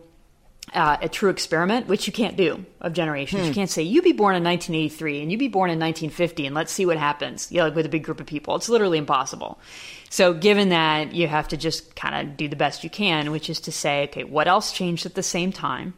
uh, 0.74 0.97
a 1.01 1.09
true 1.09 1.30
experiment, 1.30 1.88
which 1.88 2.07
you 2.07 2.13
can't 2.13 2.36
do 2.36 2.65
of 2.82 2.93
generations. 2.93 3.43
Hmm. 3.43 3.47
You 3.47 3.53
can't 3.53 3.70
say 3.70 3.84
you 3.84 4.01
be 4.01 4.11
born 4.11 4.36
in 4.36 4.43
1983 4.43 5.22
and 5.22 5.32
you 5.32 5.38
be 5.38 5.47
born 5.47 5.70
in 5.70 5.80
1950 5.80 6.45
and 6.45 6.55
let's 6.55 6.72
see 6.72 6.86
what 6.86 6.97
happens. 6.97 7.51
You 7.51 7.59
know, 7.59 7.65
like 7.65 7.76
with 7.76 7.86
a 7.86 7.89
big 7.89 8.03
group 8.03 8.20
of 8.20 8.26
people, 8.26 8.55
it's 8.55 8.70
literally 8.70 8.97
impossible. 8.97 9.59
So, 10.09 10.34
given 10.34 10.70
that, 10.70 11.13
you 11.13 11.28
have 11.28 11.49
to 11.49 11.57
just 11.57 11.95
kind 11.95 12.15
of 12.30 12.38
do 12.38 12.47
the 12.47 12.55
best 12.55 12.84
you 12.84 12.89
can, 12.89 13.32
which 13.32 13.49
is 13.49 13.59
to 13.61 13.72
say, 13.72 14.05
okay, 14.05 14.24
what 14.24 14.47
else 14.47 14.72
changed 14.72 15.05
at 15.05 15.15
the 15.15 15.24
same 15.24 15.51
time? 15.51 15.93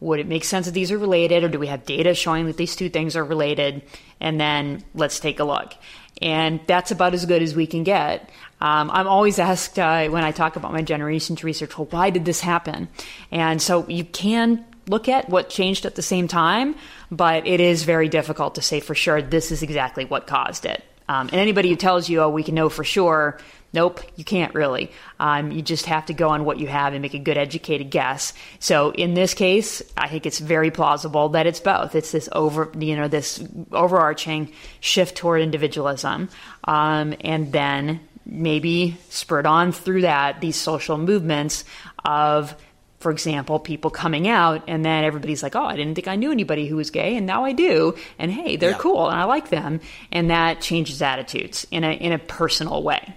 Would 0.00 0.20
it 0.20 0.26
make 0.26 0.44
sense 0.44 0.66
that 0.66 0.72
these 0.72 0.90
are 0.90 0.98
related, 0.98 1.44
or 1.44 1.48
do 1.48 1.58
we 1.58 1.68
have 1.68 1.84
data 1.84 2.14
showing 2.14 2.46
that 2.46 2.56
these 2.56 2.74
two 2.74 2.88
things 2.88 3.14
are 3.14 3.24
related? 3.24 3.82
And 4.20 4.40
then 4.40 4.84
let's 4.94 5.20
take 5.20 5.38
a 5.38 5.44
look. 5.44 5.74
And 6.20 6.60
that's 6.66 6.90
about 6.90 7.14
as 7.14 7.24
good 7.24 7.42
as 7.42 7.54
we 7.54 7.66
can 7.66 7.84
get. 7.84 8.28
Um, 8.62 8.92
I'm 8.92 9.08
always 9.08 9.40
asked 9.40 9.76
uh, 9.76 10.06
when 10.06 10.22
I 10.22 10.30
talk 10.30 10.54
about 10.54 10.72
my 10.72 10.82
generations 10.82 11.42
research, 11.42 11.76
well, 11.76 11.88
why 11.90 12.10
did 12.10 12.24
this 12.24 12.40
happen? 12.40 12.88
And 13.32 13.60
so 13.60 13.84
you 13.88 14.04
can 14.04 14.64
look 14.86 15.08
at 15.08 15.28
what 15.28 15.50
changed 15.50 15.84
at 15.84 15.96
the 15.96 16.02
same 16.02 16.28
time, 16.28 16.76
but 17.10 17.44
it 17.44 17.58
is 17.58 17.82
very 17.82 18.08
difficult 18.08 18.54
to 18.54 18.62
say 18.62 18.78
for 18.78 18.94
sure 18.94 19.20
this 19.20 19.50
is 19.50 19.64
exactly 19.64 20.04
what 20.04 20.28
caused 20.28 20.64
it. 20.64 20.84
Um, 21.08 21.26
and 21.32 21.40
anybody 21.40 21.70
who 21.70 21.76
tells 21.76 22.08
you, 22.08 22.20
oh, 22.20 22.28
we 22.28 22.44
can 22.44 22.54
know 22.54 22.68
for 22.68 22.84
sure, 22.84 23.40
nope, 23.72 24.00
you 24.14 24.22
can't 24.24 24.54
really. 24.54 24.92
Um, 25.18 25.50
you 25.50 25.60
just 25.60 25.86
have 25.86 26.06
to 26.06 26.14
go 26.14 26.28
on 26.28 26.44
what 26.44 26.60
you 26.60 26.68
have 26.68 26.92
and 26.92 27.02
make 27.02 27.14
a 27.14 27.18
good 27.18 27.36
educated 27.36 27.90
guess. 27.90 28.32
So 28.60 28.92
in 28.92 29.14
this 29.14 29.34
case, 29.34 29.82
I 29.96 30.06
think 30.06 30.24
it's 30.24 30.38
very 30.38 30.70
plausible 30.70 31.30
that 31.30 31.48
it's 31.48 31.58
both. 31.58 31.96
It's 31.96 32.12
this 32.12 32.28
over, 32.30 32.70
you 32.78 32.94
know, 32.94 33.08
this 33.08 33.42
overarching 33.72 34.52
shift 34.78 35.16
toward 35.16 35.42
individualism, 35.42 36.28
um, 36.62 37.14
and 37.22 37.52
then 37.52 38.00
maybe 38.24 38.96
spurred 39.08 39.46
on 39.46 39.72
through 39.72 40.02
that 40.02 40.40
these 40.40 40.56
social 40.56 40.98
movements 40.98 41.64
of 42.04 42.56
for 43.02 43.10
example, 43.10 43.58
people 43.58 43.90
coming 43.90 44.28
out, 44.28 44.62
and 44.68 44.84
then 44.84 45.02
everybody's 45.02 45.42
like, 45.42 45.56
oh, 45.56 45.64
I 45.64 45.74
didn't 45.74 45.96
think 45.96 46.06
I 46.06 46.14
knew 46.14 46.30
anybody 46.30 46.68
who 46.68 46.76
was 46.76 46.90
gay, 46.90 47.16
and 47.16 47.26
now 47.26 47.44
I 47.44 47.50
do. 47.50 47.96
And 48.16 48.30
hey, 48.30 48.54
they're 48.54 48.70
yeah. 48.70 48.78
cool, 48.78 49.08
and 49.08 49.18
I 49.18 49.24
like 49.24 49.50
them. 49.50 49.80
And 50.12 50.30
that 50.30 50.60
changes 50.60 51.02
attitudes 51.02 51.66
in 51.72 51.82
a, 51.82 51.90
in 51.90 52.12
a 52.12 52.18
personal 52.18 52.80
way. 52.84 53.12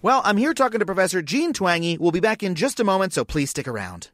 Well, 0.00 0.22
I'm 0.24 0.36
here 0.36 0.54
talking 0.54 0.78
to 0.78 0.86
Professor 0.86 1.22
Jean 1.22 1.52
Twenge. 1.52 1.98
We'll 1.98 2.12
be 2.12 2.20
back 2.20 2.44
in 2.44 2.54
just 2.54 2.78
a 2.78 2.84
moment, 2.84 3.12
so 3.14 3.24
please 3.24 3.50
stick 3.50 3.66
around. 3.66 4.10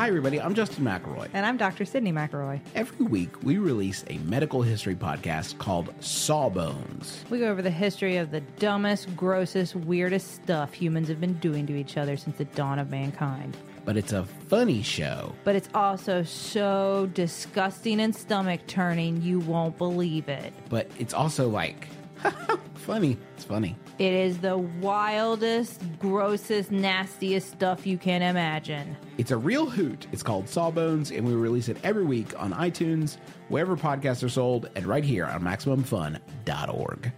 Hi, 0.00 0.08
everybody. 0.08 0.40
I'm 0.40 0.54
Justin 0.54 0.84
McElroy. 0.84 1.28
And 1.34 1.44
I'm 1.44 1.58
Dr. 1.58 1.84
Sydnee 1.84 2.10
McElroy. 2.10 2.62
Every 2.74 3.04
week, 3.04 3.42
we 3.42 3.58
release 3.58 4.02
a 4.08 4.16
medical 4.20 4.62
history 4.62 4.94
podcast 4.94 5.58
called 5.58 5.92
Sawbones. 6.00 7.22
We 7.28 7.38
go 7.38 7.48
over 7.48 7.60
the 7.60 7.70
history 7.70 8.16
of 8.16 8.30
the 8.30 8.40
dumbest, 8.40 9.14
grossest, 9.14 9.76
weirdest 9.76 10.36
stuff 10.36 10.72
humans 10.72 11.08
have 11.08 11.20
been 11.20 11.34
doing 11.34 11.66
to 11.66 11.76
each 11.76 11.98
other 11.98 12.16
since 12.16 12.38
the 12.38 12.46
dawn 12.46 12.78
of 12.78 12.88
mankind. 12.88 13.54
But 13.84 13.98
it's 13.98 14.14
a 14.14 14.24
funny 14.24 14.80
show. 14.80 15.34
But 15.44 15.54
it's 15.54 15.68
also 15.74 16.22
so 16.22 17.10
disgusting 17.12 18.00
and 18.00 18.16
stomach 18.16 18.66
turning, 18.68 19.20
you 19.20 19.40
won't 19.40 19.76
believe 19.76 20.30
it. 20.30 20.54
But 20.70 20.90
it's 20.98 21.12
also 21.12 21.46
like 21.50 21.88
funny. 22.74 23.18
It's 23.34 23.44
funny. 23.44 23.76
It 24.00 24.14
is 24.14 24.38
the 24.38 24.56
wildest, 24.56 25.82
grossest, 25.98 26.70
nastiest 26.70 27.50
stuff 27.50 27.86
you 27.86 27.98
can 27.98 28.22
imagine. 28.22 28.96
It's 29.18 29.30
a 29.30 29.36
real 29.36 29.68
hoot. 29.68 30.06
It's 30.10 30.22
called 30.22 30.48
Sawbones, 30.48 31.10
and 31.10 31.26
we 31.26 31.34
release 31.34 31.68
it 31.68 31.76
every 31.84 32.04
week 32.04 32.32
on 32.40 32.54
iTunes, 32.54 33.18
wherever 33.50 33.76
podcasts 33.76 34.24
are 34.24 34.30
sold, 34.30 34.70
and 34.74 34.86
right 34.86 35.04
here 35.04 35.26
on 35.26 35.42
MaximumFun.org. 35.42 37.12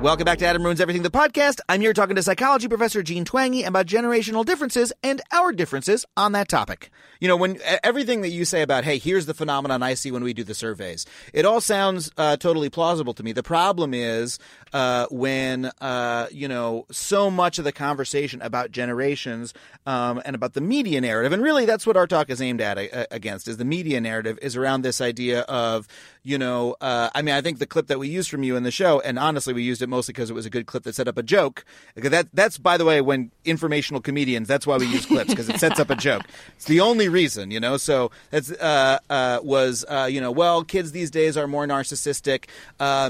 Welcome 0.00 0.26
back 0.26 0.38
to 0.38 0.46
Adam 0.46 0.62
Ruins 0.62 0.80
Everything, 0.80 1.02
the 1.02 1.10
podcast. 1.10 1.58
I'm 1.68 1.80
here 1.80 1.92
talking 1.92 2.14
to 2.14 2.22
psychology 2.22 2.68
professor 2.68 3.02
Jean 3.02 3.24
Twenge 3.24 3.66
about 3.66 3.86
generational 3.86 4.44
differences 4.44 4.92
and 5.02 5.20
our 5.32 5.50
differences 5.50 6.06
on 6.16 6.30
that 6.32 6.48
topic. 6.48 6.90
You 7.18 7.26
know, 7.26 7.36
when 7.36 7.58
everything 7.82 8.20
that 8.20 8.28
you 8.28 8.44
say 8.44 8.62
about, 8.62 8.84
hey, 8.84 8.98
here's 8.98 9.26
the 9.26 9.34
phenomenon 9.34 9.82
I 9.82 9.94
see 9.94 10.12
when 10.12 10.22
we 10.22 10.32
do 10.32 10.44
the 10.44 10.54
surveys, 10.54 11.04
it 11.32 11.44
all 11.44 11.60
sounds 11.60 12.12
uh, 12.16 12.36
totally 12.36 12.70
plausible 12.70 13.12
to 13.14 13.24
me. 13.24 13.32
The 13.32 13.42
problem 13.42 13.92
is 13.92 14.38
uh, 14.72 15.06
when, 15.10 15.70
uh, 15.80 16.26
you 16.30 16.48
know, 16.48 16.86
so 16.90 17.30
much 17.30 17.58
of 17.58 17.64
the 17.64 17.72
conversation 17.72 18.40
about 18.42 18.70
generations 18.70 19.54
um, 19.86 20.20
and 20.24 20.34
about 20.34 20.54
the 20.54 20.60
media 20.60 21.00
narrative, 21.00 21.32
and 21.32 21.42
really 21.42 21.64
that's 21.64 21.86
what 21.86 21.96
our 21.96 22.06
talk 22.06 22.30
is 22.30 22.40
aimed 22.40 22.60
at 22.60 22.78
uh, 22.78 23.06
against, 23.10 23.48
is 23.48 23.56
the 23.56 23.64
media 23.64 24.00
narrative, 24.00 24.38
is 24.42 24.56
around 24.56 24.82
this 24.82 25.00
idea 25.00 25.40
of, 25.42 25.88
you 26.22 26.36
know, 26.36 26.76
uh, 26.80 27.08
I 27.14 27.22
mean, 27.22 27.34
I 27.34 27.40
think 27.40 27.58
the 27.58 27.66
clip 27.66 27.86
that 27.86 27.98
we 27.98 28.08
used 28.08 28.30
from 28.30 28.42
you 28.42 28.56
in 28.56 28.62
the 28.62 28.70
show, 28.70 29.00
and 29.00 29.18
honestly, 29.18 29.54
we 29.54 29.62
used 29.62 29.80
it 29.80 29.88
mostly 29.88 30.12
because 30.12 30.30
it 30.30 30.34
was 30.34 30.46
a 30.46 30.50
good 30.50 30.66
clip 30.66 30.82
that 30.84 30.94
set 30.94 31.08
up 31.08 31.16
a 31.16 31.22
joke. 31.22 31.64
That 31.96 32.28
that's 32.34 32.58
by 32.58 32.76
the 32.76 32.84
way, 32.84 33.00
when 33.00 33.30
informational 33.44 34.00
comedians, 34.00 34.48
that's 34.48 34.66
why 34.66 34.76
we 34.76 34.86
use 34.86 35.06
clips 35.06 35.30
because 35.30 35.48
it 35.48 35.58
sets 35.58 35.80
up 35.80 35.90
a 35.90 35.96
joke. 35.96 36.22
It's 36.56 36.66
the 36.66 36.80
only 36.80 37.08
reason, 37.08 37.50
you 37.50 37.60
know. 37.60 37.76
So 37.78 38.10
that's 38.30 38.50
uh, 38.50 39.40
was 39.42 39.84
you 40.10 40.20
know, 40.20 40.30
well, 40.30 40.64
kids 40.64 40.92
these 40.92 41.10
days 41.10 41.36
are 41.36 41.46
more 41.46 41.66
narcissistic, 41.66 42.46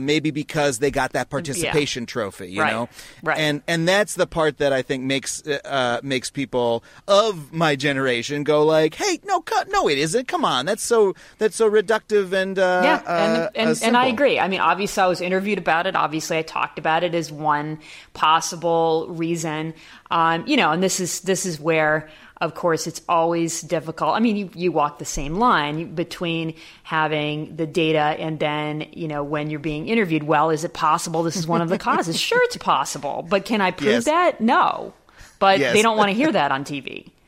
maybe 0.00 0.30
because 0.30 0.78
they 0.78 0.90
got 0.90 1.12
that 1.12 1.30
participation 1.48 2.02
yeah. 2.02 2.06
trophy, 2.06 2.50
you 2.50 2.60
right. 2.60 2.72
know. 2.72 2.88
Right. 3.22 3.38
And 3.38 3.62
and 3.66 3.88
that's 3.88 4.14
the 4.14 4.26
part 4.26 4.58
that 4.58 4.72
I 4.72 4.82
think 4.82 5.04
makes 5.04 5.46
uh, 5.46 6.00
makes 6.02 6.30
people 6.30 6.84
of 7.06 7.52
my 7.52 7.76
generation 7.76 8.44
go 8.44 8.64
like, 8.64 8.94
hey, 8.94 9.20
no, 9.24 9.42
no, 9.68 9.88
it 9.88 9.98
isn't. 9.98 10.28
Come 10.28 10.44
on, 10.44 10.66
that's 10.66 10.82
so 10.82 11.14
that's 11.38 11.56
so 11.56 11.70
reductive 11.70 12.32
and 12.32 12.56
yeah, 12.56 13.02
and 13.06 13.50
and, 13.56 13.82
and 13.82 13.96
I 13.96 14.06
agree. 14.06 14.38
I 14.38 14.48
mean, 14.48 14.60
obviously, 14.60 15.02
I 15.02 15.06
was 15.06 15.20
interviewed 15.20 15.58
about 15.58 15.86
it. 15.86 15.96
Obviously, 15.96 16.38
I 16.38 16.42
talked 16.42 16.78
about 16.78 17.04
it 17.04 17.14
as 17.14 17.32
one 17.32 17.78
possible 18.14 19.06
reason. 19.08 19.74
Um, 20.10 20.46
you 20.46 20.56
know, 20.56 20.70
and 20.70 20.82
this 20.82 21.00
is 21.00 21.20
this 21.20 21.44
is 21.44 21.60
where 21.60 22.08
of 22.40 22.54
course, 22.54 22.86
it's 22.86 23.00
always 23.08 23.60
difficult. 23.62 24.14
I 24.14 24.20
mean, 24.20 24.36
you, 24.36 24.50
you 24.54 24.72
walk 24.72 24.98
the 24.98 25.04
same 25.04 25.36
line 25.36 25.94
between 25.94 26.54
having 26.84 27.56
the 27.56 27.66
data 27.66 27.98
and 27.98 28.38
then, 28.38 28.86
you 28.92 29.08
know, 29.08 29.24
when 29.24 29.50
you're 29.50 29.58
being 29.60 29.88
interviewed, 29.88 30.22
well, 30.22 30.50
is 30.50 30.64
it 30.64 30.72
possible 30.72 31.22
this 31.22 31.36
is 31.36 31.46
one 31.46 31.62
of 31.62 31.68
the 31.68 31.78
causes? 31.78 32.18
sure, 32.20 32.40
it's 32.44 32.56
possible. 32.56 33.26
But 33.28 33.44
can 33.44 33.60
I 33.60 33.72
prove 33.72 33.90
yes. 33.90 34.04
that? 34.04 34.40
No. 34.40 34.94
but 35.38 35.58
Yes. 35.58 35.72
they 35.72 35.82
don't 35.82 35.96
want 35.96 36.10
to 36.10 36.14
hear 36.14 36.30
that 36.32 36.52
on 36.52 36.64
TV. 36.64 37.10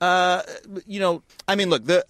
Uh, 0.00 0.42
you 0.86 1.00
know, 1.00 1.24
I 1.48 1.56
mean, 1.56 1.70
look, 1.70 1.84
the 1.84 2.04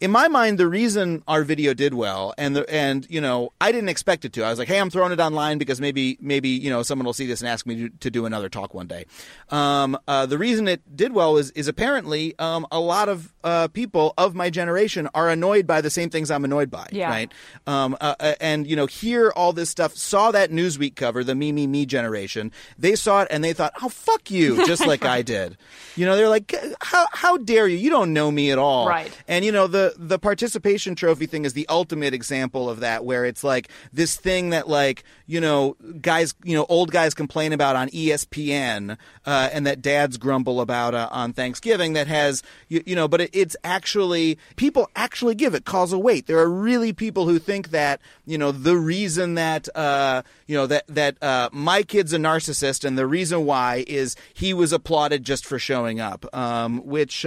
in 0.00 0.10
my 0.10 0.28
mind, 0.28 0.58
the 0.58 0.68
reason 0.68 1.22
our 1.26 1.42
video 1.42 1.72
did 1.72 1.94
well, 1.94 2.34
and 2.36 2.54
the 2.54 2.68
and 2.72 3.06
you 3.08 3.20
know, 3.20 3.52
I 3.60 3.72
didn't 3.72 3.88
expect 3.88 4.24
it 4.24 4.32
to. 4.34 4.44
I 4.44 4.50
was 4.50 4.58
like, 4.58 4.68
hey, 4.68 4.78
I'm 4.78 4.90
throwing 4.90 5.12
it 5.12 5.20
online 5.20 5.58
because 5.58 5.80
maybe 5.80 6.18
maybe 6.20 6.50
you 6.50 6.68
know 6.70 6.82
someone 6.82 7.06
will 7.06 7.12
see 7.12 7.26
this 7.26 7.40
and 7.40 7.48
ask 7.48 7.66
me 7.66 7.76
to, 7.76 7.88
to 7.88 8.10
do 8.10 8.26
another 8.26 8.48
talk 8.48 8.74
one 8.74 8.86
day. 8.86 9.06
Um, 9.50 9.98
uh, 10.06 10.26
the 10.26 10.38
reason 10.38 10.68
it 10.68 10.96
did 10.96 11.12
well 11.12 11.36
is 11.38 11.50
is 11.52 11.68
apparently 11.68 12.34
um, 12.38 12.66
a 12.70 12.80
lot 12.80 13.08
of 13.08 13.32
uh, 13.42 13.68
people 13.68 14.12
of 14.18 14.34
my 14.34 14.50
generation 14.50 15.08
are 15.14 15.30
annoyed 15.30 15.66
by 15.66 15.80
the 15.80 15.90
same 15.90 16.10
things 16.10 16.30
I'm 16.30 16.44
annoyed 16.44 16.70
by. 16.70 16.88
Yeah. 16.92 17.08
Right. 17.08 17.32
Um, 17.66 17.96
uh, 18.00 18.14
uh, 18.20 18.34
and 18.40 18.66
you 18.66 18.76
know, 18.76 18.86
hear 18.86 19.30
all 19.30 19.52
this 19.52 19.70
stuff. 19.70 19.96
Saw 19.96 20.30
that 20.32 20.50
Newsweek 20.50 20.96
cover, 20.96 21.24
the 21.24 21.34
me 21.34 21.52
me 21.52 21.66
me 21.66 21.86
generation. 21.86 22.52
They 22.78 22.96
saw 22.96 23.22
it 23.22 23.28
and 23.30 23.42
they 23.42 23.52
thought, 23.52 23.72
oh 23.82 23.88
fuck 23.88 24.30
you, 24.30 24.66
just 24.66 24.86
like 24.86 25.04
I 25.04 25.22
did. 25.22 25.56
You 25.94 26.04
know, 26.04 26.16
they're 26.16 26.28
like, 26.28 26.54
how 26.82 27.06
how 27.12 27.38
dare 27.38 27.66
you? 27.66 27.78
You 27.78 27.90
don't 27.90 28.12
know 28.12 28.30
me 28.30 28.50
at 28.50 28.58
all. 28.58 28.88
Right. 28.88 29.16
And 29.26 29.44
you 29.44 29.52
know 29.52 29.66
the 29.66 29.85
the 29.96 30.18
participation 30.18 30.94
trophy 30.94 31.26
thing 31.26 31.44
is 31.44 31.52
the 31.52 31.66
ultimate 31.68 32.14
example 32.14 32.68
of 32.68 32.80
that, 32.80 33.04
where 33.04 33.24
it's 33.24 33.44
like 33.44 33.68
this 33.92 34.16
thing 34.16 34.50
that 34.50 34.68
like 34.68 35.04
you 35.26 35.40
know 35.40 35.76
guys 36.00 36.34
you 36.44 36.56
know 36.56 36.66
old 36.68 36.90
guys 36.90 37.14
complain 37.14 37.52
about 37.52 37.76
on 37.76 37.88
ESPN 37.88 38.96
uh, 39.24 39.48
and 39.52 39.66
that 39.66 39.82
dads 39.82 40.16
grumble 40.16 40.60
about 40.60 40.94
uh, 40.94 41.08
on 41.10 41.32
Thanksgiving 41.32 41.92
that 41.94 42.06
has 42.06 42.42
you, 42.68 42.82
you 42.86 42.94
know, 42.94 43.08
but 43.08 43.20
it, 43.20 43.30
it's 43.32 43.56
actually 43.64 44.38
people 44.56 44.90
actually 44.96 45.34
give 45.34 45.54
it 45.54 45.64
causal 45.64 46.02
weight. 46.02 46.26
There 46.26 46.38
are 46.38 46.50
really 46.50 46.92
people 46.92 47.26
who 47.26 47.38
think 47.38 47.70
that 47.70 48.00
you 48.24 48.38
know 48.38 48.52
the 48.52 48.76
reason 48.76 49.34
that 49.34 49.68
uh, 49.76 50.22
you 50.46 50.56
know 50.56 50.66
that 50.66 50.86
that 50.88 51.22
uh, 51.22 51.48
my 51.52 51.82
kid's 51.82 52.12
a 52.12 52.18
narcissist 52.18 52.84
and 52.84 52.96
the 52.96 53.06
reason 53.06 53.44
why 53.44 53.84
is 53.86 54.16
he 54.34 54.54
was 54.54 54.72
applauded 54.72 55.24
just 55.24 55.44
for 55.44 55.58
showing 55.58 56.00
up, 56.00 56.26
um, 56.34 56.84
which. 56.84 57.26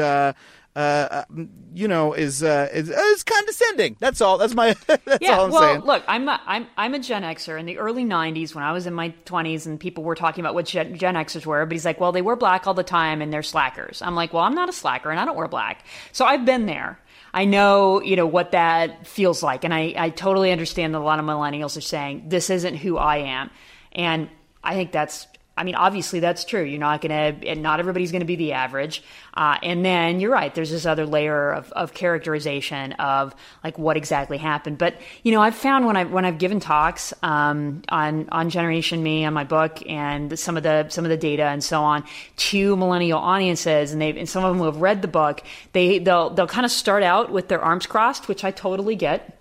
Uh, 0.79 1.25
uh, 1.27 1.43
you 1.73 1.89
know, 1.89 2.13
is 2.13 2.41
uh, 2.41 2.69
is, 2.71 2.89
is 2.89 3.23
condescending. 3.23 3.97
That's 3.99 4.21
all. 4.21 4.37
That's 4.37 4.55
my. 4.55 4.77
that's 4.87 5.17
yeah, 5.19 5.37
all 5.37 5.45
I'm 5.47 5.51
well, 5.51 5.61
saying. 5.61 5.81
look, 5.81 6.03
I'm 6.07 6.29
a, 6.29 6.39
I'm 6.45 6.67
I'm 6.77 6.93
a 6.93 6.99
Gen 6.99 7.21
Xer 7.23 7.59
in 7.59 7.65
the 7.65 7.79
early 7.79 8.05
'90s 8.05 8.55
when 8.55 8.63
I 8.63 8.71
was 8.71 8.87
in 8.87 8.93
my 8.93 9.13
20s, 9.25 9.65
and 9.65 9.77
people 9.77 10.05
were 10.05 10.15
talking 10.15 10.41
about 10.41 10.53
what 10.53 10.67
Gen, 10.67 10.95
Gen 10.95 11.15
Xers 11.15 11.45
were. 11.45 11.65
But 11.65 11.73
he's 11.73 11.83
like, 11.83 11.99
well, 11.99 12.13
they 12.13 12.21
wear 12.21 12.37
black 12.37 12.65
all 12.65 12.73
the 12.73 12.83
time, 12.83 13.21
and 13.21 13.33
they're 13.33 13.43
slackers. 13.43 14.01
I'm 14.01 14.15
like, 14.15 14.31
well, 14.31 14.43
I'm 14.43 14.55
not 14.55 14.69
a 14.69 14.71
slacker, 14.71 15.11
and 15.11 15.19
I 15.19 15.25
don't 15.25 15.35
wear 15.35 15.49
black, 15.49 15.85
so 16.13 16.23
I've 16.23 16.45
been 16.45 16.65
there. 16.65 16.97
I 17.33 17.43
know, 17.43 18.01
you 18.01 18.15
know, 18.15 18.25
what 18.25 18.51
that 18.51 19.05
feels 19.05 19.43
like, 19.43 19.65
and 19.65 19.73
I 19.73 19.93
I 19.97 20.11
totally 20.11 20.49
understand 20.49 20.95
that 20.95 20.99
a 20.99 21.03
lot 21.03 21.19
of 21.19 21.25
millennials 21.25 21.75
are 21.75 21.81
saying 21.81 22.29
this 22.29 22.49
isn't 22.49 22.77
who 22.77 22.95
I 22.95 23.17
am, 23.17 23.49
and 23.91 24.29
I 24.63 24.75
think 24.75 24.93
that's 24.93 25.27
I 25.59 25.63
mean, 25.65 25.75
obviously 25.75 26.21
that's 26.21 26.45
true. 26.45 26.63
You're 26.63 26.79
not 26.79 27.01
going 27.01 27.11
to, 27.41 27.47
and 27.49 27.61
not 27.61 27.81
everybody's 27.81 28.13
going 28.13 28.21
to 28.21 28.25
be 28.25 28.37
the 28.37 28.53
average. 28.53 29.03
Uh, 29.33 29.57
and 29.61 29.83
then 29.83 30.21
you're 30.21 30.31
right. 30.31 30.55
There's 30.55 30.71
this 30.71 30.85
other 30.85 31.05
layer 31.05 31.51
of, 31.51 31.69
of 31.73 31.93
characterization 31.93 32.93
of 32.93 33.35
like 33.61 33.77
what 33.77 33.97
exactly 33.97 34.37
happened. 34.37 34.77
But 34.77 34.95
you 35.21 35.33
know, 35.33 35.41
I've 35.41 35.55
found 35.55 35.85
when 35.85 35.97
I 35.97 36.05
when 36.05 36.23
I've 36.23 36.37
given 36.37 36.61
talks 36.61 37.13
um, 37.23 37.81
on 37.89 38.29
on 38.29 38.49
Generation 38.49 39.03
Me 39.03 39.25
on 39.25 39.33
my 39.33 39.43
book 39.43 39.85
and 39.85 40.39
some 40.39 40.55
of 40.55 40.63
the 40.63 40.87
some 40.87 41.03
of 41.03 41.09
the 41.09 41.17
data 41.17 41.43
and 41.43 41.61
so 41.61 41.81
on 41.81 42.05
to 42.37 42.77
millennial 42.77 43.19
audiences, 43.19 43.91
and 43.91 44.01
they 44.01 44.17
and 44.17 44.29
some 44.29 44.45
of 44.45 44.51
them 44.51 44.59
who 44.59 44.65
have 44.65 44.77
read 44.77 45.01
the 45.01 45.09
book, 45.09 45.43
they 45.73 45.99
they'll 45.99 46.29
they'll 46.29 46.47
kind 46.47 46.65
of 46.65 46.71
start 46.71 47.03
out 47.03 47.31
with 47.31 47.49
their 47.49 47.61
arms 47.61 47.85
crossed, 47.85 48.29
which 48.29 48.45
I 48.45 48.51
totally 48.51 48.95
get. 48.95 49.38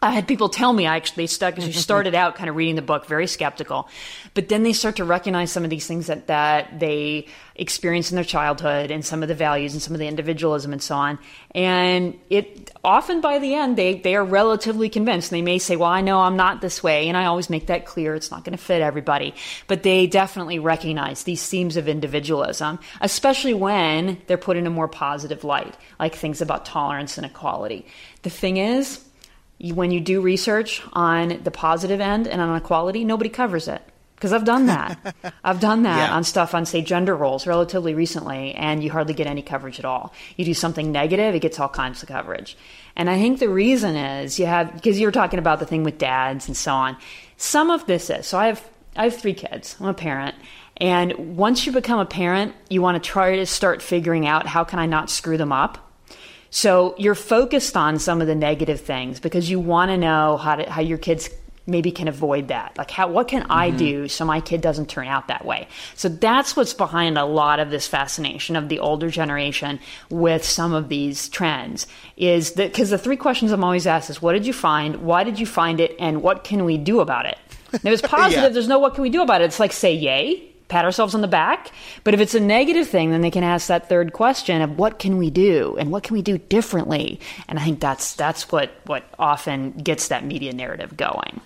I 0.00 0.12
had 0.12 0.28
people 0.28 0.48
tell 0.48 0.72
me 0.72 0.86
I 0.86 0.96
actually 0.96 1.26
stuck 1.26 1.58
You 1.58 1.72
started 1.72 2.14
out 2.14 2.36
kind 2.36 2.48
of 2.48 2.54
reading 2.54 2.76
the 2.76 2.82
book 2.82 3.06
very 3.06 3.26
skeptical, 3.26 3.88
but 4.32 4.48
then 4.48 4.62
they 4.62 4.72
start 4.72 4.96
to 4.96 5.04
recognize 5.04 5.50
some 5.50 5.64
of 5.64 5.70
these 5.70 5.88
things 5.88 6.06
that 6.06 6.28
that 6.28 6.78
they 6.78 7.26
experienced 7.56 8.12
in 8.12 8.14
their 8.14 8.24
childhood 8.24 8.92
and 8.92 9.04
some 9.04 9.22
of 9.22 9.28
the 9.28 9.34
values 9.34 9.72
and 9.72 9.82
some 9.82 9.94
of 9.94 9.98
the 9.98 10.06
individualism 10.06 10.72
and 10.72 10.80
so 10.80 10.94
on. 10.94 11.18
And 11.52 12.16
it 12.30 12.70
often 12.84 13.20
by 13.20 13.40
the 13.40 13.54
end 13.54 13.76
they 13.76 13.94
they 13.94 14.14
are 14.14 14.24
relatively 14.24 14.88
convinced. 14.88 15.30
They 15.30 15.42
may 15.42 15.58
say, 15.58 15.74
"Well, 15.74 15.90
I 15.90 16.00
know 16.00 16.20
I'm 16.20 16.36
not 16.36 16.60
this 16.60 16.80
way," 16.80 17.08
and 17.08 17.16
I 17.16 17.24
always 17.24 17.50
make 17.50 17.66
that 17.66 17.84
clear. 17.84 18.14
It's 18.14 18.30
not 18.30 18.44
going 18.44 18.56
to 18.56 18.62
fit 18.62 18.82
everybody, 18.82 19.34
but 19.66 19.82
they 19.82 20.06
definitely 20.06 20.60
recognize 20.60 21.24
these 21.24 21.44
themes 21.48 21.76
of 21.76 21.88
individualism, 21.88 22.78
especially 23.00 23.54
when 23.54 24.18
they're 24.28 24.38
put 24.38 24.56
in 24.56 24.68
a 24.68 24.70
more 24.70 24.86
positive 24.86 25.42
light, 25.42 25.76
like 25.98 26.14
things 26.14 26.40
about 26.40 26.64
tolerance 26.64 27.18
and 27.18 27.26
equality. 27.26 27.84
The 28.22 28.30
thing 28.30 28.58
is 28.58 29.00
when 29.60 29.90
you 29.90 30.00
do 30.00 30.20
research 30.20 30.82
on 30.92 31.40
the 31.42 31.50
positive 31.50 32.00
end 32.00 32.26
and 32.28 32.40
on 32.40 32.56
equality, 32.56 33.04
nobody 33.04 33.30
covers 33.30 33.68
it. 33.68 33.82
Because 34.14 34.32
I've 34.32 34.44
done 34.44 34.66
that. 34.66 35.14
I've 35.44 35.60
done 35.60 35.84
that 35.84 36.08
Yeah. 36.10 36.16
on 36.16 36.24
stuff 36.24 36.52
on, 36.52 36.66
say, 36.66 36.82
gender 36.82 37.14
roles 37.14 37.46
relatively 37.46 37.94
recently, 37.94 38.52
and 38.54 38.82
you 38.82 38.90
hardly 38.90 39.14
get 39.14 39.28
any 39.28 39.42
coverage 39.42 39.78
at 39.78 39.84
all. 39.84 40.12
You 40.36 40.44
do 40.44 40.54
something 40.54 40.90
negative, 40.90 41.36
it 41.36 41.38
gets 41.40 41.60
all 41.60 41.68
kinds 41.68 42.02
of 42.02 42.08
coverage. 42.08 42.56
And 42.96 43.08
I 43.08 43.16
think 43.16 43.38
the 43.38 43.48
reason 43.48 43.94
is 43.94 44.36
you 44.40 44.46
have, 44.46 44.74
because 44.74 44.98
you're 44.98 45.12
talking 45.12 45.38
about 45.38 45.60
the 45.60 45.66
thing 45.66 45.84
with 45.84 45.98
dads 45.98 46.48
and 46.48 46.56
so 46.56 46.72
on. 46.72 46.96
Some 47.36 47.70
of 47.70 47.86
this 47.86 48.10
is, 48.10 48.26
so 48.26 48.38
I 48.38 48.46
have, 48.46 48.68
I 48.96 49.04
have 49.04 49.16
three 49.16 49.34
kids. 49.34 49.76
I'm 49.78 49.86
a 49.86 49.94
parent. 49.94 50.34
And 50.78 51.36
once 51.36 51.64
you 51.64 51.70
become 51.70 52.00
a 52.00 52.06
parent, 52.06 52.54
you 52.68 52.82
want 52.82 53.00
to 53.00 53.08
try 53.08 53.36
to 53.36 53.46
start 53.46 53.82
figuring 53.82 54.26
out 54.26 54.46
how 54.48 54.64
can 54.64 54.80
I 54.80 54.86
not 54.86 55.10
screw 55.10 55.36
them 55.36 55.52
up? 55.52 55.87
So 56.50 56.94
you're 56.98 57.14
focused 57.14 57.76
on 57.76 57.98
some 57.98 58.20
of 58.20 58.26
the 58.26 58.34
negative 58.34 58.80
things 58.80 59.20
because 59.20 59.50
you 59.50 59.60
want 59.60 59.90
to 59.90 59.96
know 59.96 60.36
how 60.36 60.56
to, 60.56 60.70
how 60.70 60.80
your 60.80 60.98
kids 60.98 61.28
maybe 61.66 61.90
can 61.92 62.08
avoid 62.08 62.48
that. 62.48 62.76
Like 62.78 62.90
how 62.90 63.08
what 63.08 63.28
can 63.28 63.46
I 63.50 63.68
mm-hmm. 63.68 63.76
do 63.76 64.08
so 64.08 64.24
my 64.24 64.40
kid 64.40 64.62
doesn't 64.62 64.88
turn 64.88 65.06
out 65.06 65.28
that 65.28 65.44
way? 65.44 65.68
So 65.94 66.08
that's 66.08 66.56
what's 66.56 66.72
behind 66.72 67.18
a 67.18 67.26
lot 67.26 67.60
of 67.60 67.70
this 67.70 67.86
fascination 67.86 68.56
of 68.56 68.70
the 68.70 68.78
older 68.78 69.10
generation 69.10 69.78
with 70.08 70.44
some 70.44 70.72
of 70.72 70.88
these 70.88 71.28
trends 71.28 71.86
is 72.16 72.52
that 72.52 72.72
because 72.72 72.90
the 72.90 72.98
three 72.98 73.18
questions 73.18 73.52
I'm 73.52 73.62
always 73.62 73.86
asked 73.86 74.08
is 74.08 74.22
what 74.22 74.32
did 74.32 74.46
you 74.46 74.54
find? 74.54 74.96
Why 75.02 75.24
did 75.24 75.38
you 75.38 75.46
find 75.46 75.78
it? 75.80 75.94
And 76.00 76.22
what 76.22 76.42
can 76.42 76.64
we 76.64 76.78
do 76.78 77.00
about 77.00 77.26
it? 77.26 77.38
And 77.72 77.84
if 77.84 77.92
it's 77.92 78.02
positive, 78.08 78.44
Yeah. 78.44 78.48
there's 78.48 78.68
no 78.68 78.78
what 78.78 78.94
can 78.94 79.02
we 79.02 79.10
do 79.10 79.20
about 79.20 79.42
it. 79.42 79.44
It's 79.44 79.60
like 79.60 79.72
say 79.72 79.92
yay, 79.94 80.48
pat 80.68 80.84
ourselves 80.84 81.14
on 81.14 81.20
the 81.20 81.28
back. 81.28 81.72
But 82.04 82.14
if 82.14 82.20
it's 82.20 82.34
a 82.34 82.40
negative 82.40 82.88
thing, 82.88 83.10
then 83.10 83.20
they 83.20 83.30
can 83.30 83.44
ask 83.44 83.68
that 83.68 83.88
third 83.88 84.12
question 84.12 84.62
of 84.62 84.78
what 84.78 84.98
can 84.98 85.16
we 85.16 85.30
do 85.30 85.76
and 85.78 85.90
what 85.90 86.02
can 86.02 86.14
we 86.14 86.22
do 86.22 86.38
differently. 86.38 87.20
And 87.48 87.58
I 87.58 87.64
think 87.64 87.80
that's 87.80 88.14
that's 88.14 88.52
what 88.52 88.70
what 88.86 89.04
often 89.18 89.72
gets 89.72 90.08
that 90.08 90.24
media 90.24 90.52
narrative 90.52 90.96
going. 90.96 91.40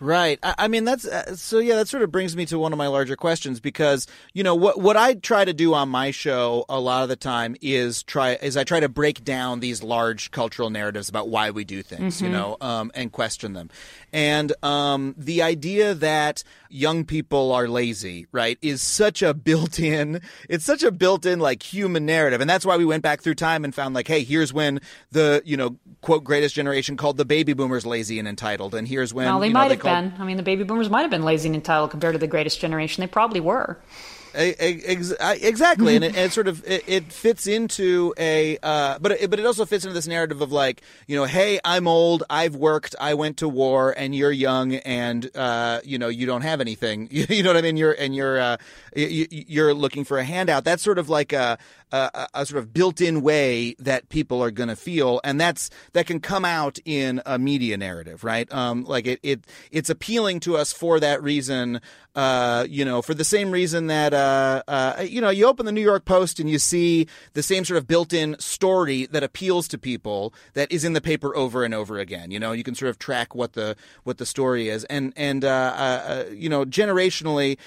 Right. 0.00 0.38
I, 0.42 0.54
I 0.58 0.68
mean, 0.68 0.84
that's 0.84 1.06
uh, 1.06 1.36
so. 1.36 1.58
Yeah, 1.60 1.76
that 1.76 1.88
sort 1.88 2.02
of 2.02 2.10
brings 2.10 2.36
me 2.36 2.46
to 2.46 2.58
one 2.58 2.72
of 2.72 2.78
my 2.78 2.88
larger 2.88 3.16
questions 3.16 3.60
because 3.60 4.06
you 4.32 4.42
know 4.42 4.54
what 4.54 4.80
what 4.80 4.96
I 4.96 5.14
try 5.14 5.44
to 5.44 5.52
do 5.52 5.72
on 5.72 5.88
my 5.88 6.10
show 6.10 6.64
a 6.68 6.80
lot 6.80 7.04
of 7.04 7.08
the 7.08 7.16
time 7.16 7.56
is 7.62 8.02
try 8.02 8.34
is 8.34 8.56
I 8.56 8.64
try 8.64 8.80
to 8.80 8.88
break 8.88 9.24
down 9.24 9.60
these 9.60 9.82
large 9.82 10.30
cultural 10.30 10.68
narratives 10.68 11.08
about 11.08 11.28
why 11.28 11.50
we 11.50 11.64
do 11.64 11.82
things, 11.82 12.20
you 12.20 12.28
know, 12.28 12.56
um, 12.60 12.90
and 12.94 13.12
question 13.12 13.52
them. 13.52 13.70
And 14.12 14.52
um, 14.62 15.14
the 15.16 15.42
idea 15.42 15.94
that 15.94 16.44
young 16.68 17.04
people 17.04 17.52
are 17.52 17.66
lazy, 17.68 18.26
right, 18.32 18.58
is 18.62 18.82
such 18.82 19.22
a 19.22 19.32
built-in. 19.34 20.20
It's 20.48 20.64
such 20.64 20.82
a 20.82 20.90
built-in 20.92 21.40
like 21.40 21.62
human 21.62 22.04
narrative, 22.04 22.40
and 22.40 22.50
that's 22.50 22.66
why 22.66 22.76
we 22.76 22.84
went 22.84 23.02
back 23.02 23.22
through 23.22 23.34
time 23.36 23.64
and 23.64 23.74
found 23.74 23.94
like, 23.94 24.08
hey, 24.08 24.22
here's 24.24 24.52
when 24.52 24.80
the 25.12 25.40
you 25.44 25.56
know 25.56 25.76
quote 26.00 26.24
greatest 26.24 26.54
generation 26.54 26.96
called 26.96 27.16
the 27.16 27.24
baby 27.24 27.54
boomers 27.54 27.86
lazy 27.86 28.18
and 28.18 28.28
entitled, 28.28 28.74
and 28.74 28.86
here's 28.86 29.14
when 29.14 29.26
Well, 29.26 29.40
they 29.40 29.48
you 29.48 29.52
know, 29.52 29.60
might 29.60 29.70
have 29.70 29.80
called- 29.84 30.12
been. 30.12 30.20
I 30.20 30.24
mean, 30.24 30.36
the 30.36 30.42
baby 30.42 30.64
boomers 30.64 30.90
might 30.90 31.02
have 31.02 31.10
been 31.10 31.24
lazy 31.24 31.48
and 31.48 31.56
entitled 31.56 31.90
compared 31.90 32.14
to 32.14 32.18
the 32.18 32.26
greatest 32.26 32.60
generation. 32.60 33.00
They 33.00 33.06
probably 33.06 33.40
were. 33.40 33.78
Exactly, 34.34 35.94
and 35.94 36.04
it, 36.04 36.08
and 36.08 36.26
it 36.26 36.32
sort 36.32 36.48
of 36.48 36.66
it, 36.66 36.82
it 36.88 37.12
fits 37.12 37.46
into 37.46 38.12
a, 38.18 38.58
uh, 38.62 38.98
but 39.00 39.12
it, 39.12 39.30
but 39.30 39.38
it 39.38 39.46
also 39.46 39.64
fits 39.64 39.84
into 39.84 39.94
this 39.94 40.08
narrative 40.08 40.40
of 40.40 40.50
like 40.50 40.82
you 41.06 41.16
know, 41.16 41.24
hey, 41.24 41.60
I'm 41.64 41.86
old, 41.86 42.24
I've 42.28 42.56
worked, 42.56 42.96
I 43.00 43.14
went 43.14 43.36
to 43.38 43.48
war, 43.48 43.94
and 43.96 44.14
you're 44.14 44.32
young, 44.32 44.74
and 44.74 45.30
uh, 45.36 45.80
you 45.84 45.98
know, 45.98 46.08
you 46.08 46.26
don't 46.26 46.42
have 46.42 46.60
anything. 46.60 47.08
You, 47.10 47.26
you 47.28 47.42
know 47.44 47.50
what 47.50 47.56
I 47.56 47.62
mean? 47.62 47.76
You're 47.76 47.92
and 47.92 48.14
you're 48.14 48.40
uh, 48.40 48.56
you're 48.96 49.72
looking 49.72 50.04
for 50.04 50.18
a 50.18 50.24
handout. 50.24 50.64
That's 50.64 50.82
sort 50.82 50.98
of 50.98 51.08
like 51.08 51.32
a 51.32 51.58
a, 51.92 52.28
a 52.34 52.46
sort 52.46 52.58
of 52.58 52.72
built-in 52.72 53.22
way 53.22 53.74
that 53.78 54.08
people 54.08 54.42
are 54.42 54.50
going 54.50 54.68
to 54.68 54.76
feel, 54.76 55.20
and 55.24 55.40
that's 55.40 55.70
that 55.92 56.06
can 56.06 56.20
come 56.20 56.44
out 56.44 56.78
in 56.84 57.22
a 57.26 57.38
media 57.38 57.76
narrative, 57.76 58.24
right? 58.24 58.52
Um, 58.52 58.84
like 58.84 59.06
it, 59.06 59.20
it 59.22 59.46
it's 59.70 59.90
appealing 59.90 60.40
to 60.40 60.56
us 60.56 60.72
for 60.72 61.00
that 61.00 61.22
reason. 61.22 61.80
Uh, 62.14 62.64
you 62.70 62.84
know, 62.84 63.02
for 63.02 63.12
the 63.12 63.24
same 63.24 63.50
reason 63.50 63.88
that 63.88 64.14
uh, 64.14 64.62
uh, 64.68 65.04
you 65.04 65.20
know, 65.20 65.30
you 65.30 65.46
open 65.46 65.66
the 65.66 65.72
New 65.72 65.80
York 65.82 66.04
Post 66.04 66.38
and 66.38 66.48
you 66.48 66.60
see 66.60 67.08
the 67.32 67.42
same 67.42 67.64
sort 67.64 67.76
of 67.76 67.88
built-in 67.88 68.36
story 68.38 69.06
that 69.06 69.24
appeals 69.24 69.66
to 69.66 69.78
people 69.78 70.32
that 70.52 70.70
is 70.70 70.84
in 70.84 70.92
the 70.92 71.00
paper 71.00 71.34
over 71.36 71.64
and 71.64 71.74
over 71.74 71.98
again. 71.98 72.30
You 72.30 72.38
know, 72.38 72.52
you 72.52 72.62
can 72.62 72.76
sort 72.76 72.90
of 72.90 73.00
track 73.00 73.34
what 73.34 73.54
the 73.54 73.76
what 74.04 74.18
the 74.18 74.26
story 74.26 74.68
is, 74.68 74.84
and 74.84 75.12
and 75.16 75.44
uh, 75.44 75.48
uh, 75.48 76.24
uh, 76.28 76.30
you 76.32 76.48
know, 76.48 76.64
generationally, 76.64 77.58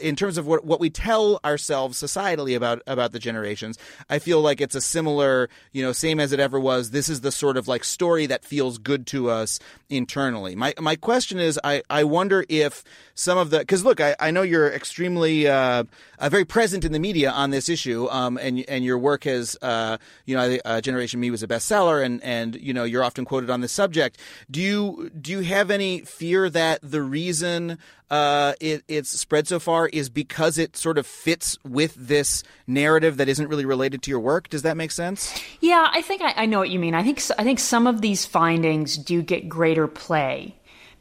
in 0.00 0.16
terms 0.16 0.36
of 0.36 0.46
what 0.46 0.64
what 0.64 0.80
we 0.80 0.90
tell 0.90 1.38
ourselves 1.44 2.00
societally 2.00 2.56
about 2.56 2.82
about 2.86 3.12
the 3.12 3.18
generations 3.18 3.71
I 4.08 4.18
feel 4.18 4.40
like 4.40 4.60
it's 4.60 4.74
a 4.74 4.80
similar, 4.80 5.48
you 5.72 5.82
know, 5.82 5.92
same 5.92 6.20
as 6.20 6.32
it 6.32 6.40
ever 6.40 6.58
was. 6.58 6.90
This 6.90 7.08
is 7.08 7.20
the 7.20 7.32
sort 7.32 7.56
of 7.56 7.68
like 7.68 7.84
story 7.84 8.26
that 8.26 8.44
feels 8.44 8.78
good 8.78 9.06
to 9.08 9.30
us 9.30 9.58
internally. 9.88 10.54
My 10.54 10.74
my 10.80 10.96
question 10.96 11.38
is, 11.38 11.58
I 11.62 11.82
I 11.90 12.04
wonder 12.04 12.44
if 12.48 12.84
some 13.14 13.38
of 13.38 13.50
the 13.50 13.58
because 13.58 13.84
look, 13.84 14.00
I, 14.00 14.16
I 14.18 14.30
know 14.30 14.42
you're 14.42 14.72
extremely 14.72 15.46
uh, 15.46 15.84
uh, 16.18 16.28
very 16.28 16.44
present 16.44 16.84
in 16.84 16.92
the 16.92 16.98
media 16.98 17.30
on 17.30 17.50
this 17.50 17.68
issue, 17.68 18.08
um, 18.10 18.38
and 18.38 18.64
and 18.68 18.84
your 18.84 18.98
work 18.98 19.24
has 19.24 19.56
uh, 19.62 19.98
you 20.24 20.36
know 20.36 20.58
uh, 20.64 20.80
Generation 20.80 21.20
Me 21.20 21.30
was 21.30 21.42
a 21.42 21.48
bestseller, 21.48 22.04
and 22.04 22.22
and 22.22 22.56
you 22.56 22.72
know 22.72 22.84
you're 22.84 23.04
often 23.04 23.24
quoted 23.24 23.50
on 23.50 23.60
this 23.60 23.72
subject. 23.72 24.18
Do 24.50 24.60
you 24.60 25.10
do 25.20 25.32
you 25.32 25.40
have 25.40 25.70
any 25.70 26.00
fear 26.00 26.48
that 26.50 26.80
the 26.82 27.02
reason 27.02 27.78
uh, 28.12 28.52
it, 28.60 28.84
it's 28.88 29.08
spread 29.08 29.48
so 29.48 29.58
far 29.58 29.88
is 29.88 30.10
because 30.10 30.58
it 30.58 30.76
sort 30.76 30.98
of 30.98 31.06
fits 31.06 31.58
with 31.64 31.94
this 31.94 32.44
narrative 32.66 33.16
that 33.16 33.26
isn't 33.26 33.48
really 33.52 33.66
related 33.66 34.02
to 34.02 34.10
your 34.10 34.20
work. 34.20 34.48
Does 34.48 34.62
that 34.62 34.78
make 34.78 34.90
sense? 34.90 35.38
Yeah, 35.60 35.88
I 35.92 36.00
think 36.00 36.22
I, 36.22 36.32
I 36.36 36.46
know 36.46 36.58
what 36.58 36.70
you 36.70 36.78
mean. 36.78 36.94
I 36.94 37.02
think 37.02 37.22
I 37.38 37.44
think 37.44 37.60
some 37.60 37.86
of 37.86 38.00
these 38.00 38.24
findings 38.24 38.96
do 38.96 39.20
get 39.22 39.48
greater 39.48 39.86
play 39.86 40.56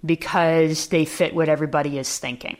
because 0.06 0.88
they 0.88 1.06
fit 1.06 1.34
what 1.34 1.47
everybody 1.47 1.97
is 1.97 2.20
thinking. 2.20 2.58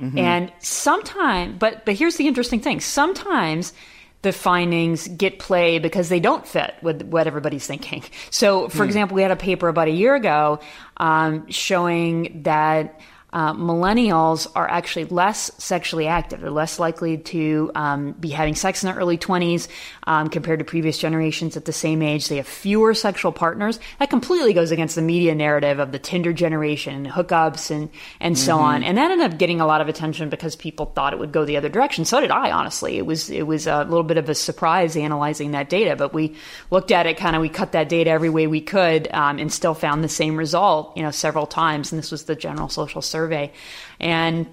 Mm-hmm. 0.00 0.18
And 0.18 0.52
sometimes, 0.60 1.58
but 1.58 1.84
but 1.84 1.94
here's 1.94 2.16
the 2.16 2.26
interesting 2.26 2.60
thing: 2.60 2.80
sometimes 2.80 3.74
the 4.22 4.32
findings 4.32 5.06
get 5.08 5.38
play 5.38 5.78
because 5.78 6.08
they 6.08 6.20
don't 6.20 6.46
fit 6.46 6.74
with 6.82 7.02
what 7.02 7.26
everybody's 7.26 7.66
thinking. 7.66 8.02
So, 8.30 8.68
for 8.68 8.78
mm. 8.78 8.86
example, 8.86 9.14
we 9.14 9.22
had 9.22 9.30
a 9.30 9.36
paper 9.36 9.68
about 9.68 9.88
a 9.88 9.92
year 9.92 10.14
ago 10.14 10.58
um, 10.96 11.48
showing 11.50 12.42
that 12.44 12.98
uh, 13.30 13.52
millennials 13.52 14.46
are 14.54 14.68
actually 14.68 15.04
less 15.04 15.50
sexually 15.62 16.06
active. 16.06 16.40
They're 16.40 16.50
less 16.50 16.78
likely 16.78 17.18
to 17.18 17.70
um, 17.74 18.12
be 18.12 18.30
having 18.30 18.54
sex 18.54 18.82
in 18.82 18.88
their 18.88 18.96
early 18.96 19.18
20s 19.18 19.68
um, 20.06 20.30
compared 20.30 20.60
to 20.60 20.64
previous 20.64 20.96
generations 20.96 21.56
at 21.56 21.66
the 21.66 21.72
same 21.72 22.00
age. 22.00 22.28
They 22.28 22.36
have 22.36 22.48
fewer 22.48 22.94
sexual 22.94 23.32
partners. 23.32 23.80
That 23.98 24.08
completely 24.08 24.54
goes 24.54 24.70
against 24.70 24.94
the 24.94 25.02
media 25.02 25.34
narrative 25.34 25.78
of 25.78 25.92
the 25.92 25.98
Tinder 25.98 26.32
generation, 26.32 27.04
hookups, 27.04 27.70
and, 27.70 27.90
and 28.18 28.34
mm-hmm. 28.34 28.44
so 28.44 28.56
on. 28.58 28.82
And 28.82 28.96
that 28.96 29.10
ended 29.10 29.30
up 29.30 29.38
getting 29.38 29.60
a 29.60 29.66
lot 29.66 29.82
of 29.82 29.88
attention 29.88 30.30
because 30.30 30.56
people 30.56 30.86
thought 30.86 31.12
it 31.12 31.18
would 31.18 31.32
go 31.32 31.44
the 31.44 31.58
other 31.58 31.68
direction. 31.68 32.06
So 32.06 32.20
did 32.20 32.30
I, 32.30 32.50
honestly. 32.50 32.96
It 32.96 33.04
was, 33.04 33.28
it 33.28 33.46
was 33.46 33.66
a 33.66 33.84
little 33.84 34.04
bit 34.04 34.16
of 34.16 34.30
a 34.30 34.34
surprise 34.34 34.96
analyzing 34.96 35.50
that 35.50 35.68
data, 35.68 35.96
but 35.96 36.14
we 36.14 36.34
looked 36.70 36.92
at 36.92 37.04
it 37.04 37.18
kind 37.18 37.36
of, 37.36 37.42
we 37.42 37.50
cut 37.50 37.72
that 37.72 37.90
data 37.90 38.08
every 38.08 38.30
way 38.30 38.46
we 38.46 38.62
could 38.62 39.06
um, 39.12 39.38
and 39.38 39.52
still 39.52 39.74
found 39.74 40.02
the 40.02 40.08
same 40.08 40.38
result, 40.38 40.96
you 40.96 41.02
know, 41.02 41.10
several 41.10 41.46
times. 41.46 41.92
And 41.92 41.98
this 41.98 42.10
was 42.10 42.24
the 42.24 42.34
general 42.34 42.70
social 42.70 43.02
survey 43.02 43.17
survey, 43.18 43.50
and 43.98 44.46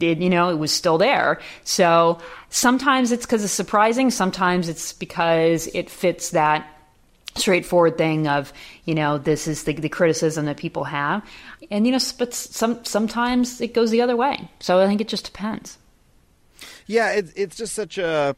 it, 0.00 0.18
you 0.18 0.30
know, 0.30 0.48
it 0.48 0.58
was 0.58 0.72
still 0.72 0.98
there. 0.98 1.40
So 1.64 2.18
sometimes 2.48 3.12
it's 3.12 3.26
because 3.26 3.44
it's 3.44 3.52
surprising. 3.52 4.10
Sometimes 4.10 4.68
it's 4.68 4.92
because 4.92 5.68
it 5.74 5.90
fits 5.90 6.30
that 6.30 6.66
straightforward 7.34 7.98
thing 7.98 8.26
of, 8.26 8.52
you 8.86 8.94
know, 8.94 9.18
this 9.18 9.46
is 9.46 9.64
the, 9.64 9.74
the 9.74 9.90
criticism 9.90 10.46
that 10.46 10.56
people 10.56 10.84
have. 10.84 11.22
And, 11.70 11.86
you 11.86 11.92
know, 11.92 11.98
but 12.18 12.32
some, 12.32 12.82
sometimes 12.84 13.60
it 13.60 13.74
goes 13.74 13.90
the 13.90 14.00
other 14.00 14.16
way. 14.16 14.48
So 14.60 14.80
I 14.80 14.86
think 14.86 15.00
it 15.00 15.08
just 15.08 15.26
depends. 15.26 15.76
Yeah, 16.86 17.12
it, 17.12 17.26
it's 17.36 17.56
just 17.56 17.74
such 17.74 17.98
a 17.98 18.34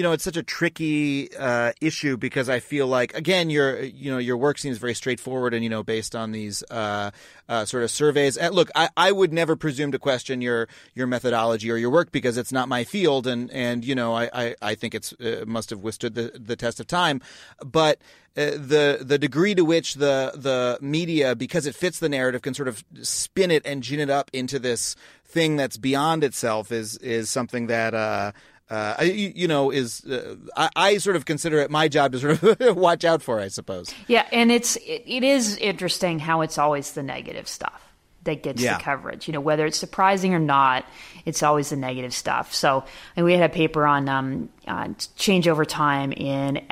you 0.00 0.04
know, 0.04 0.12
it's 0.12 0.24
such 0.24 0.38
a 0.38 0.42
tricky 0.42 1.28
uh, 1.36 1.72
issue 1.82 2.16
because 2.16 2.48
I 2.48 2.60
feel 2.60 2.86
like 2.86 3.14
again, 3.14 3.50
your 3.50 3.82
you 3.82 4.10
know 4.10 4.16
your 4.16 4.38
work 4.38 4.56
seems 4.56 4.78
very 4.78 4.94
straightforward 4.94 5.52
and 5.52 5.62
you 5.62 5.68
know 5.68 5.82
based 5.82 6.16
on 6.16 6.32
these 6.32 6.62
uh, 6.70 7.10
uh, 7.50 7.66
sort 7.66 7.82
of 7.82 7.90
surveys. 7.90 8.38
And 8.38 8.54
look, 8.54 8.70
I, 8.74 8.88
I 8.96 9.12
would 9.12 9.30
never 9.30 9.56
presume 9.56 9.92
to 9.92 9.98
question 9.98 10.40
your 10.40 10.68
your 10.94 11.06
methodology 11.06 11.70
or 11.70 11.76
your 11.76 11.90
work 11.90 12.12
because 12.12 12.38
it's 12.38 12.50
not 12.50 12.66
my 12.66 12.82
field, 12.82 13.26
and 13.26 13.50
and 13.50 13.84
you 13.84 13.94
know 13.94 14.14
I 14.14 14.30
I, 14.32 14.54
I 14.62 14.74
think 14.74 14.94
it's 14.94 15.12
uh, 15.20 15.44
must 15.46 15.68
have 15.68 15.80
withstood 15.80 16.14
the 16.14 16.32
the 16.34 16.56
test 16.56 16.80
of 16.80 16.86
time, 16.86 17.20
but. 17.62 17.98
Uh, 18.36 18.52
the 18.52 18.98
the 19.00 19.18
degree 19.18 19.56
to 19.56 19.64
which 19.64 19.94
the 19.94 20.30
the 20.36 20.78
media, 20.80 21.34
because 21.34 21.66
it 21.66 21.74
fits 21.74 21.98
the 21.98 22.08
narrative, 22.08 22.42
can 22.42 22.54
sort 22.54 22.68
of 22.68 22.84
spin 23.02 23.50
it 23.50 23.60
and 23.66 23.82
gin 23.82 23.98
it 23.98 24.08
up 24.08 24.30
into 24.32 24.60
this 24.60 24.94
thing 25.26 25.56
that's 25.56 25.76
beyond 25.76 26.22
itself 26.22 26.70
is 26.70 26.96
is 26.98 27.28
something 27.28 27.66
that 27.66 27.92
uh, 27.92 28.30
uh, 28.70 29.02
you, 29.02 29.32
you, 29.34 29.48
know, 29.48 29.70
is 29.70 30.04
uh, 30.04 30.36
I, 30.56 30.70
I, 30.76 30.98
sort 30.98 31.16
of 31.16 31.24
consider 31.24 31.58
it 31.58 31.70
my 31.70 31.88
job 31.88 32.12
to 32.12 32.18
sort 32.20 32.60
of 32.60 32.76
watch 32.76 33.04
out 33.04 33.20
for, 33.20 33.40
I 33.40 33.48
suppose. 33.48 33.92
Yeah, 34.06 34.26
and 34.30 34.52
it's 34.52 34.76
it, 34.76 35.02
it 35.06 35.24
is 35.24 35.56
interesting 35.56 36.20
how 36.20 36.42
it's 36.42 36.56
always 36.56 36.92
the 36.92 37.02
negative 37.02 37.48
stuff 37.48 37.82
that 38.24 38.42
gets 38.42 38.62
yeah. 38.62 38.76
the 38.76 38.82
coverage. 38.82 39.26
You 39.26 39.32
know, 39.32 39.40
whether 39.40 39.66
it's 39.66 39.78
surprising 39.78 40.34
or 40.34 40.38
not, 40.38 40.84
it's 41.24 41.42
always 41.42 41.70
the 41.70 41.76
negative 41.76 42.14
stuff. 42.14 42.54
So, 42.54 42.84
and 43.16 43.26
we 43.26 43.34
had 43.34 43.50
a 43.50 43.52
paper 43.52 43.86
on 43.86 44.08
um, 44.08 44.48
uh, 44.66 44.90
change 45.16 45.48
over 45.48 45.64
time 45.64 46.12
in 46.12 46.64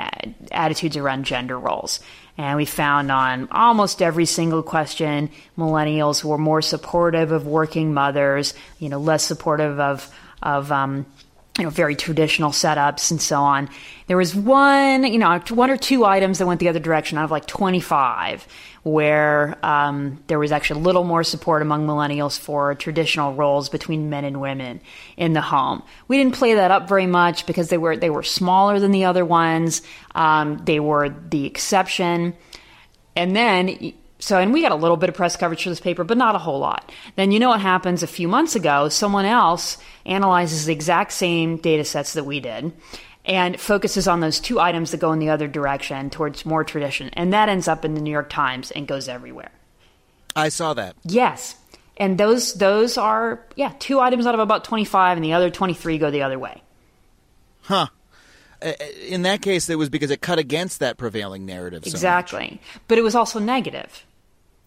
attitudes 0.52 0.96
around 0.96 1.24
gender 1.24 1.58
roles. 1.58 2.00
And 2.36 2.56
we 2.56 2.64
found 2.64 3.10
on 3.10 3.48
almost 3.50 4.00
every 4.00 4.26
single 4.26 4.62
question, 4.62 5.30
millennials 5.56 6.22
were 6.22 6.38
more 6.38 6.62
supportive 6.62 7.32
of 7.32 7.46
working 7.46 7.92
mothers, 7.92 8.54
you 8.78 8.88
know, 8.88 8.98
less 8.98 9.24
supportive 9.24 9.80
of, 9.80 10.08
of 10.40 10.70
um, 10.70 11.06
you 11.58 11.64
know, 11.64 11.70
very 11.70 11.96
traditional 11.96 12.50
setups 12.50 13.10
and 13.10 13.20
so 13.20 13.40
on. 13.40 13.68
There 14.06 14.16
was 14.16 14.34
one, 14.34 15.04
you 15.04 15.18
know, 15.18 15.40
one 15.50 15.70
or 15.70 15.76
two 15.76 16.04
items 16.04 16.38
that 16.38 16.46
went 16.46 16.60
the 16.60 16.68
other 16.68 16.78
direction 16.78 17.18
out 17.18 17.24
of 17.24 17.30
like 17.32 17.46
25, 17.46 18.46
where 18.84 19.58
um, 19.64 20.22
there 20.28 20.38
was 20.38 20.52
actually 20.52 20.80
a 20.80 20.84
little 20.84 21.02
more 21.02 21.24
support 21.24 21.60
among 21.60 21.86
millennials 21.86 22.38
for 22.38 22.76
traditional 22.76 23.34
roles 23.34 23.68
between 23.68 24.08
men 24.08 24.24
and 24.24 24.40
women 24.40 24.80
in 25.16 25.32
the 25.32 25.40
home. 25.40 25.82
We 26.06 26.16
didn't 26.16 26.34
play 26.34 26.54
that 26.54 26.70
up 26.70 26.88
very 26.88 27.06
much 27.06 27.44
because 27.44 27.68
they 27.70 27.78
were 27.78 27.96
they 27.96 28.10
were 28.10 28.22
smaller 28.22 28.78
than 28.78 28.92
the 28.92 29.04
other 29.04 29.24
ones. 29.24 29.82
Um, 30.14 30.58
they 30.64 30.78
were 30.78 31.08
the 31.08 31.44
exception, 31.44 32.34
and 33.16 33.34
then 33.34 33.92
so, 34.20 34.38
and 34.38 34.52
we 34.52 34.62
got 34.62 34.72
a 34.72 34.76
little 34.76 34.96
bit 34.96 35.08
of 35.08 35.14
press 35.14 35.36
coverage 35.36 35.62
for 35.62 35.68
this 35.68 35.80
paper, 35.80 36.02
but 36.02 36.18
not 36.18 36.34
a 36.34 36.38
whole 36.38 36.58
lot. 36.58 36.90
Then 37.14 37.30
you 37.30 37.38
know 37.38 37.50
what 37.50 37.60
happens 37.60 38.02
a 38.02 38.08
few 38.08 38.26
months 38.26 38.56
ago? 38.56 38.88
Someone 38.88 39.24
else 39.24 39.78
analyzes 40.04 40.66
the 40.66 40.72
exact 40.72 41.12
same 41.12 41.56
data 41.56 41.84
sets 41.84 42.14
that 42.14 42.24
we 42.24 42.40
did 42.40 42.72
and 43.24 43.60
focuses 43.60 44.08
on 44.08 44.20
those 44.20 44.40
two 44.40 44.58
items 44.58 44.90
that 44.90 44.98
go 44.98 45.12
in 45.12 45.18
the 45.18 45.28
other 45.28 45.46
direction 45.46 46.10
towards 46.10 46.44
more 46.44 46.64
tradition. 46.64 47.10
And 47.12 47.32
that 47.32 47.48
ends 47.48 47.68
up 47.68 47.84
in 47.84 47.94
the 47.94 48.00
New 48.00 48.10
York 48.10 48.30
Times 48.30 48.70
and 48.70 48.88
goes 48.88 49.08
everywhere. 49.08 49.50
I 50.34 50.48
saw 50.48 50.74
that. 50.74 50.96
Yes. 51.04 51.56
And 51.96 52.18
those 52.18 52.54
those 52.54 52.96
are 52.96 53.44
yeah, 53.54 53.72
two 53.78 54.00
items 54.00 54.26
out 54.26 54.34
of 54.34 54.40
about 54.40 54.64
25 54.64 55.18
and 55.18 55.24
the 55.24 55.34
other 55.34 55.50
23 55.50 55.98
go 55.98 56.10
the 56.10 56.22
other 56.22 56.38
way. 56.38 56.62
Huh. 57.62 57.88
Uh, 58.60 58.72
in 59.06 59.22
that 59.22 59.42
case, 59.42 59.68
it 59.68 59.76
was 59.76 59.88
because 59.88 60.10
it 60.10 60.20
cut 60.20 60.38
against 60.38 60.80
that 60.80 60.96
prevailing 60.96 61.46
narrative. 61.46 61.84
So 61.84 61.90
exactly, 61.90 62.50
much. 62.50 62.82
but 62.88 62.98
it 62.98 63.02
was 63.02 63.14
also 63.14 63.38
negative 63.38 64.04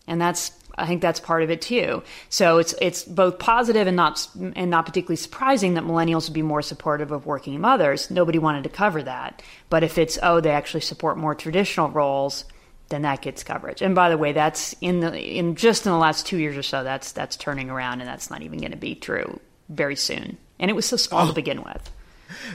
and 0.08 0.20
that's 0.20 0.52
I 0.78 0.88
think 0.88 1.02
that's 1.02 1.20
part 1.20 1.44
of 1.44 1.50
it 1.50 1.62
too. 1.62 2.04
So 2.30 2.58
it's 2.58 2.74
it's 2.82 3.04
both 3.04 3.40
positive 3.40 3.88
and 3.88 3.96
not 3.96 4.28
and 4.56 4.70
not 4.70 4.86
particularly 4.86 5.18
surprising 5.18 5.74
that 5.76 5.84
millennials 5.84 6.28
would 6.28 6.34
be 6.34 6.42
more 6.42 6.62
supportive 6.62 7.12
of 7.12 7.26
working 7.26 7.60
mothers. 7.60 8.10
Nobody 8.10 8.40
wanted 8.40 8.64
to 8.64 8.70
cover 8.70 9.04
that, 9.04 9.42
but 9.70 9.84
if 9.84 9.98
it's 9.98 10.18
oh 10.24 10.40
they 10.40 10.52
actually 10.52 10.82
support 10.82 11.18
more 11.18 11.36
traditional 11.36 11.90
roles, 11.90 12.46
then 12.90 13.02
that 13.04 13.22
gets 13.22 13.44
coverage. 13.44 13.82
And 13.82 13.96
by 13.96 14.10
the 14.10 14.18
way, 14.18 14.32
that's 14.32 14.76
in 14.82 15.02
the 15.02 15.18
in 15.18 15.56
just 15.56 15.86
in 15.86 15.92
the 15.92 15.98
last 15.98 16.26
two 16.26 16.38
years 16.38 16.58
or 16.58 16.64
so 16.64 16.84
that's 16.84 17.12
that's 17.12 17.36
turning 17.36 17.70
around, 17.70 18.02
and 18.02 18.10
that's 18.10 18.30
not 18.30 18.42
even 18.42 18.60
going 18.60 18.72
to 18.72 18.78
be 18.78 18.96
true 18.96 19.40
very 19.70 19.96
soon. 19.96 20.38
And 20.60 20.70
it 20.70 20.76
was 20.76 20.86
so 20.86 20.98
small 20.98 21.26
oh. 21.26 21.28
to 21.28 21.34
begin 21.34 21.64
with 21.64 21.92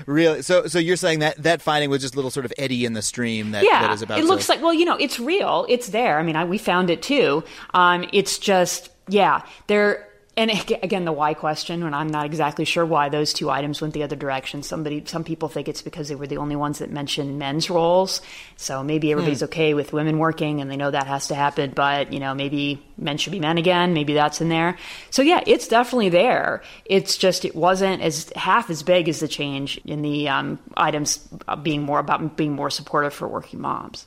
really? 0.07 0.43
So, 0.43 0.67
so 0.67 0.79
you're 0.79 0.97
saying 0.97 1.21
that 1.21 1.43
that 1.43 1.63
finding 1.63 1.91
was 1.91 2.03
just 2.03 2.15
a 2.15 2.17
little 2.17 2.31
sort 2.31 2.47
of 2.47 2.53
eddy 2.59 2.85
in 2.85 2.93
the 2.93 3.03
stream 3.03 3.53
that, 3.53 3.65
yeah, 3.65 3.83
that 3.83 3.93
is 3.93 4.03
about. 4.03 4.19
It 4.19 4.23
to... 4.23 4.29
looks 4.29 4.49
like 4.49 4.63
well, 4.63 4.75
you 4.75 4.85
know, 4.85 4.97
it's 4.97 5.19
real. 5.21 5.67
It's 5.69 5.89
there. 5.89 6.19
I 6.19 6.23
mean, 6.23 6.37
I, 6.37 6.45
we 6.45 6.59
found 6.59 6.91
it 6.91 7.03
too. 7.03 7.45
Um, 7.75 8.09
it's 8.13 8.39
just 8.39 8.91
yeah, 9.09 9.43
there 9.67 10.06
and 10.39 10.51
again, 10.51 11.07
the 11.07 11.13
why 11.13 11.33
question, 11.33 11.83
and 11.83 11.95
I'm 11.95 12.09
not 12.09 12.27
exactly 12.27 12.67
sure 12.67 12.85
why 12.85 13.09
those 13.09 13.33
two 13.33 13.49
items 13.49 13.81
went 13.81 13.95
the 13.95 14.03
other 14.03 14.17
direction. 14.17 14.63
Somebody, 14.63 15.03
some 15.07 15.25
people 15.25 15.49
think 15.49 15.67
it's 15.67 15.81
because 15.81 16.11
they 16.11 16.15
were 16.15 16.27
the 16.27 16.37
only 16.37 16.57
ones 16.57 16.81
that 16.81 16.91
mentioned 16.91 17.39
men's 17.39 17.71
roles. 17.71 18.21
So 18.57 18.83
maybe 18.83 19.11
everybody's 19.13 19.41
hmm. 19.41 19.47
okay 19.47 19.73
with 19.73 19.95
women 19.95 20.19
working, 20.19 20.61
and 20.61 20.71
they 20.71 20.77
know 20.77 20.91
that 20.91 21.07
has 21.07 21.29
to 21.29 21.35
happen. 21.35 21.73
But 21.75 22.13
you 22.13 22.21
know, 22.21 22.35
maybe 22.35 22.85
men 22.99 23.17
should 23.17 23.33
be 23.33 23.41
men 23.41 23.57
again. 23.57 23.95
Maybe 23.95 24.13
that's 24.13 24.43
in 24.43 24.51
there. 24.51 24.77
So 25.09 25.23
yeah, 25.23 25.43
it's 25.47 25.69
definitely 25.69 26.11
there. 26.11 26.63
It's 26.85 27.17
just 27.17 27.47
it 27.47 27.57
wasn't 27.57 28.03
as 28.03 28.31
half 28.37 28.69
as 28.69 28.83
big 28.83 29.09
as 29.09 29.21
the 29.21 29.29
change 29.29 29.79
in 29.87 30.03
the 30.03 30.29
um, 30.29 30.59
items 30.77 31.27
being 31.63 31.83
more 31.83 31.99
about 31.99 32.37
being 32.37 32.53
more 32.53 32.69
supportive 32.69 33.15
for 33.15 33.27
working 33.27 33.63
moms. 33.63 34.07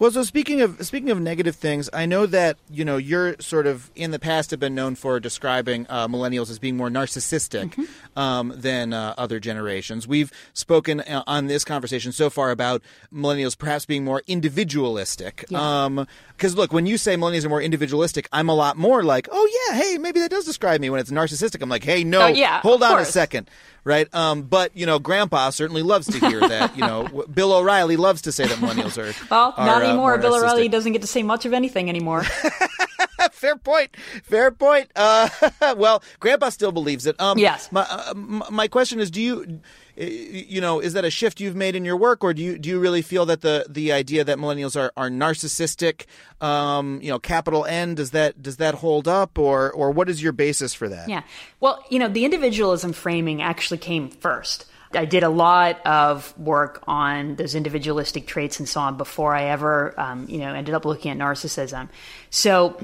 Well, 0.00 0.10
so 0.10 0.22
speaking 0.22 0.62
of 0.62 0.82
speaking 0.86 1.10
of 1.10 1.20
negative 1.20 1.56
things, 1.56 1.90
I 1.92 2.06
know 2.06 2.24
that 2.24 2.56
you 2.70 2.86
know 2.86 2.96
you're 2.96 3.36
sort 3.38 3.66
of 3.66 3.90
in 3.94 4.12
the 4.12 4.18
past 4.18 4.50
have 4.50 4.58
been 4.58 4.74
known 4.74 4.94
for 4.94 5.20
describing 5.20 5.84
uh, 5.90 6.08
millennials 6.08 6.48
as 6.48 6.58
being 6.58 6.74
more 6.74 6.88
narcissistic 6.88 7.74
mm-hmm. 7.74 8.18
um, 8.18 8.50
than 8.56 8.94
uh, 8.94 9.12
other 9.18 9.38
generations. 9.38 10.08
We've 10.08 10.32
spoken 10.54 11.00
uh, 11.00 11.22
on 11.26 11.48
this 11.48 11.66
conversation 11.66 12.12
so 12.12 12.30
far 12.30 12.50
about 12.50 12.82
millennials 13.12 13.58
perhaps 13.58 13.84
being 13.84 14.02
more 14.02 14.22
individualistic. 14.26 15.44
Because 15.46 15.50
yeah. 15.50 15.84
um, 15.84 16.06
look, 16.54 16.72
when 16.72 16.86
you 16.86 16.96
say 16.96 17.16
millennials 17.16 17.44
are 17.44 17.50
more 17.50 17.60
individualistic, 17.60 18.26
I'm 18.32 18.48
a 18.48 18.54
lot 18.54 18.78
more 18.78 19.02
like, 19.02 19.28
oh 19.30 19.68
yeah, 19.68 19.82
hey, 19.82 19.98
maybe 19.98 20.20
that 20.20 20.30
does 20.30 20.46
describe 20.46 20.80
me 20.80 20.88
when 20.88 21.00
it's 21.00 21.10
narcissistic. 21.10 21.60
I'm 21.60 21.68
like, 21.68 21.84
hey, 21.84 22.04
no, 22.04 22.22
Oh, 22.22 22.28
yeah, 22.28 22.62
hold 22.62 22.82
on 22.82 22.98
a 23.00 23.04
second, 23.04 23.50
right? 23.84 24.12
Um, 24.14 24.42
but 24.42 24.76
you 24.76 24.86
know, 24.86 24.98
Grandpa 24.98 25.50
certainly 25.50 25.82
loves 25.82 26.06
to 26.08 26.18
hear 26.28 26.40
that. 26.40 26.76
You 26.76 26.82
know, 26.82 27.24
Bill 27.34 27.52
O'Reilly 27.52 27.96
loves 27.96 28.22
to 28.22 28.32
say 28.32 28.46
that 28.46 28.58
millennials 28.58 28.98
are. 28.98 29.14
Well, 29.30 29.54
are, 29.56 29.66
not 29.66 29.82
uh, 29.82 29.86
anymore. 29.86 30.12
more 30.12 30.18
Bill 30.18 30.34
O'Reilly 30.34 30.68
doesn't 30.68 30.92
get 30.92 31.02
to 31.02 31.08
say 31.08 31.22
much 31.22 31.44
of 31.44 31.52
anything 31.52 31.88
anymore. 31.88 32.24
Fair 33.32 33.56
point. 33.56 33.96
Fair 34.22 34.50
point. 34.50 34.90
Uh, 34.96 35.28
well, 35.76 36.02
Grandpa 36.18 36.48
still 36.50 36.72
believes 36.72 37.06
it. 37.06 37.20
Um, 37.20 37.38
Yes. 37.38 37.70
My, 37.72 37.86
uh, 37.88 38.14
my 38.50 38.68
question 38.68 39.00
is, 39.00 39.10
do 39.10 39.20
you, 39.20 39.60
uh, 40.00 40.04
you 40.04 40.60
know, 40.60 40.80
is 40.80 40.92
that 40.92 41.04
a 41.04 41.10
shift 41.10 41.40
you've 41.40 41.56
made 41.56 41.74
in 41.74 41.84
your 41.84 41.96
work, 41.96 42.22
or 42.22 42.34
do 42.34 42.42
you 42.42 42.58
do 42.58 42.68
you 42.68 42.78
really 42.78 43.02
feel 43.02 43.26
that 43.26 43.40
the 43.40 43.66
the 43.68 43.92
idea 43.92 44.24
that 44.24 44.38
millennials 44.38 44.78
are 44.78 44.92
are 44.96 45.08
narcissistic, 45.08 46.06
um, 46.40 47.00
you 47.02 47.10
know, 47.10 47.18
capital 47.18 47.64
N, 47.64 47.94
does 47.94 48.10
that 48.10 48.42
does 48.42 48.56
that 48.58 48.76
hold 48.76 49.08
up, 49.08 49.38
or 49.38 49.70
or 49.72 49.90
what 49.90 50.08
is 50.08 50.22
your 50.22 50.32
basis 50.32 50.74
for 50.74 50.88
that? 50.88 51.08
Yeah. 51.08 51.22
Well, 51.60 51.84
you 51.90 51.98
know, 51.98 52.08
the 52.08 52.24
individualism 52.24 52.92
framing 52.92 53.42
actually 53.42 53.78
came 53.78 54.08
first. 54.10 54.66
I 54.92 55.04
did 55.04 55.22
a 55.22 55.28
lot 55.28 55.84
of 55.86 56.36
work 56.36 56.82
on 56.88 57.36
those 57.36 57.54
individualistic 57.54 58.26
traits 58.26 58.58
and 58.58 58.68
so 58.68 58.80
on 58.80 58.96
before 58.96 59.34
I 59.34 59.44
ever, 59.44 59.98
um, 59.98 60.26
you 60.28 60.38
know, 60.38 60.52
ended 60.52 60.74
up 60.74 60.84
looking 60.84 61.12
at 61.12 61.18
narcissism. 61.18 61.88
So, 62.30 62.76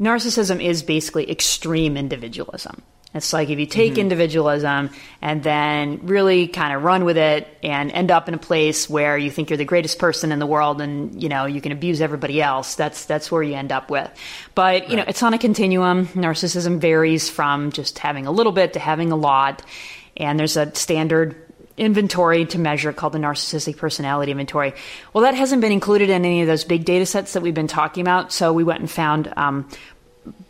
narcissism 0.00 0.62
is 0.62 0.82
basically 0.82 1.30
extreme 1.30 1.96
individualism. 1.96 2.82
It's 3.14 3.32
like 3.32 3.48
if 3.48 3.58
you 3.58 3.64
take 3.64 3.92
mm-hmm. 3.92 4.00
individualism 4.02 4.90
and 5.22 5.42
then 5.42 6.00
really 6.02 6.46
kind 6.46 6.74
of 6.74 6.82
run 6.82 7.06
with 7.06 7.16
it 7.16 7.48
and 7.62 7.90
end 7.90 8.10
up 8.10 8.28
in 8.28 8.34
a 8.34 8.38
place 8.38 8.88
where 8.88 9.16
you 9.16 9.30
think 9.30 9.48
you're 9.48 9.56
the 9.56 9.64
greatest 9.64 9.98
person 9.98 10.30
in 10.30 10.38
the 10.38 10.46
world 10.46 10.82
and 10.82 11.20
you 11.20 11.30
know 11.30 11.46
you 11.46 11.62
can 11.62 11.72
abuse 11.72 12.02
everybody 12.02 12.42
else. 12.42 12.74
That's 12.74 13.06
that's 13.06 13.32
where 13.32 13.42
you 13.42 13.54
end 13.54 13.72
up 13.72 13.90
with. 13.90 14.10
But 14.54 14.90
you 14.90 14.96
know 14.96 15.04
it's 15.08 15.22
on 15.22 15.32
a 15.32 15.38
continuum. 15.38 16.06
Narcissism 16.08 16.80
varies 16.80 17.30
from 17.30 17.72
just 17.72 17.98
having 17.98 18.26
a 18.26 18.30
little 18.30 18.52
bit 18.52 18.74
to 18.74 18.78
having 18.78 19.10
a 19.10 19.16
lot, 19.16 19.62
and 20.18 20.38
there's 20.38 20.58
a 20.58 20.74
standard 20.74 21.47
inventory 21.78 22.44
to 22.46 22.58
measure 22.58 22.92
called 22.92 23.12
the 23.12 23.18
narcissistic 23.18 23.76
personality 23.76 24.32
inventory. 24.32 24.74
Well, 25.12 25.22
that 25.22 25.34
hasn't 25.34 25.60
been 25.60 25.72
included 25.72 26.10
in 26.10 26.24
any 26.24 26.42
of 26.42 26.46
those 26.46 26.64
big 26.64 26.84
data 26.84 27.06
sets 27.06 27.32
that 27.32 27.42
we've 27.42 27.54
been 27.54 27.68
talking 27.68 28.00
about. 28.00 28.32
So 28.32 28.52
we 28.52 28.64
went 28.64 28.80
and 28.80 28.90
found 28.90 29.32
um, 29.36 29.68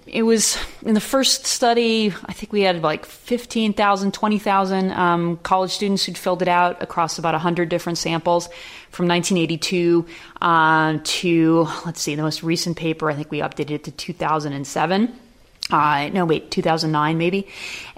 it 0.06 0.22
was 0.22 0.58
in 0.82 0.94
the 0.94 1.00
first 1.00 1.46
study, 1.46 2.14
I 2.24 2.32
think 2.32 2.52
we 2.52 2.62
had 2.62 2.82
like 2.82 3.04
15,000, 3.04 4.14
20,000 4.14 4.92
um, 4.92 5.36
college 5.38 5.70
students 5.70 6.04
who'd 6.04 6.16
filled 6.16 6.42
it 6.42 6.48
out 6.48 6.82
across 6.82 7.18
about 7.18 7.34
100 7.34 7.68
different 7.68 7.98
samples 7.98 8.46
from 8.90 9.06
1982 9.06 10.06
uh, 10.40 10.98
to, 11.04 11.68
let's 11.84 12.00
see, 12.00 12.14
the 12.14 12.22
most 12.22 12.42
recent 12.42 12.76
paper, 12.76 13.10
I 13.10 13.14
think 13.14 13.30
we 13.30 13.40
updated 13.40 13.70
it 13.70 13.84
to 13.84 13.90
2007 13.90 15.18
uh, 15.70 16.08
no, 16.12 16.24
wait, 16.24 16.50
2009 16.50 17.18
maybe. 17.18 17.46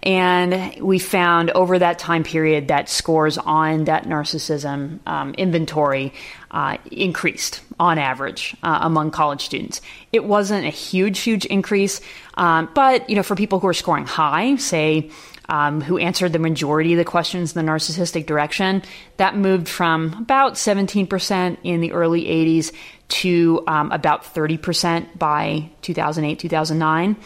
And 0.02 0.80
we 0.80 0.98
found 0.98 1.50
over 1.50 1.78
that 1.78 1.98
time 1.98 2.24
period 2.24 2.68
that 2.68 2.88
scores 2.88 3.38
on 3.38 3.84
that 3.84 4.04
narcissism 4.04 4.98
um, 5.06 5.34
inventory 5.34 6.12
uh, 6.50 6.78
increased 6.90 7.60
on 7.78 7.98
average 7.98 8.56
uh, 8.62 8.78
among 8.82 9.10
college 9.10 9.44
students. 9.44 9.80
It 10.12 10.24
wasn't 10.24 10.66
a 10.66 10.70
huge, 10.70 11.20
huge 11.20 11.44
increase, 11.46 12.00
um, 12.34 12.68
but 12.74 13.08
you 13.08 13.16
know, 13.16 13.22
for 13.22 13.36
people 13.36 13.60
who 13.60 13.68
are 13.68 13.74
scoring 13.74 14.06
high, 14.06 14.56
say. 14.56 15.10
Um, 15.48 15.80
who 15.80 15.98
answered 15.98 16.32
the 16.32 16.38
majority 16.38 16.92
of 16.92 16.98
the 16.98 17.04
questions 17.04 17.56
in 17.56 17.66
the 17.66 17.72
narcissistic 17.72 18.24
direction. 18.24 18.84
That 19.16 19.36
moved 19.36 19.68
from 19.68 20.14
about 20.20 20.52
17% 20.52 21.56
in 21.64 21.80
the 21.80 21.90
early 21.90 22.22
80s 22.22 22.72
to 23.10 23.62
um, 23.66 23.92
about 23.92 24.22
30% 24.22 25.18
by 25.18 25.70
2008, 25.82 26.38
2009. 26.38 27.16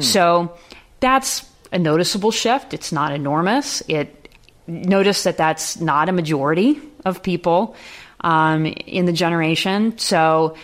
So 0.00 0.56
that's 1.00 1.48
a 1.72 1.78
noticeable 1.78 2.30
shift. 2.30 2.74
It's 2.74 2.92
not 2.92 3.12
enormous. 3.12 3.82
It 3.88 4.28
notice 4.66 5.24
that 5.24 5.36
that's 5.36 5.80
not 5.80 6.08
a 6.08 6.12
majority 6.12 6.80
of 7.04 7.22
people 7.22 7.74
um, 8.20 8.66
in 8.66 9.06
the 9.06 9.12
generation. 9.12 9.98
So 9.98 10.56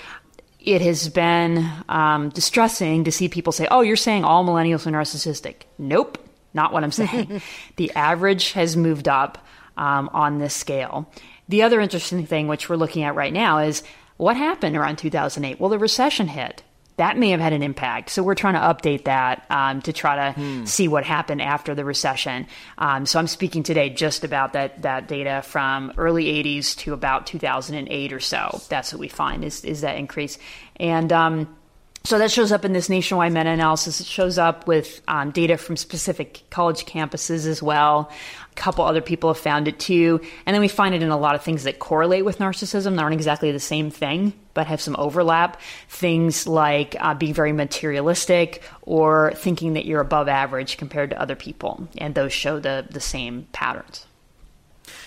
it 0.60 0.82
has 0.82 1.08
been 1.08 1.68
um, 1.88 2.30
distressing 2.30 3.04
to 3.04 3.12
see 3.12 3.28
people 3.28 3.52
say, 3.52 3.66
"Oh, 3.70 3.80
you're 3.80 3.96
saying 3.96 4.24
all 4.24 4.44
millennials 4.44 4.86
are 4.86 4.90
narcissistic." 4.90 5.62
Nope, 5.78 6.18
not 6.54 6.72
what 6.72 6.84
I'm 6.84 6.92
saying. 6.92 7.40
the 7.76 7.92
average 7.92 8.52
has 8.52 8.76
moved 8.76 9.08
up 9.08 9.38
um, 9.76 10.10
on 10.12 10.38
this 10.38 10.54
scale. 10.54 11.10
The 11.48 11.62
other 11.62 11.80
interesting 11.80 12.26
thing, 12.26 12.48
which 12.48 12.68
we're 12.68 12.76
looking 12.76 13.04
at 13.04 13.14
right 13.14 13.32
now, 13.32 13.58
is 13.58 13.82
what 14.16 14.36
happened 14.36 14.76
around 14.76 14.96
2008. 14.96 15.60
Well, 15.60 15.70
the 15.70 15.78
recession 15.78 16.28
hit. 16.28 16.62
That 16.96 17.18
may 17.18 17.28
have 17.30 17.40
had 17.40 17.52
an 17.52 17.62
impact. 17.62 18.08
So 18.08 18.22
we're 18.22 18.34
trying 18.34 18.54
to 18.54 18.60
update 18.60 19.04
that 19.04 19.44
um, 19.50 19.82
to 19.82 19.92
try 19.92 20.32
to 20.32 20.66
see 20.66 20.88
what 20.88 21.04
happened 21.04 21.42
after 21.42 21.74
the 21.74 21.84
recession. 21.84 22.46
Um, 22.78 23.04
so 23.04 23.18
I'm 23.18 23.26
speaking 23.26 23.62
today 23.62 23.90
just 23.90 24.24
about 24.24 24.54
that 24.54 24.80
that 24.80 25.06
data 25.06 25.42
from 25.44 25.92
early 25.98 26.24
80s 26.24 26.74
to 26.78 26.94
about 26.94 27.26
2008 27.26 28.12
or 28.14 28.20
so. 28.20 28.62
That's 28.70 28.94
what 28.94 29.00
we 29.00 29.08
find 29.08 29.44
is 29.44 29.62
is 29.62 29.82
that 29.82 29.98
increase. 29.98 30.38
And 30.76 31.12
um, 31.12 31.54
so 32.06 32.18
that 32.18 32.30
shows 32.30 32.52
up 32.52 32.64
in 32.64 32.72
this 32.72 32.88
nationwide 32.88 33.32
meta 33.32 33.50
analysis. 33.50 34.00
It 34.00 34.06
shows 34.06 34.38
up 34.38 34.68
with 34.68 35.02
um, 35.08 35.32
data 35.32 35.58
from 35.58 35.76
specific 35.76 36.44
college 36.50 36.86
campuses 36.86 37.46
as 37.46 37.60
well. 37.60 38.12
Couple 38.56 38.84
other 38.84 39.00
people 39.00 39.32
have 39.32 39.40
found 39.40 39.68
it 39.68 39.78
too. 39.78 40.20
And 40.44 40.54
then 40.54 40.60
we 40.60 40.68
find 40.68 40.94
it 40.94 41.02
in 41.02 41.10
a 41.10 41.16
lot 41.16 41.34
of 41.34 41.42
things 41.42 41.64
that 41.64 41.78
correlate 41.78 42.24
with 42.24 42.38
narcissism. 42.38 42.96
They 42.96 43.02
aren't 43.02 43.14
exactly 43.14 43.52
the 43.52 43.60
same 43.60 43.90
thing, 43.90 44.32
but 44.54 44.66
have 44.66 44.80
some 44.80 44.96
overlap. 44.98 45.60
Things 45.88 46.46
like 46.46 46.96
uh, 46.98 47.14
being 47.14 47.34
very 47.34 47.52
materialistic 47.52 48.62
or 48.82 49.32
thinking 49.36 49.74
that 49.74 49.84
you're 49.84 50.00
above 50.00 50.28
average 50.28 50.76
compared 50.78 51.10
to 51.10 51.20
other 51.20 51.36
people. 51.36 51.86
And 51.98 52.14
those 52.14 52.32
show 52.32 52.58
the, 52.58 52.86
the 52.90 53.00
same 53.00 53.46
patterns. 53.52 54.06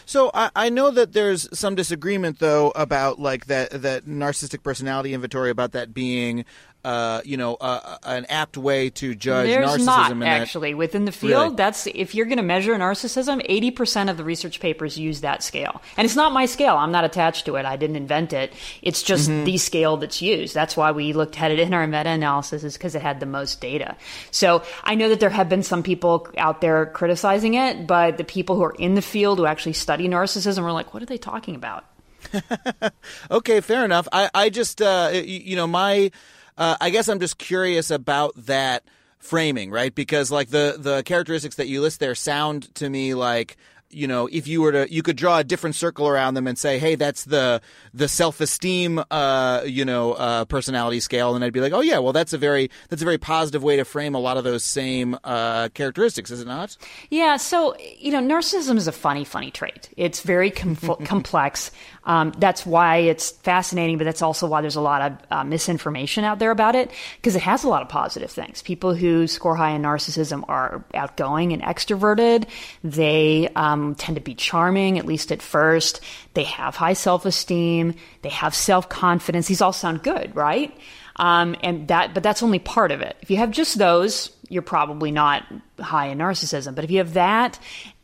So 0.05 0.31
I, 0.33 0.49
I 0.55 0.69
know 0.69 0.89
that 0.91 1.13
there's 1.13 1.47
some 1.57 1.75
disagreement 1.75 2.39
though 2.39 2.71
about 2.75 3.19
like 3.19 3.45
that 3.45 3.69
that 3.83 4.05
narcissistic 4.05 4.63
personality 4.63 5.13
inventory 5.13 5.49
about 5.49 5.73
that 5.73 5.93
being 5.93 6.45
uh, 6.85 7.21
you 7.25 7.35
know 7.37 7.55
uh, 7.55 7.97
an 8.03 8.25
apt 8.29 8.57
way 8.57 8.89
to 8.91 9.13
judge 9.15 9.47
There's 9.47 9.67
narcissism 9.69 9.85
not 9.85 10.11
and 10.11 10.21
that- 10.21 10.41
actually 10.41 10.73
within 10.73 11.05
the 11.05 11.11
field. 11.11 11.43
Really? 11.43 11.55
That's 11.55 11.87
if 11.87 12.15
you're 12.15 12.25
going 12.25 12.37
to 12.37 12.43
measure 12.43 12.73
narcissism, 12.75 13.41
eighty 13.45 13.69
percent 13.71 14.09
of 14.09 14.17
the 14.17 14.23
research 14.23 14.59
papers 14.59 14.97
use 14.97 15.21
that 15.21 15.43
scale, 15.43 15.81
and 15.97 16.05
it's 16.05 16.15
not 16.15 16.31
my 16.31 16.45
scale. 16.45 16.75
I'm 16.77 16.91
not 16.91 17.03
attached 17.03 17.45
to 17.47 17.55
it. 17.57 17.65
I 17.65 17.75
didn't 17.75 17.97
invent 17.97 18.31
it. 18.33 18.53
It's 18.81 19.03
just 19.03 19.29
Mm-hmm. 19.29 19.43
the 19.43 19.57
scale 19.57 19.97
that's 19.97 20.21
used. 20.21 20.53
That's 20.55 20.77
why 20.77 20.91
we 20.91 21.11
looked 21.13 21.39
at 21.41 21.51
it 21.51 21.59
in 21.59 21.73
our 21.73 21.85
meta-analysis, 21.85 22.63
is 22.63 22.73
because 22.77 22.95
it 22.95 23.01
had 23.01 23.19
the 23.19 23.25
most 23.25 23.59
data. 23.59 23.97
So 24.31 24.63
I 24.83 24.95
know 24.95 25.09
that 25.09 25.19
there 25.19 25.29
have 25.29 25.49
been 25.49 25.63
some 25.63 25.83
people 25.83 26.27
out 26.37 26.61
there 26.61 26.85
criticizing 26.85 27.55
it, 27.55 27.85
but 27.87 28.17
the 28.17 28.23
people 28.23 28.55
who 28.55 28.63
are 28.63 28.75
in 28.79 28.95
the 28.95 29.01
field 29.01 29.37
who 29.39 29.45
actually 29.45 29.73
study 29.73 30.07
narcissism 30.07 30.63
are 30.63 30.71
like, 30.71 30.93
"What 30.93 31.03
are 31.03 31.05
they 31.07 31.17
talking 31.17 31.55
about?" 31.55 31.83
Okay, 33.31 33.61
fair 33.61 33.85
enough. 33.85 34.07
I, 34.11 34.29
I 34.33 34.49
just, 34.49 34.81
uh, 34.81 35.09
y- 35.13 35.19
you 35.21 35.55
know, 35.55 35.67
my, 35.67 36.11
uh, 36.59 36.77
I 36.79 36.91
guess 36.91 37.07
I'm 37.07 37.19
just 37.19 37.39
curious 37.39 37.89
about 37.89 38.35
that 38.45 38.83
framing, 39.17 39.71
right? 39.71 39.93
Because 39.93 40.29
like 40.31 40.49
the 40.49 40.75
the 40.77 41.01
characteristics 41.03 41.55
that 41.55 41.67
you 41.67 41.81
list 41.81 41.99
there 41.99 42.15
sound 42.15 42.73
to 42.75 42.89
me 42.89 43.15
like. 43.15 43.57
You 43.91 44.07
know, 44.07 44.27
if 44.31 44.47
you 44.47 44.61
were 44.61 44.71
to, 44.71 44.93
you 44.93 45.01
could 45.01 45.15
draw 45.15 45.39
a 45.39 45.43
different 45.43 45.75
circle 45.75 46.07
around 46.07 46.35
them 46.35 46.47
and 46.47 46.57
say, 46.57 46.77
"Hey, 46.79 46.95
that's 46.95 47.25
the 47.25 47.61
the 47.93 48.07
self 48.07 48.39
esteem, 48.39 49.03
uh, 49.09 49.61
you 49.65 49.85
know, 49.85 50.13
uh, 50.13 50.45
personality 50.45 50.99
scale," 50.99 51.35
and 51.35 51.43
I'd 51.43 51.53
be 51.53 51.61
like, 51.61 51.73
"Oh 51.73 51.81
yeah, 51.81 51.99
well, 51.99 52.13
that's 52.13 52.33
a 52.33 52.37
very 52.37 52.69
that's 52.89 53.01
a 53.01 53.05
very 53.05 53.17
positive 53.17 53.63
way 53.63 53.77
to 53.77 53.85
frame 53.85 54.15
a 54.15 54.19
lot 54.19 54.37
of 54.37 54.43
those 54.43 54.63
same 54.63 55.17
uh, 55.23 55.69
characteristics, 55.69 56.29
is 56.31 56.41
it 56.41 56.47
not?" 56.47 56.77
Yeah, 57.09 57.37
so 57.37 57.75
you 57.97 58.11
know, 58.11 58.21
narcissism 58.21 58.77
is 58.77 58.87
a 58.87 58.91
funny, 58.91 59.25
funny 59.25 59.51
trait. 59.51 59.89
It's 59.97 60.21
very 60.21 60.51
com- 60.51 60.75
complex. 61.05 61.71
Um, 62.05 62.31
that's 62.37 62.65
why 62.65 62.97
it's 62.97 63.31
fascinating, 63.31 63.97
but 63.97 64.05
that's 64.05 64.21
also 64.21 64.47
why 64.47 64.61
there's 64.61 64.75
a 64.75 64.81
lot 64.81 65.11
of 65.11 65.17
uh, 65.31 65.43
misinformation 65.43 66.23
out 66.23 66.39
there 66.39 66.51
about 66.51 66.75
it 66.75 66.91
because 67.17 67.35
it 67.35 67.41
has 67.41 67.63
a 67.63 67.69
lot 67.69 67.81
of 67.81 67.89
positive 67.89 68.31
things. 68.31 68.61
People 68.61 68.95
who 68.95 69.27
score 69.27 69.55
high 69.55 69.71
in 69.71 69.83
narcissism 69.83 70.43
are 70.47 70.83
outgoing 70.93 71.53
and 71.53 71.61
extroverted. 71.61 72.47
They 72.83 73.49
um, 73.55 73.78
tend 73.95 74.15
to 74.15 74.21
be 74.21 74.35
charming, 74.35 74.97
at 74.99 75.05
least 75.05 75.31
at 75.31 75.41
first. 75.41 76.01
They 76.33 76.43
have 76.43 76.75
high 76.75 76.93
self-esteem. 76.93 77.95
They 78.21 78.29
have 78.29 78.53
self-confidence. 78.53 79.47
These 79.47 79.61
all 79.61 79.73
sound 79.73 80.03
good, 80.03 80.35
right? 80.35 80.75
Um, 81.17 81.55
and 81.61 81.87
that, 81.89 82.13
but 82.13 82.23
that's 82.23 82.43
only 82.43 82.59
part 82.59 82.91
of 82.91 83.01
it. 83.01 83.17
If 83.21 83.29
you 83.29 83.37
have 83.37 83.51
just 83.51 83.77
those, 83.77 84.31
you're 84.47 84.61
probably 84.61 85.11
not 85.11 85.43
high 85.79 86.07
in 86.07 86.17
narcissism. 86.19 86.75
But 86.75 86.85
if 86.85 86.91
you 86.91 86.99
have 86.99 87.13
that, 87.13 87.59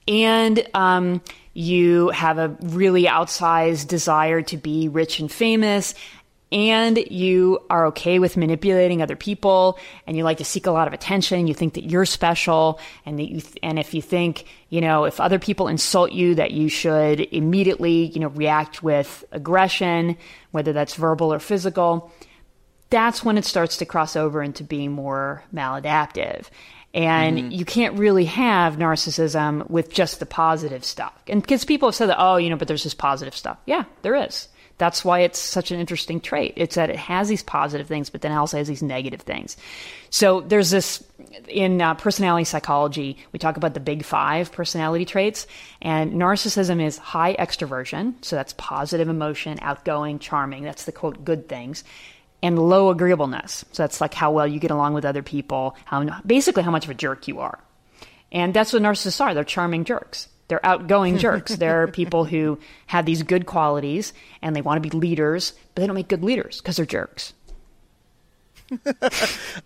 and 0.07 0.67
um, 0.73 1.21
you 1.53 2.09
have 2.09 2.37
a 2.37 2.49
really 2.61 3.05
outsized 3.05 3.87
desire 3.87 4.41
to 4.43 4.57
be 4.57 4.87
rich 4.89 5.19
and 5.19 5.31
famous, 5.31 5.95
and 6.51 6.97
you 6.97 7.59
are 7.69 7.87
okay 7.87 8.19
with 8.19 8.37
manipulating 8.37 9.01
other 9.01 9.15
people, 9.15 9.79
and 10.05 10.15
you 10.15 10.23
like 10.23 10.37
to 10.37 10.45
seek 10.45 10.65
a 10.67 10.71
lot 10.71 10.87
of 10.87 10.93
attention, 10.93 11.47
you 11.47 11.53
think 11.53 11.73
that 11.73 11.85
you're 11.85 12.05
special, 12.05 12.79
and 13.05 13.19
that 13.19 13.29
you 13.29 13.41
th- 13.41 13.57
and 13.63 13.79
if 13.79 13.93
you 13.93 14.01
think 14.01 14.45
you 14.69 14.81
know 14.81 15.05
if 15.05 15.19
other 15.19 15.39
people 15.39 15.67
insult 15.67 16.11
you, 16.11 16.35
that 16.35 16.51
you 16.51 16.69
should 16.69 17.19
immediately 17.19 18.05
you 18.05 18.19
know 18.19 18.29
react 18.29 18.83
with 18.83 19.23
aggression, 19.31 20.17
whether 20.51 20.73
that's 20.73 20.95
verbal 20.95 21.33
or 21.33 21.39
physical 21.39 22.11
that's 22.89 23.23
when 23.23 23.37
it 23.37 23.45
starts 23.45 23.77
to 23.77 23.85
cross 23.85 24.15
over 24.15 24.41
into 24.41 24.63
being 24.63 24.91
more 24.91 25.43
maladaptive. 25.53 26.47
And 26.93 27.37
mm-hmm. 27.37 27.51
you 27.51 27.65
can't 27.65 27.99
really 27.99 28.25
have 28.25 28.77
narcissism 28.77 29.69
with 29.69 29.91
just 29.91 30.19
the 30.19 30.25
positive 30.25 30.85
stuff. 30.85 31.13
And 31.27 31.41
because 31.41 31.65
people 31.65 31.89
have 31.89 31.95
said 31.95 32.07
that, 32.07 32.21
oh, 32.21 32.37
you 32.37 32.49
know, 32.49 32.55
but 32.55 32.69
there's 32.69 32.83
this 32.83 32.93
positive 32.93 33.35
stuff. 33.35 33.57
Yeah, 33.65 33.83
there 34.01 34.15
is. 34.15 34.47
That's 34.77 35.05
why 35.05 35.21
it's 35.21 35.39
such 35.39 35.71
an 35.71 35.79
interesting 35.79 36.19
trait. 36.19 36.53
It's 36.57 36.75
that 36.75 36.89
it 36.89 36.97
has 36.97 37.29
these 37.29 37.43
positive 37.43 37.87
things, 37.87 38.09
but 38.09 38.21
then 38.21 38.33
also 38.33 38.57
has 38.57 38.67
these 38.67 38.83
negative 38.83 39.21
things. 39.21 39.55
So 40.09 40.41
there's 40.41 40.69
this 40.69 41.03
in 41.47 41.81
uh, 41.81 41.93
personality 41.95 42.43
psychology, 42.43 43.17
we 43.31 43.39
talk 43.39 43.57
about 43.57 43.73
the 43.73 43.79
big 43.79 44.03
five 44.03 44.51
personality 44.51 45.05
traits, 45.05 45.47
and 45.81 46.13
narcissism 46.13 46.81
is 46.81 46.97
high 46.97 47.35
extroversion. 47.35 48.13
So 48.23 48.35
that's 48.35 48.53
positive 48.53 49.07
emotion, 49.07 49.59
outgoing, 49.61 50.19
charming. 50.19 50.63
That's 50.63 50.85
the 50.85 50.91
quote, 50.91 51.23
good 51.23 51.47
things. 51.47 51.83
And 52.43 52.59
low 52.59 52.89
agreeableness. 52.89 53.65
So 53.71 53.83
that's 53.83 54.01
like 54.01 54.13
how 54.13 54.31
well 54.31 54.47
you 54.47 54.59
get 54.59 54.71
along 54.71 54.93
with 54.93 55.05
other 55.05 55.23
people, 55.23 55.75
how 55.85 56.21
basically 56.25 56.63
how 56.63 56.71
much 56.71 56.83
of 56.83 56.91
a 56.91 56.95
jerk 56.95 57.27
you 57.27 57.39
are. 57.39 57.59
And 58.31 58.53
that's 58.53 58.73
what 58.73 58.81
narcissists 58.81 59.21
are. 59.21 59.33
They're 59.33 59.43
charming 59.43 59.85
jerks. 59.85 60.27
They're 60.47 60.65
outgoing 60.65 61.17
jerks. 61.17 61.55
They're 61.55 61.87
people 61.87 62.25
who 62.25 62.59
have 62.87 63.05
these 63.05 63.23
good 63.23 63.45
qualities 63.45 64.13
and 64.41 64.55
they 64.55 64.61
want 64.61 64.81
to 64.81 64.89
be 64.89 64.95
leaders, 64.95 65.53
but 65.73 65.81
they 65.81 65.87
don't 65.87 65.95
make 65.95 66.07
good 66.07 66.23
leaders 66.23 66.61
because 66.61 66.77
they're 66.77 66.85
jerks. 66.85 67.33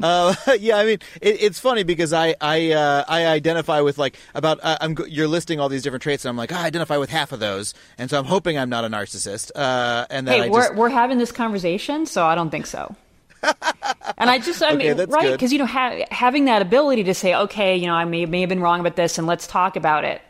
uh, 0.03 0.35
yeah, 0.59 0.77
I 0.77 0.85
mean, 0.85 0.99
it, 1.21 1.41
it's 1.41 1.59
funny 1.59 1.83
because 1.83 2.11
I 2.11 2.35
I 2.41 2.71
uh, 2.71 3.05
I 3.07 3.27
identify 3.27 3.79
with 3.79 3.97
like 3.97 4.17
about 4.35 4.59
uh, 4.61 4.77
I'm 4.81 4.97
you're 5.07 5.27
listing 5.27 5.59
all 5.59 5.69
these 5.69 5.83
different 5.83 6.03
traits, 6.03 6.25
and 6.25 6.29
I'm 6.29 6.35
like 6.35 6.51
I 6.51 6.65
identify 6.65 6.97
with 6.97 7.09
half 7.09 7.31
of 7.31 7.39
those, 7.39 7.73
and 7.97 8.09
so 8.09 8.19
I'm 8.19 8.25
hoping 8.25 8.57
I'm 8.57 8.69
not 8.69 8.83
a 8.83 8.89
narcissist. 8.89 9.51
Uh, 9.55 10.05
and 10.09 10.27
that 10.27 10.35
hey, 10.35 10.43
I 10.43 10.49
we're 10.49 10.61
just... 10.63 10.75
we're 10.75 10.89
having 10.89 11.17
this 11.17 11.31
conversation, 11.31 12.07
so 12.07 12.25
I 12.25 12.35
don't 12.35 12.49
think 12.49 12.65
so. 12.65 12.93
and 14.17 14.29
I 14.29 14.39
just, 14.39 14.61
I 14.61 14.73
okay, 14.73 14.93
mean, 14.93 15.09
right? 15.09 15.31
Because 15.31 15.53
you 15.53 15.59
know, 15.59 15.65
ha- 15.65 16.03
having 16.11 16.45
that 16.45 16.61
ability 16.61 17.05
to 17.05 17.13
say, 17.13 17.33
okay, 17.33 17.77
you 17.77 17.87
know, 17.87 17.93
I 17.93 18.03
may, 18.03 18.25
may 18.25 18.41
have 18.41 18.49
been 18.49 18.59
wrong 18.59 18.81
about 18.81 18.97
this, 18.97 19.17
and 19.17 19.25
let's 19.25 19.47
talk 19.47 19.77
about 19.77 20.03
it 20.03 20.21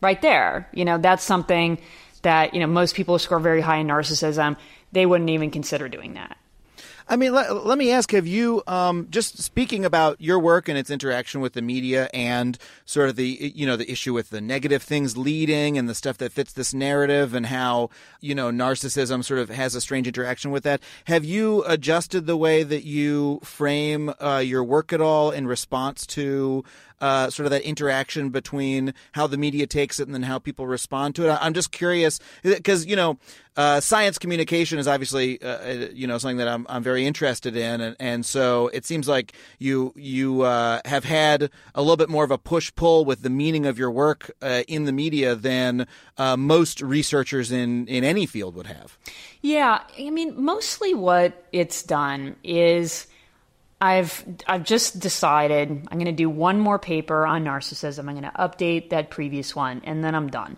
right 0.00 0.20
there. 0.22 0.68
You 0.72 0.84
know, 0.84 0.98
that's 0.98 1.22
something 1.22 1.78
that, 2.22 2.54
you 2.54 2.60
know, 2.60 2.66
most 2.66 2.94
people 2.94 3.18
score 3.18 3.38
very 3.38 3.60
high 3.60 3.76
in 3.76 3.86
narcissism, 3.86 4.56
they 4.92 5.06
wouldn't 5.06 5.30
even 5.30 5.50
consider 5.50 5.88
doing 5.88 6.14
that. 6.14 6.36
I 7.08 7.14
mean, 7.14 7.32
let, 7.32 7.64
let 7.64 7.78
me 7.78 7.92
ask: 7.92 8.10
Have 8.10 8.26
you 8.26 8.64
um, 8.66 9.06
just 9.10 9.38
speaking 9.38 9.84
about 9.84 10.20
your 10.20 10.40
work 10.40 10.68
and 10.68 10.76
its 10.76 10.90
interaction 10.90 11.40
with 11.40 11.52
the 11.52 11.62
media, 11.62 12.10
and 12.12 12.58
sort 12.84 13.08
of 13.08 13.14
the 13.14 13.52
you 13.54 13.64
know 13.64 13.76
the 13.76 13.88
issue 13.88 14.12
with 14.12 14.30
the 14.30 14.40
negative 14.40 14.82
things 14.82 15.16
leading 15.16 15.78
and 15.78 15.88
the 15.88 15.94
stuff 15.94 16.18
that 16.18 16.32
fits 16.32 16.52
this 16.52 16.74
narrative, 16.74 17.32
and 17.32 17.46
how 17.46 17.90
you 18.20 18.34
know 18.34 18.50
narcissism 18.50 19.24
sort 19.24 19.38
of 19.38 19.50
has 19.50 19.76
a 19.76 19.80
strange 19.80 20.08
interaction 20.08 20.50
with 20.50 20.64
that? 20.64 20.80
Have 21.04 21.24
you 21.24 21.62
adjusted 21.64 22.26
the 22.26 22.36
way 22.36 22.64
that 22.64 22.82
you 22.82 23.38
frame 23.44 24.12
uh, 24.20 24.42
your 24.44 24.64
work 24.64 24.92
at 24.92 25.00
all 25.00 25.30
in 25.30 25.46
response 25.46 26.06
to 26.08 26.64
uh, 27.00 27.30
sort 27.30 27.46
of 27.46 27.50
that 27.50 27.62
interaction 27.62 28.30
between 28.30 28.94
how 29.12 29.26
the 29.26 29.36
media 29.36 29.66
takes 29.66 30.00
it 30.00 30.06
and 30.06 30.14
then 30.14 30.22
how 30.22 30.38
people 30.38 30.66
respond 30.66 31.14
to 31.16 31.28
it. 31.28 31.38
I'm 31.40 31.54
just 31.54 31.72
curious 31.72 32.18
because 32.42 32.86
you 32.86 32.96
know 32.96 33.18
uh, 33.56 33.80
science 33.80 34.18
communication 34.18 34.78
is 34.78 34.86
obviously 34.86 35.40
uh, 35.42 35.48
uh, 35.48 35.88
you 35.92 36.06
know 36.06 36.18
something 36.18 36.36
that 36.38 36.48
I'm 36.48 36.66
I'm 36.68 36.82
very 36.82 37.06
interested 37.06 37.56
in, 37.56 37.80
and, 37.80 37.96
and 37.98 38.26
so 38.26 38.68
it 38.68 38.84
seems 38.84 39.08
like 39.08 39.32
you 39.58 39.92
you 39.96 40.42
uh, 40.42 40.80
have 40.84 41.04
had 41.04 41.50
a 41.74 41.80
little 41.80 41.96
bit 41.96 42.08
more 42.08 42.24
of 42.24 42.30
a 42.30 42.38
push 42.38 42.72
pull 42.74 43.04
with 43.04 43.22
the 43.22 43.30
meaning 43.30 43.66
of 43.66 43.78
your 43.78 43.90
work 43.90 44.30
uh, 44.42 44.62
in 44.68 44.84
the 44.84 44.92
media 44.92 45.34
than 45.34 45.86
most 46.18 46.80
researchers 46.80 47.50
in 47.52 47.86
in 47.88 48.04
any 48.04 48.26
field 48.26 48.54
would 48.54 48.66
have. 48.66 48.98
Yeah, 49.42 49.82
I 49.98 50.10
mean, 50.10 50.42
mostly 50.42 50.94
what 50.94 51.44
it's 51.52 51.82
done 51.82 52.36
is 52.42 53.06
I've 53.80 54.24
I've 54.46 54.64
just 54.64 55.00
decided 55.00 55.70
I'm 55.70 55.98
going 55.98 56.06
to 56.06 56.12
do 56.12 56.30
one 56.30 56.58
more 56.60 56.78
paper 56.78 57.26
on 57.26 57.44
narcissism. 57.44 58.00
I'm 58.08 58.18
going 58.18 58.22
to 58.22 58.30
update 58.30 58.90
that 58.90 59.10
previous 59.10 59.54
one, 59.54 59.82
and 59.84 60.02
then 60.02 60.14
I'm 60.14 60.28
done. 60.28 60.56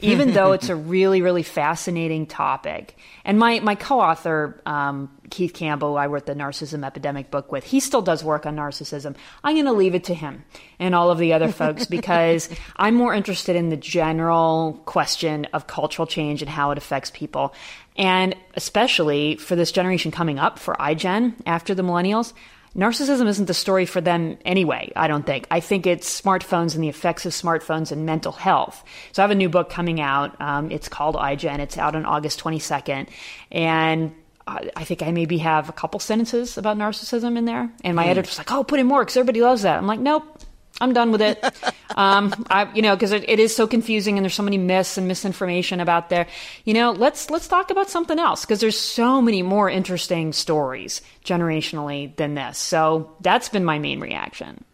Even 0.00 0.32
though 0.32 0.52
it's 0.52 0.68
a 0.68 0.76
really 0.94 1.20
really 1.22 1.42
fascinating 1.42 2.26
topic, 2.26 2.96
and 3.24 3.38
my 3.38 3.58
my 3.60 3.74
co-author 3.74 4.60
um, 4.66 5.10
Keith 5.30 5.54
Campbell, 5.54 5.96
I 5.96 6.06
wrote 6.06 6.26
the 6.26 6.34
Narcissism 6.34 6.86
Epidemic 6.86 7.30
book 7.30 7.50
with, 7.50 7.64
he 7.64 7.80
still 7.80 8.02
does 8.02 8.22
work 8.22 8.46
on 8.46 8.56
narcissism. 8.56 9.16
I'm 9.42 9.54
going 9.54 9.64
to 9.64 9.72
leave 9.72 9.94
it 9.94 10.04
to 10.04 10.14
him 10.14 10.44
and 10.78 10.94
all 10.94 11.10
of 11.10 11.18
the 11.18 11.32
other 11.32 11.50
folks 11.50 11.86
because 11.90 12.48
I'm 12.76 12.94
more 12.94 13.14
interested 13.14 13.56
in 13.56 13.68
the 13.68 13.76
general 13.76 14.80
question 14.84 15.46
of 15.52 15.66
cultural 15.66 16.06
change 16.06 16.42
and 16.42 16.48
how 16.48 16.70
it 16.70 16.78
affects 16.78 17.10
people. 17.10 17.54
And 17.96 18.34
especially 18.54 19.36
for 19.36 19.56
this 19.56 19.72
generation 19.72 20.10
coming 20.10 20.38
up, 20.38 20.58
for 20.58 20.74
iGen 20.74 21.34
after 21.46 21.74
the 21.74 21.82
millennials, 21.82 22.32
narcissism 22.76 23.28
isn't 23.28 23.46
the 23.46 23.54
story 23.54 23.86
for 23.86 24.00
them 24.00 24.36
anyway, 24.44 24.92
I 24.96 25.06
don't 25.06 25.24
think. 25.24 25.46
I 25.50 25.60
think 25.60 25.86
it's 25.86 26.20
smartphones 26.20 26.74
and 26.74 26.82
the 26.82 26.88
effects 26.88 27.24
of 27.24 27.32
smartphones 27.32 27.92
and 27.92 28.04
mental 28.04 28.32
health. 28.32 28.82
So 29.12 29.22
I 29.22 29.24
have 29.24 29.30
a 29.30 29.36
new 29.36 29.48
book 29.48 29.70
coming 29.70 30.00
out. 30.00 30.40
Um, 30.40 30.70
it's 30.72 30.88
called 30.88 31.14
iGen. 31.14 31.60
It's 31.60 31.78
out 31.78 31.94
on 31.94 32.04
August 32.04 32.40
22nd. 32.40 33.08
And 33.52 34.12
I 34.46 34.84
think 34.84 35.02
I 35.02 35.10
maybe 35.10 35.38
have 35.38 35.70
a 35.70 35.72
couple 35.72 35.98
sentences 36.00 36.58
about 36.58 36.76
narcissism 36.76 37.38
in 37.38 37.46
there. 37.46 37.72
And 37.82 37.96
my 37.96 38.04
mm. 38.04 38.08
editor's 38.08 38.36
like, 38.36 38.52
oh, 38.52 38.62
put 38.62 38.78
in 38.78 38.86
more 38.86 39.02
because 39.02 39.16
everybody 39.16 39.40
loves 39.40 39.62
that. 39.62 39.78
I'm 39.78 39.86
like, 39.86 40.00
nope, 40.00 40.38
I'm 40.80 40.92
done 40.92 41.12
with 41.12 41.22
it. 41.22 41.42
um, 41.96 42.32
I, 42.50 42.70
you 42.74 42.82
know, 42.82 42.96
because 42.96 43.12
it, 43.12 43.28
it 43.28 43.38
is 43.38 43.54
so 43.54 43.66
confusing 43.66 44.18
and 44.18 44.24
there's 44.24 44.34
so 44.34 44.42
many 44.42 44.58
myths 44.58 44.98
and 44.98 45.06
misinformation 45.06 45.80
about 45.80 46.10
there. 46.10 46.26
You 46.64 46.74
know, 46.74 46.90
let's 46.90 47.30
let's 47.30 47.48
talk 47.48 47.70
about 47.70 47.88
something 47.90 48.18
else 48.18 48.42
because 48.42 48.60
there's 48.60 48.78
so 48.78 49.22
many 49.22 49.42
more 49.42 49.70
interesting 49.70 50.32
stories 50.32 51.00
generationally 51.24 52.14
than 52.16 52.34
this. 52.34 52.58
So 52.58 53.16
that's 53.20 53.48
been 53.48 53.64
my 53.64 53.78
main 53.78 54.00
reaction. 54.00 54.64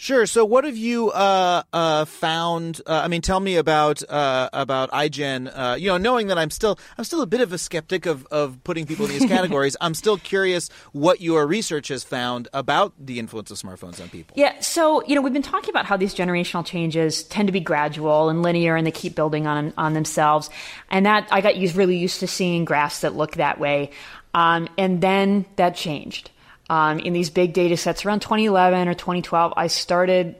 Sure. 0.00 0.24
So, 0.24 0.46
what 0.46 0.64
have 0.64 0.78
you 0.78 1.10
uh, 1.10 1.62
uh, 1.74 2.06
found? 2.06 2.80
Uh, 2.86 3.02
I 3.04 3.08
mean, 3.08 3.20
tell 3.20 3.38
me 3.38 3.56
about 3.56 4.02
uh, 4.08 4.48
about 4.50 4.90
iGen. 4.92 5.52
Uh, 5.54 5.76
you 5.78 5.88
know, 5.88 5.98
knowing 5.98 6.28
that 6.28 6.38
I'm 6.38 6.48
still 6.48 6.78
I'm 6.96 7.04
still 7.04 7.20
a 7.20 7.26
bit 7.26 7.42
of 7.42 7.52
a 7.52 7.58
skeptic 7.58 8.06
of, 8.06 8.26
of 8.30 8.64
putting 8.64 8.86
people 8.86 9.04
in 9.04 9.10
these 9.10 9.26
categories. 9.28 9.76
I'm 9.78 9.92
still 9.92 10.16
curious 10.16 10.70
what 10.92 11.20
your 11.20 11.46
research 11.46 11.88
has 11.88 12.02
found 12.02 12.48
about 12.54 12.94
the 12.98 13.18
influence 13.18 13.50
of 13.50 13.58
smartphones 13.58 14.00
on 14.00 14.08
people. 14.08 14.32
Yeah. 14.38 14.58
So, 14.60 15.04
you 15.04 15.14
know, 15.14 15.20
we've 15.20 15.34
been 15.34 15.42
talking 15.42 15.68
about 15.68 15.84
how 15.84 15.98
these 15.98 16.14
generational 16.14 16.64
changes 16.64 17.22
tend 17.24 17.48
to 17.48 17.52
be 17.52 17.60
gradual 17.60 18.30
and 18.30 18.42
linear, 18.42 18.76
and 18.76 18.86
they 18.86 18.92
keep 18.92 19.14
building 19.14 19.46
on 19.46 19.74
on 19.76 19.92
themselves. 19.92 20.48
And 20.90 21.04
that 21.04 21.28
I 21.30 21.42
got 21.42 21.56
used 21.56 21.76
really 21.76 21.98
used 21.98 22.20
to 22.20 22.26
seeing 22.26 22.64
graphs 22.64 23.02
that 23.02 23.16
look 23.16 23.32
that 23.32 23.60
way. 23.60 23.90
Um, 24.32 24.66
and 24.78 25.02
then 25.02 25.44
that 25.56 25.76
changed 25.76 26.30
um, 26.70 27.00
in 27.00 27.12
these 27.12 27.30
big 27.30 27.52
data 27.52 27.76
sets 27.76 28.06
around 28.06 28.20
2011 28.20 28.86
or 28.86 28.94
2012, 28.94 29.52
I 29.56 29.66
started 29.66 30.36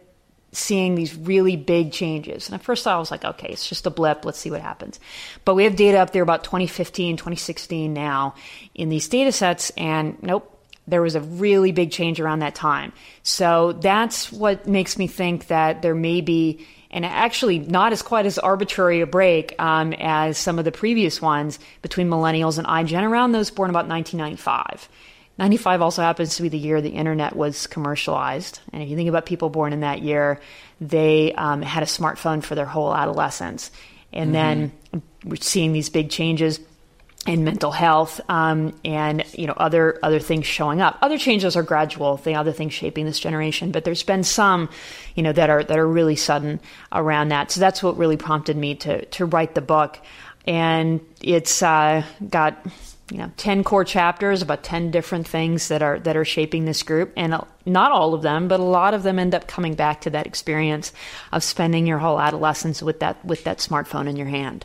seeing 0.52 0.94
these 0.94 1.14
really 1.16 1.56
big 1.56 1.90
changes. 1.90 2.48
And 2.48 2.54
at 2.54 2.62
first 2.62 2.86
I 2.86 2.96
was 2.98 3.10
like, 3.10 3.24
okay, 3.24 3.48
it's 3.48 3.68
just 3.68 3.84
a 3.84 3.90
blip. 3.90 4.24
Let's 4.24 4.38
see 4.38 4.50
what 4.50 4.60
happens. 4.60 5.00
But 5.44 5.56
we 5.56 5.64
have 5.64 5.74
data 5.74 5.98
up 5.98 6.12
there 6.12 6.22
about 6.22 6.44
2015, 6.44 7.16
2016 7.16 7.92
now 7.92 8.36
in 8.76 8.90
these 8.90 9.08
data 9.08 9.32
sets. 9.32 9.70
And 9.70 10.22
nope, 10.22 10.56
there 10.86 11.02
was 11.02 11.16
a 11.16 11.20
really 11.20 11.72
big 11.72 11.90
change 11.90 12.20
around 12.20 12.38
that 12.38 12.54
time. 12.54 12.92
So 13.24 13.72
that's 13.72 14.30
what 14.30 14.68
makes 14.68 14.98
me 14.98 15.08
think 15.08 15.48
that 15.48 15.82
there 15.82 15.96
may 15.96 16.20
be, 16.20 16.64
and 16.92 17.04
actually 17.04 17.58
not 17.58 17.92
as 17.92 18.02
quite 18.02 18.26
as 18.26 18.38
arbitrary 18.38 19.00
a 19.00 19.06
break 19.06 19.56
um, 19.58 19.92
as 19.94 20.38
some 20.38 20.60
of 20.60 20.64
the 20.64 20.72
previous 20.72 21.20
ones 21.20 21.58
between 21.82 22.08
millennials 22.08 22.56
and 22.56 22.68
iGen 22.68 23.02
around 23.02 23.32
those 23.32 23.50
born 23.50 23.70
about 23.70 23.88
1995. 23.88 24.88
95 25.40 25.80
also 25.80 26.02
happens 26.02 26.36
to 26.36 26.42
be 26.42 26.50
the 26.50 26.58
year 26.58 26.82
the 26.82 26.90
internet 26.90 27.34
was 27.34 27.66
commercialized. 27.66 28.60
And 28.74 28.82
if 28.82 28.90
you 28.90 28.96
think 28.96 29.08
about 29.08 29.24
people 29.24 29.48
born 29.48 29.72
in 29.72 29.80
that 29.80 30.02
year, 30.02 30.38
they 30.82 31.32
um, 31.32 31.62
had 31.62 31.82
a 31.82 31.86
smartphone 31.86 32.44
for 32.44 32.54
their 32.54 32.66
whole 32.66 32.94
adolescence. 32.94 33.70
And 34.12 34.34
mm-hmm. 34.34 34.68
then 34.92 35.02
we're 35.24 35.36
seeing 35.36 35.72
these 35.72 35.88
big 35.88 36.10
changes 36.10 36.60
in 37.26 37.44
mental 37.44 37.70
health 37.70 38.20
um, 38.30 38.78
and 38.82 39.24
you 39.34 39.46
know 39.46 39.52
other 39.56 39.98
other 40.02 40.20
things 40.20 40.46
showing 40.46 40.80
up. 40.80 40.98
Other 41.02 41.18
changes 41.18 41.56
are 41.56 41.62
gradual. 41.62 42.16
The 42.16 42.34
other 42.34 42.52
things 42.52 42.72
shaping 42.72 43.04
this 43.04 43.20
generation, 43.20 43.72
but 43.72 43.84
there's 43.84 44.02
been 44.02 44.24
some, 44.24 44.70
you 45.14 45.22
know, 45.22 45.32
that 45.32 45.50
are 45.50 45.62
that 45.62 45.78
are 45.78 45.86
really 45.86 46.16
sudden 46.16 46.60
around 46.92 47.28
that. 47.28 47.50
So 47.50 47.60
that's 47.60 47.82
what 47.82 47.98
really 47.98 48.16
prompted 48.16 48.56
me 48.56 48.74
to 48.76 49.04
to 49.04 49.26
write 49.26 49.54
the 49.54 49.60
book, 49.60 49.98
and 50.46 51.00
it's 51.20 51.62
uh, 51.62 52.04
got 52.26 52.58
you 53.10 53.18
know 53.18 53.30
10 53.36 53.64
core 53.64 53.84
chapters 53.84 54.42
about 54.42 54.62
10 54.62 54.90
different 54.90 55.26
things 55.26 55.68
that 55.68 55.82
are 55.82 55.98
that 56.00 56.16
are 56.16 56.24
shaping 56.24 56.64
this 56.64 56.82
group. 56.82 57.12
And 57.16 57.34
uh, 57.34 57.42
not 57.66 57.92
all 57.92 58.14
of 58.14 58.22
them 58.22 58.48
but 58.48 58.60
a 58.60 58.64
lot 58.64 58.94
of 58.94 59.02
them 59.02 59.18
end 59.18 59.34
up 59.34 59.46
coming 59.46 59.74
back 59.74 60.00
to 60.02 60.10
that 60.10 60.26
experience 60.26 60.92
of 61.32 61.44
spending 61.44 61.86
your 61.86 61.98
whole 61.98 62.20
adolescence 62.20 62.82
with 62.82 63.00
that 63.00 63.24
with 63.24 63.44
that 63.44 63.58
smartphone 63.58 64.08
in 64.08 64.16
your 64.16 64.28
hand 64.28 64.64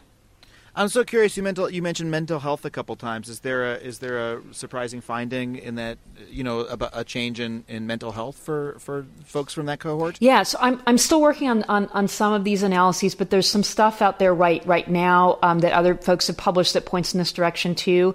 I'm 0.78 0.90
so 0.90 1.06
curious. 1.06 1.38
You 1.38 1.44
mental 1.44 1.70
you 1.70 1.82
mentioned 1.82 2.12
mental 2.12 2.40
health 2.40 2.66
a 2.66 2.70
couple 2.70 2.96
times. 2.98 3.30
Is 3.30 3.40
there 3.40 3.74
a 3.74 3.76
is 3.76 4.00
there 4.00 4.34
a 4.34 4.42
surprising 4.52 5.00
finding 5.00 5.56
in 5.56 5.76
that 5.76 5.98
you 6.30 6.44
know 6.44 6.62
about 6.62 6.92
a 6.94 7.06
change 7.06 7.40
in, 7.40 7.64
in 7.70 7.88
mental 7.88 8.12
health 8.12 8.36
for, 8.38 8.76
for 8.80 9.06
folks 9.24 9.54
from 9.54 9.68
that 9.68 9.80
cohort? 9.80 10.18
Yeah, 10.20 10.44
so 10.44 10.58
I'm 10.60 10.82
I'm 10.86 10.98
still 10.98 11.22
working 11.22 11.50
on, 11.50 11.64
on, 11.64 11.88
on 11.88 12.08
some 12.10 12.34
of 12.34 12.44
these 12.44 12.62
analyses, 12.62 13.16
but 13.16 13.30
there's 13.30 13.50
some 13.50 13.64
stuff 13.64 14.02
out 14.02 14.20
there 14.20 14.34
right 14.34 14.66
right 14.66 14.88
now 14.90 15.40
um, 15.42 15.60
that 15.60 15.72
other 15.72 15.96
folks 15.96 16.28
have 16.28 16.38
published 16.38 16.74
that 16.74 16.86
points 16.86 17.14
in 17.14 17.20
this 17.20 17.32
direction 17.32 17.74
too. 17.74 18.14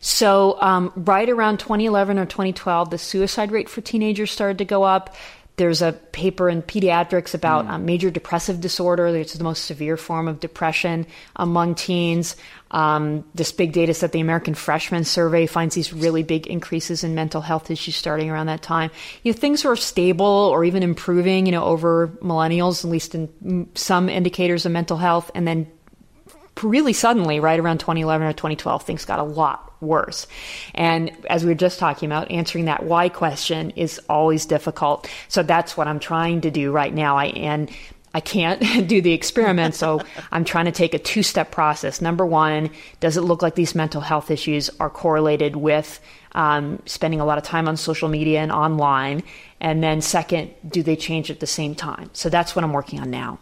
So 0.00 0.60
um, 0.60 0.92
right 0.94 1.30
around 1.30 1.60
2011 1.60 2.18
or 2.18 2.26
2012, 2.26 2.90
the 2.90 2.98
suicide 2.98 3.50
rate 3.50 3.70
for 3.70 3.80
teenagers 3.80 4.30
started 4.30 4.58
to 4.58 4.64
go 4.66 4.82
up. 4.82 5.14
There's 5.56 5.82
a 5.82 5.92
paper 5.92 6.48
in 6.48 6.62
pediatrics 6.62 7.34
about 7.34 7.66
mm. 7.66 7.70
um, 7.70 7.84
major 7.84 8.10
depressive 8.10 8.60
disorder, 8.60 9.08
It's 9.08 9.34
the 9.34 9.44
most 9.44 9.64
severe 9.66 9.96
form 9.96 10.26
of 10.26 10.40
depression 10.40 11.06
among 11.36 11.74
teens. 11.74 12.36
Um, 12.70 13.24
this 13.34 13.52
big 13.52 13.72
data 13.72 13.92
set, 13.92 14.12
the 14.12 14.20
American 14.20 14.54
Freshman 14.54 15.04
Survey, 15.04 15.46
finds 15.46 15.74
these 15.74 15.92
really 15.92 16.22
big 16.22 16.46
increases 16.46 17.04
in 17.04 17.14
mental 17.14 17.42
health 17.42 17.70
issues 17.70 17.96
starting 17.96 18.30
around 18.30 18.46
that 18.46 18.62
time. 18.62 18.90
You 19.22 19.32
know, 19.32 19.38
things 19.38 19.64
are 19.66 19.76
stable 19.76 20.26
or 20.26 20.64
even 20.64 20.82
improving, 20.82 21.44
you 21.44 21.52
know, 21.52 21.64
over 21.64 22.08
millennials, 22.22 22.82
at 22.82 22.90
least 22.90 23.14
in 23.14 23.68
some 23.74 24.08
indicators 24.08 24.64
of 24.64 24.72
mental 24.72 24.96
health, 24.96 25.30
and 25.34 25.46
then 25.46 25.66
really 26.62 26.92
suddenly, 26.92 27.40
right 27.40 27.58
around 27.58 27.78
2011 27.78 28.26
or 28.26 28.32
2012, 28.32 28.82
things 28.82 29.04
got 29.04 29.18
a 29.18 29.24
lot 29.24 29.72
worse. 29.80 30.26
And 30.74 31.12
as 31.28 31.44
we 31.44 31.50
were 31.50 31.56
just 31.56 31.78
talking 31.78 32.06
about, 32.06 32.30
answering 32.30 32.66
that 32.66 32.84
why 32.84 33.08
question 33.08 33.70
is 33.70 34.00
always 34.08 34.46
difficult. 34.46 35.08
So 35.28 35.42
that's 35.42 35.76
what 35.76 35.88
I'm 35.88 35.98
trying 35.98 36.42
to 36.42 36.50
do 36.50 36.70
right 36.72 36.92
now. 36.92 37.16
I 37.16 37.26
and 37.26 37.70
I 38.14 38.20
can't 38.20 38.60
do 38.88 39.00
the 39.00 39.12
experiment, 39.12 39.74
so 39.74 40.00
I'm 40.32 40.44
trying 40.44 40.66
to 40.66 40.72
take 40.72 40.94
a 40.94 40.98
two 40.98 41.22
step 41.22 41.50
process. 41.50 42.00
Number 42.00 42.24
one, 42.26 42.70
does 43.00 43.16
it 43.16 43.22
look 43.22 43.42
like 43.42 43.54
these 43.54 43.74
mental 43.74 44.00
health 44.00 44.30
issues 44.30 44.70
are 44.80 44.90
correlated 44.90 45.56
with 45.56 46.00
um, 46.32 46.82
spending 46.86 47.20
a 47.20 47.24
lot 47.24 47.38
of 47.38 47.44
time 47.44 47.68
on 47.68 47.76
social 47.76 48.08
media 48.08 48.40
and 48.40 48.52
online? 48.52 49.22
And 49.60 49.82
then, 49.82 50.00
second, 50.00 50.52
do 50.68 50.82
they 50.82 50.96
change 50.96 51.30
at 51.30 51.40
the 51.40 51.46
same 51.46 51.74
time? 51.74 52.10
So 52.12 52.28
that's 52.28 52.54
what 52.54 52.64
I'm 52.64 52.72
working 52.72 53.00
on 53.00 53.10
now. 53.10 53.38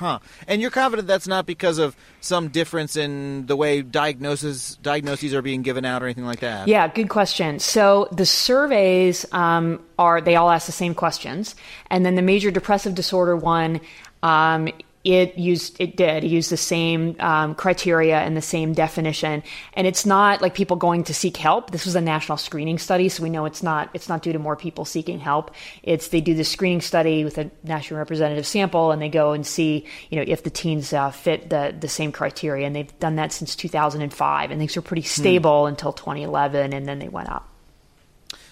Huh. 0.00 0.18
And 0.48 0.62
you're 0.62 0.70
confident 0.70 1.06
that's 1.06 1.28
not 1.28 1.44
because 1.44 1.76
of 1.76 1.94
some 2.22 2.48
difference 2.48 2.96
in 2.96 3.44
the 3.44 3.54
way 3.54 3.82
diagnoses 3.82 4.78
diagnoses 4.80 5.34
are 5.34 5.42
being 5.42 5.60
given 5.60 5.84
out 5.84 6.02
or 6.02 6.06
anything 6.06 6.24
like 6.24 6.40
that? 6.40 6.68
Yeah, 6.68 6.88
good 6.88 7.10
question. 7.10 7.58
So 7.58 8.08
the 8.10 8.24
surveys 8.24 9.30
um, 9.32 9.84
are 9.98 10.22
they 10.22 10.36
all 10.36 10.50
ask 10.50 10.64
the 10.64 10.72
same 10.72 10.94
questions, 10.94 11.54
and 11.90 12.06
then 12.06 12.14
the 12.14 12.22
major 12.22 12.50
depressive 12.50 12.94
disorder 12.94 13.36
one 13.36 13.82
um, 14.22 14.70
it 15.02 15.38
used 15.38 15.80
it 15.80 15.96
did. 15.96 16.24
Use 16.24 16.50
the 16.50 16.58
same 16.58 17.16
um, 17.20 17.54
criteria 17.54 18.18
and 18.18 18.36
the 18.36 18.42
same 18.42 18.74
definition. 18.74 19.42
And 19.72 19.86
it's 19.86 20.04
not 20.04 20.42
like 20.42 20.54
people 20.54 20.76
going 20.76 21.04
to 21.04 21.14
seek 21.14 21.38
help. 21.38 21.70
This 21.70 21.86
was 21.86 21.96
a 21.96 22.02
national 22.02 22.36
screening 22.36 22.78
study 22.78 23.08
so 23.08 23.22
we 23.22 23.30
know 23.30 23.46
it's 23.46 23.62
not 23.62 23.88
it's 23.94 24.08
not 24.10 24.22
due 24.22 24.32
to 24.32 24.38
more 24.38 24.56
people 24.56 24.84
seeking 24.84 25.18
help. 25.18 25.52
It's 25.82 26.08
they 26.08 26.20
do 26.20 26.34
the 26.34 26.44
screening 26.44 26.82
study 26.82 27.24
with 27.24 27.38
a 27.38 27.50
national 27.64 27.98
representative 27.98 28.46
sample 28.46 28.90
and 28.90 29.00
they 29.00 29.08
go 29.08 29.32
and 29.32 29.46
see 29.46 29.86
you 30.10 30.18
know 30.18 30.24
if 30.26 30.42
the 30.42 30.50
teens 30.50 30.92
uh, 30.92 31.10
fit 31.10 31.48
the 31.48 31.74
the 31.78 31.88
same 31.88 32.12
criteria. 32.12 32.66
And 32.66 32.76
they've 32.76 32.98
done 32.98 33.16
that 33.16 33.32
since 33.32 33.56
2005 33.56 34.50
and 34.50 34.60
things 34.60 34.76
were 34.76 34.82
pretty 34.82 35.02
hmm. 35.02 35.06
stable 35.06 35.62
hmm. 35.62 35.70
until 35.70 35.92
2011 35.92 36.74
and 36.74 36.86
then 36.86 36.98
they 36.98 37.08
went 37.08 37.30
up 37.30 37.49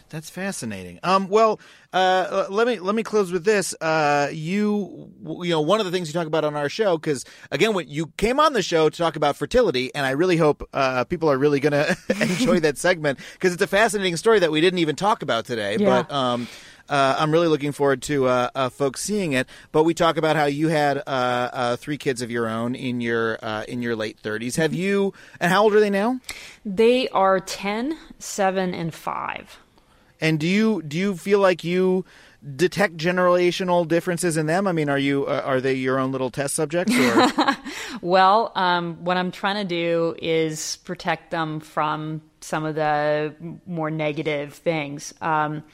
that's 0.09 0.31
fascinating. 0.31 0.99
Um, 1.03 1.29
well, 1.29 1.61
uh, 1.93 2.47
let 2.51 2.67
me 2.67 2.79
let 2.79 2.95
me 2.95 3.03
close 3.03 3.33
with 3.33 3.45
this. 3.45 3.75
Uh, 3.81 4.29
you 4.33 5.11
you 5.23 5.51
know 5.51 5.61
one 5.61 5.81
of 5.81 5.87
the 5.87 5.93
things 5.93 6.09
you 6.09 6.15
talk 6.15 6.27
about 6.27 6.45
on 6.45 6.57
our 6.57 6.69
show 6.69 6.99
because 6.99 7.25
again, 7.51 7.75
when 7.75 7.89
you 7.89 8.07
came 8.17 8.41
on 8.41 8.53
the 8.53 8.63
show 8.63 8.89
to 8.89 8.97
talk 8.97 9.17
about 9.17 9.37
fertility, 9.37 9.95
and 9.95 10.05
I 10.05 10.11
really 10.11 10.37
hope 10.37 10.69
uh, 10.73 11.05
people 11.05 11.31
are 11.31 11.39
really 11.39 11.61
going 11.61 11.73
to 11.73 11.97
enjoy 12.21 12.61
that 12.61 12.79
segment 12.79 13.19
because 13.35 13.53
it's 13.53 13.63
a 13.63 13.67
fascinating 13.67 14.17
story 14.17 14.39
that 14.41 14.51
we 14.51 14.61
didn't 14.61 14.79
even 14.79 14.97
talk 14.97 15.23
about 15.23 15.45
today. 15.45 15.77
Yeah. 15.79 16.03
But 16.03 16.13
um, 16.13 16.49
uh, 16.89 17.17
I'm 17.19 17.31
really 17.31 17.49
looking 17.49 17.73
forward 17.73 18.03
to 18.03 18.27
uh, 18.27 18.51
uh, 18.55 18.69
folks 18.71 19.01
seeing 19.03 19.33
it. 19.33 19.49
But 19.73 19.85
we 19.85 19.95
talk 19.95 20.17
about 20.17 20.37
how 20.37 20.47
you 20.47 20.69
had 20.69 20.99
uh, 20.99 21.01
uh, 21.07 21.77
three 21.77 21.99
kids 21.99 22.23
of 22.23 22.31
your 22.31 22.49
own 22.49 22.75
in 22.75 23.01
your 23.01 23.39
uh, 23.43 23.65
in 23.69 23.83
your 23.83 23.97
late 23.97 24.21
30s. 24.23 24.57
Have 24.57 24.75
you? 24.75 25.13
And 25.41 25.53
how 25.53 25.65
old 25.65 25.75
are 25.75 25.81
they 25.81 25.91
now? 25.91 26.21
They 26.65 27.09
are 27.11 27.41
10, 27.41 27.99
7, 28.19 28.75
and 28.75 28.95
5. 28.95 29.59
And 30.21 30.41
do 30.41 30.47
you 30.47 30.83
do 30.83 30.97
you 30.97 31.17
feel 31.17 31.39
like 31.39 31.65
you 31.65 32.05
detect 32.57 32.97
generational 32.97 33.87
differences 33.87 34.37
in 34.37 34.47
them? 34.47 34.67
I 34.67 34.73
mean, 34.73 34.89
are 34.89 34.99
you 34.99 35.27
uh, 35.27 35.43
are 35.45 35.61
they 35.61 35.75
your 35.75 35.99
own 35.99 36.13
little 36.13 36.31
test 36.31 36.55
subjects? 36.55 36.95
well, 38.01 38.53
um, 38.55 39.05
what 39.05 39.17
I'm 39.17 39.31
trying 39.31 39.57
to 39.57 39.65
do 39.65 40.15
is 40.21 40.77
protect 40.85 41.31
them 41.31 41.61
from 41.61 42.23
some 42.41 42.65
of 42.65 42.75
the 42.75 43.35
more 43.67 43.91
negative 43.91 44.55
things. 44.55 45.13
Um, 45.21 45.65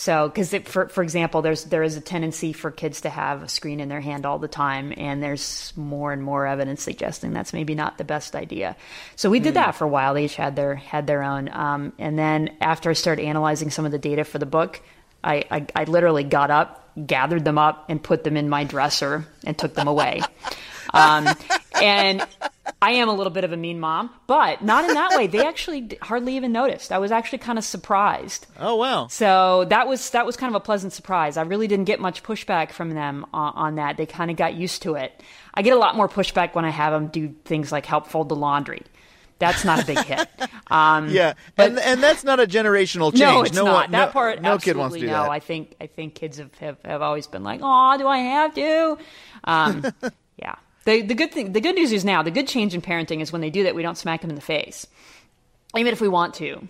so, 0.00 0.30
because 0.30 0.54
for 0.64 0.88
for 0.88 1.02
example, 1.02 1.42
there's 1.42 1.64
there 1.64 1.82
is 1.82 1.94
a 1.94 2.00
tendency 2.00 2.54
for 2.54 2.70
kids 2.70 3.02
to 3.02 3.10
have 3.10 3.42
a 3.42 3.50
screen 3.50 3.80
in 3.80 3.90
their 3.90 4.00
hand 4.00 4.24
all 4.24 4.38
the 4.38 4.48
time, 4.48 4.94
and 4.96 5.22
there's 5.22 5.74
more 5.76 6.10
and 6.10 6.22
more 6.22 6.46
evidence 6.46 6.82
suggesting 6.82 7.34
that's 7.34 7.52
maybe 7.52 7.74
not 7.74 7.98
the 7.98 8.04
best 8.04 8.34
idea. 8.34 8.76
So 9.16 9.28
we 9.28 9.40
did 9.40 9.50
mm. 9.50 9.54
that 9.56 9.74
for 9.74 9.84
a 9.84 9.88
while. 9.88 10.14
They 10.14 10.24
each 10.24 10.36
had 10.36 10.56
their 10.56 10.74
had 10.74 11.06
their 11.06 11.22
own, 11.22 11.50
um, 11.52 11.92
and 11.98 12.18
then 12.18 12.56
after 12.62 12.88
I 12.88 12.94
started 12.94 13.26
analyzing 13.26 13.68
some 13.68 13.84
of 13.84 13.92
the 13.92 13.98
data 13.98 14.24
for 14.24 14.38
the 14.38 14.46
book, 14.46 14.80
I, 15.22 15.44
I, 15.50 15.66
I 15.76 15.84
literally 15.84 16.24
got 16.24 16.50
up, 16.50 16.90
gathered 17.06 17.44
them 17.44 17.58
up, 17.58 17.90
and 17.90 18.02
put 18.02 18.24
them 18.24 18.38
in 18.38 18.48
my 18.48 18.64
dresser 18.64 19.26
and 19.44 19.58
took 19.58 19.74
them 19.74 19.86
away. 19.86 20.22
Um, 20.92 21.28
and 21.80 22.26
I 22.82 22.92
am 22.92 23.10
a 23.10 23.14
little 23.14 23.32
bit 23.32 23.44
of 23.44 23.52
a 23.52 23.58
mean 23.58 23.78
mom, 23.78 24.10
but 24.26 24.62
not 24.62 24.88
in 24.88 24.94
that 24.94 25.10
way. 25.14 25.26
They 25.26 25.44
actually 25.44 25.98
hardly 26.00 26.36
even 26.36 26.50
noticed. 26.50 26.92
I 26.92 26.98
was 26.98 27.12
actually 27.12 27.38
kind 27.38 27.58
of 27.58 27.64
surprised. 27.64 28.46
Oh 28.58 28.76
wow! 28.76 29.06
So 29.08 29.66
that 29.66 29.86
was 29.86 30.10
that 30.10 30.24
was 30.24 30.36
kind 30.36 30.54
of 30.54 30.60
a 30.60 30.64
pleasant 30.64 30.94
surprise. 30.94 31.36
I 31.36 31.42
really 31.42 31.66
didn't 31.66 31.84
get 31.84 32.00
much 32.00 32.22
pushback 32.22 32.72
from 32.72 32.90
them 32.90 33.26
on, 33.34 33.52
on 33.54 33.74
that. 33.74 33.98
They 33.98 34.06
kind 34.06 34.30
of 34.30 34.38
got 34.38 34.54
used 34.54 34.82
to 34.82 34.94
it. 34.94 35.22
I 35.52 35.60
get 35.60 35.74
a 35.74 35.78
lot 35.78 35.94
more 35.94 36.08
pushback 36.08 36.54
when 36.54 36.64
I 36.64 36.70
have 36.70 36.92
them 36.92 37.08
do 37.08 37.34
things 37.44 37.70
like 37.70 37.84
help 37.84 38.06
fold 38.06 38.30
the 38.30 38.36
laundry. 38.36 38.82
That's 39.38 39.64
not 39.64 39.82
a 39.82 39.86
big 39.86 39.98
hit. 39.98 40.28
Um, 40.70 41.08
yeah, 41.08 41.32
but, 41.56 41.70
and 41.70 41.78
and 41.80 42.00
that's 42.00 42.22
not 42.22 42.38
a 42.38 42.46
generational 42.46 43.10
change. 43.10 43.18
No, 43.22 43.42
it's 43.42 43.56
no 43.56 43.64
not. 43.64 43.74
One, 43.74 43.90
that 43.90 44.06
no, 44.06 44.12
part, 44.12 44.40
no 44.40 44.56
kid 44.56 44.76
wants 44.76 44.94
to 44.94 45.00
do 45.00 45.08
no. 45.08 45.24
that. 45.24 45.30
I 45.30 45.40
think 45.40 45.74
I 45.80 45.88
think 45.88 46.14
kids 46.14 46.38
have, 46.38 46.54
have, 46.58 46.76
have 46.84 47.02
always 47.02 47.26
been 47.26 47.42
like, 47.42 47.58
"Oh, 47.60 47.98
do 47.98 48.06
I 48.06 48.18
have 48.18 48.54
to?" 48.54 48.98
Um, 49.42 49.84
yeah. 50.36 50.54
The 50.84 51.02
the 51.02 51.14
good 51.14 51.32
thing, 51.32 51.52
the 51.52 51.60
good 51.60 51.74
news 51.74 51.92
is 51.92 52.04
now 52.04 52.22
the 52.22 52.30
good 52.30 52.48
change 52.48 52.74
in 52.74 52.80
parenting 52.80 53.20
is 53.20 53.32
when 53.32 53.40
they 53.40 53.50
do 53.50 53.64
that, 53.64 53.74
we 53.74 53.82
don't 53.82 53.98
smack 53.98 54.22
them 54.22 54.30
in 54.30 54.36
the 54.36 54.42
face, 54.42 54.86
even 55.76 55.92
if 55.92 56.00
we 56.00 56.08
want 56.08 56.34
to. 56.34 56.68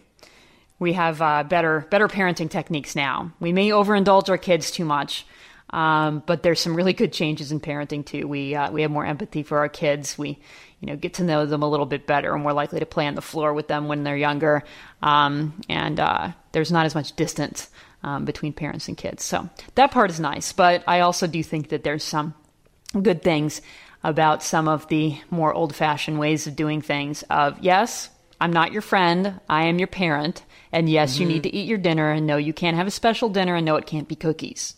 We 0.78 0.94
have 0.94 1.20
uh, 1.22 1.44
better 1.44 1.86
better 1.90 2.08
parenting 2.08 2.50
techniques 2.50 2.96
now. 2.96 3.32
We 3.38 3.52
may 3.52 3.68
overindulge 3.68 4.28
our 4.28 4.38
kids 4.38 4.70
too 4.70 4.84
much, 4.84 5.26
um, 5.70 6.22
but 6.26 6.42
there's 6.42 6.60
some 6.60 6.74
really 6.74 6.92
good 6.92 7.12
changes 7.12 7.52
in 7.52 7.60
parenting 7.60 8.04
too. 8.04 8.26
We 8.26 8.54
uh, 8.54 8.72
we 8.72 8.82
have 8.82 8.90
more 8.90 9.06
empathy 9.06 9.42
for 9.42 9.58
our 9.58 9.68
kids. 9.68 10.18
We 10.18 10.38
you 10.80 10.86
know 10.86 10.96
get 10.96 11.14
to 11.14 11.24
know 11.24 11.46
them 11.46 11.62
a 11.62 11.68
little 11.68 11.86
bit 11.86 12.06
better. 12.06 12.34
and 12.34 12.42
more 12.42 12.52
likely 12.52 12.80
to 12.80 12.86
play 12.86 13.06
on 13.06 13.14
the 13.14 13.22
floor 13.22 13.52
with 13.54 13.68
them 13.68 13.86
when 13.86 14.02
they're 14.02 14.16
younger, 14.16 14.64
um, 15.02 15.60
and 15.68 16.00
uh, 16.00 16.32
there's 16.52 16.72
not 16.72 16.86
as 16.86 16.94
much 16.94 17.14
distance 17.14 17.68
um, 18.02 18.24
between 18.24 18.52
parents 18.52 18.88
and 18.88 18.96
kids. 18.96 19.22
So 19.22 19.48
that 19.76 19.92
part 19.92 20.10
is 20.10 20.18
nice. 20.18 20.52
But 20.52 20.82
I 20.88 21.00
also 21.00 21.28
do 21.28 21.42
think 21.44 21.68
that 21.68 21.84
there's 21.84 22.02
some 22.02 22.34
good 23.02 23.22
things 23.22 23.60
about 24.02 24.42
some 24.42 24.68
of 24.68 24.88
the 24.88 25.18
more 25.30 25.52
old-fashioned 25.52 26.18
ways 26.18 26.46
of 26.46 26.56
doing 26.56 26.80
things. 26.80 27.22
Of 27.30 27.58
yes, 27.60 28.10
I'm 28.40 28.52
not 28.52 28.72
your 28.72 28.82
friend. 28.82 29.40
I 29.48 29.64
am 29.64 29.78
your 29.78 29.88
parent. 29.88 30.44
And 30.72 30.88
yes, 30.88 31.14
mm-hmm. 31.14 31.22
you 31.22 31.28
need 31.28 31.42
to 31.42 31.54
eat 31.54 31.68
your 31.68 31.78
dinner. 31.78 32.10
And 32.10 32.26
no, 32.26 32.36
you 32.36 32.52
can't 32.52 32.76
have 32.76 32.86
a 32.86 32.90
special 32.90 33.28
dinner. 33.28 33.56
And 33.56 33.66
no, 33.66 33.76
it 33.76 33.86
can't 33.86 34.08
be 34.08 34.16
cookies. 34.16 34.76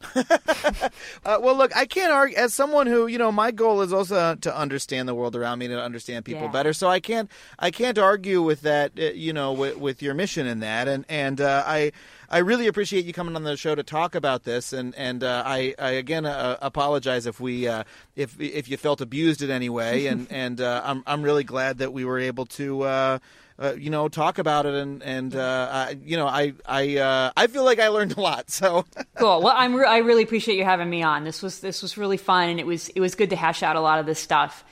uh, 0.14 1.38
well, 1.40 1.56
look, 1.56 1.74
I 1.76 1.86
can't 1.86 2.12
argue 2.12 2.36
as 2.36 2.52
someone 2.52 2.86
who, 2.86 3.06
you 3.06 3.18
know, 3.18 3.32
my 3.32 3.50
goal 3.50 3.80
is 3.80 3.92
also 3.92 4.34
to 4.34 4.56
understand 4.56 5.08
the 5.08 5.14
world 5.14 5.34
around 5.34 5.58
me 5.58 5.68
to 5.68 5.82
understand 5.82 6.24
people 6.24 6.44
yeah. 6.44 6.52
better. 6.52 6.72
So 6.72 6.88
I 6.88 7.00
can't, 7.00 7.30
I 7.58 7.70
can't 7.70 7.98
argue 7.98 8.42
with 8.42 8.60
that, 8.62 8.92
uh, 8.98 9.04
you 9.04 9.32
know, 9.32 9.52
with, 9.52 9.78
with, 9.78 10.02
your 10.02 10.12
mission 10.12 10.46
in 10.46 10.60
that. 10.60 10.86
And 10.88 11.06
and 11.08 11.40
uh, 11.40 11.64
I, 11.66 11.92
I 12.30 12.38
really 12.38 12.66
appreciate 12.66 13.04
you 13.04 13.12
coming 13.12 13.36
on 13.36 13.44
the 13.44 13.56
show 13.56 13.74
to 13.74 13.82
talk 13.82 14.14
about 14.14 14.44
this. 14.44 14.72
And 14.72 14.94
and 14.94 15.22
uh, 15.22 15.42
I, 15.44 15.74
I 15.78 15.90
again 15.92 16.26
uh, 16.26 16.56
apologize 16.60 17.26
if 17.26 17.40
we, 17.40 17.68
uh, 17.68 17.84
if 18.14 18.40
if 18.40 18.68
you 18.68 18.76
felt 18.76 19.00
abused 19.00 19.42
in 19.42 19.50
any 19.50 19.68
way. 19.68 20.06
And 20.06 20.26
and 20.30 20.60
I'm 20.60 21.02
I'm 21.06 21.22
really 21.22 21.44
glad 21.44 21.78
that 21.78 21.92
we 21.92 22.04
were 22.04 22.18
able 22.18 22.46
to 22.46 23.18
uh, 23.58 23.72
you 23.78 23.90
know, 23.90 24.08
talk 24.08 24.38
about 24.38 24.66
it, 24.66 24.74
and 24.74 25.02
and 25.02 25.34
uh, 25.34 25.68
I, 25.70 25.98
you 26.04 26.16
know, 26.16 26.26
I 26.26 26.52
I 26.66 26.98
uh, 26.98 27.30
I 27.36 27.46
feel 27.46 27.64
like 27.64 27.78
I 27.78 27.88
learned 27.88 28.16
a 28.16 28.20
lot. 28.20 28.50
So 28.50 28.84
cool. 29.14 29.40
Well, 29.42 29.54
I'm 29.56 29.74
re- 29.74 29.86
I 29.86 29.98
really 29.98 30.22
appreciate 30.22 30.58
you 30.58 30.64
having 30.64 30.90
me 30.90 31.02
on. 31.02 31.24
This 31.24 31.42
was 31.42 31.60
this 31.60 31.82
was 31.82 31.96
really 31.96 32.18
fun, 32.18 32.50
and 32.50 32.60
it 32.60 32.66
was 32.66 32.88
it 32.90 33.00
was 33.00 33.14
good 33.14 33.30
to 33.30 33.36
hash 33.36 33.62
out 33.62 33.76
a 33.76 33.80
lot 33.80 33.98
of 33.98 34.06
this 34.06 34.18
stuff. 34.18 34.64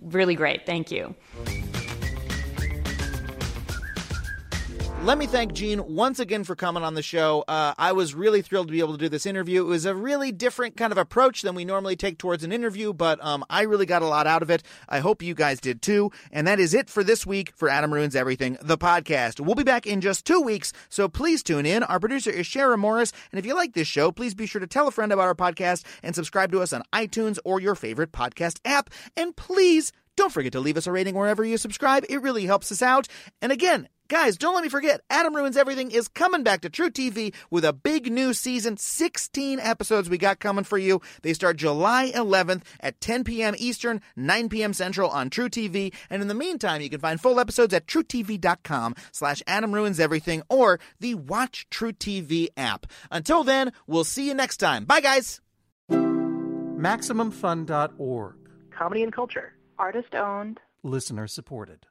Really 0.00 0.34
great. 0.34 0.64
Thank 0.64 0.90
you. 0.90 1.14
Let 5.02 5.16
me 5.16 5.26
thank 5.26 5.54
Jean 5.54 5.94
once 5.94 6.20
again 6.20 6.44
for 6.44 6.54
coming 6.54 6.82
on 6.82 6.92
the 6.92 7.02
show. 7.02 7.42
Uh, 7.48 7.72
I 7.78 7.92
was 7.92 8.14
really 8.14 8.42
thrilled 8.42 8.68
to 8.68 8.72
be 8.72 8.80
able 8.80 8.92
to 8.92 8.98
do 8.98 9.08
this 9.08 9.24
interview. 9.24 9.62
It 9.62 9.66
was 9.66 9.86
a 9.86 9.94
really 9.94 10.30
different 10.30 10.76
kind 10.76 10.92
of 10.92 10.98
approach 10.98 11.40
than 11.40 11.54
we 11.54 11.64
normally 11.64 11.96
take 11.96 12.18
towards 12.18 12.44
an 12.44 12.52
interview, 12.52 12.92
but 12.92 13.18
um, 13.24 13.42
I 13.48 13.62
really 13.62 13.86
got 13.86 14.02
a 14.02 14.06
lot 14.06 14.26
out 14.26 14.42
of 14.42 14.50
it. 14.50 14.62
I 14.90 14.98
hope 14.98 15.22
you 15.22 15.34
guys 15.34 15.58
did 15.58 15.80
too. 15.80 16.12
And 16.30 16.46
that 16.46 16.60
is 16.60 16.74
it 16.74 16.90
for 16.90 17.02
this 17.02 17.24
week 17.24 17.54
for 17.56 17.70
Adam 17.70 17.94
Ruins 17.94 18.14
Everything, 18.14 18.58
the 18.60 18.76
podcast. 18.76 19.40
We'll 19.40 19.54
be 19.54 19.62
back 19.62 19.86
in 19.86 20.02
just 20.02 20.26
two 20.26 20.42
weeks, 20.42 20.70
so 20.90 21.08
please 21.08 21.42
tune 21.42 21.64
in. 21.64 21.82
Our 21.82 21.98
producer 21.98 22.30
is 22.30 22.46
Shara 22.46 22.78
Morris, 22.78 23.14
and 23.32 23.38
if 23.38 23.46
you 23.46 23.54
like 23.54 23.72
this 23.72 23.88
show, 23.88 24.12
please 24.12 24.34
be 24.34 24.44
sure 24.44 24.60
to 24.60 24.66
tell 24.66 24.86
a 24.86 24.92
friend 24.92 25.14
about 25.14 25.24
our 25.24 25.34
podcast 25.34 25.86
and 26.02 26.14
subscribe 26.14 26.52
to 26.52 26.60
us 26.60 26.74
on 26.74 26.82
iTunes 26.92 27.38
or 27.46 27.58
your 27.58 27.74
favorite 27.74 28.12
podcast 28.12 28.60
app. 28.66 28.90
And 29.16 29.34
please 29.34 29.92
don't 30.14 30.30
forget 30.30 30.52
to 30.52 30.60
leave 30.60 30.76
us 30.76 30.86
a 30.86 30.92
rating 30.92 31.14
wherever 31.14 31.42
you 31.42 31.56
subscribe. 31.56 32.04
It 32.10 32.20
really 32.20 32.44
helps 32.44 32.70
us 32.70 32.82
out. 32.82 33.08
And 33.40 33.50
again, 33.50 33.88
Guys, 34.10 34.36
don't 34.36 34.54
let 34.56 34.64
me 34.64 34.68
forget, 34.68 35.02
Adam 35.08 35.36
Ruins 35.36 35.56
Everything 35.56 35.92
is 35.92 36.08
coming 36.08 36.42
back 36.42 36.62
to 36.62 36.68
truTV 36.68 37.32
with 37.48 37.64
a 37.64 37.72
big 37.72 38.10
new 38.10 38.34
season. 38.34 38.76
16 38.76 39.60
episodes 39.60 40.10
we 40.10 40.18
got 40.18 40.40
coming 40.40 40.64
for 40.64 40.78
you. 40.78 41.00
They 41.22 41.32
start 41.32 41.58
July 41.58 42.10
11th 42.12 42.62
at 42.80 43.00
10 43.00 43.22
p.m. 43.22 43.54
Eastern, 43.56 44.00
9 44.16 44.48
p.m. 44.48 44.72
Central 44.72 45.08
on 45.10 45.30
truTV. 45.30 45.94
And 46.10 46.22
in 46.22 46.26
the 46.26 46.34
meantime, 46.34 46.80
you 46.80 46.90
can 46.90 46.98
find 46.98 47.20
full 47.20 47.38
episodes 47.38 47.72
at 47.72 47.86
trutv.com 47.86 48.96
slash 49.12 49.44
Adam 49.46 49.72
Ruins 49.72 50.00
Everything 50.00 50.42
or 50.48 50.80
the 50.98 51.14
Watch 51.14 51.68
truTV 51.70 52.48
app. 52.56 52.86
Until 53.12 53.44
then, 53.44 53.72
we'll 53.86 54.02
see 54.02 54.26
you 54.26 54.34
next 54.34 54.56
time. 54.56 54.86
Bye, 54.86 55.02
guys. 55.02 55.40
MaximumFun.org. 55.88 58.34
Comedy 58.76 59.04
and 59.04 59.12
culture. 59.12 59.52
Artist 59.78 60.16
owned. 60.16 60.58
Listener 60.82 61.28
supported. 61.28 61.86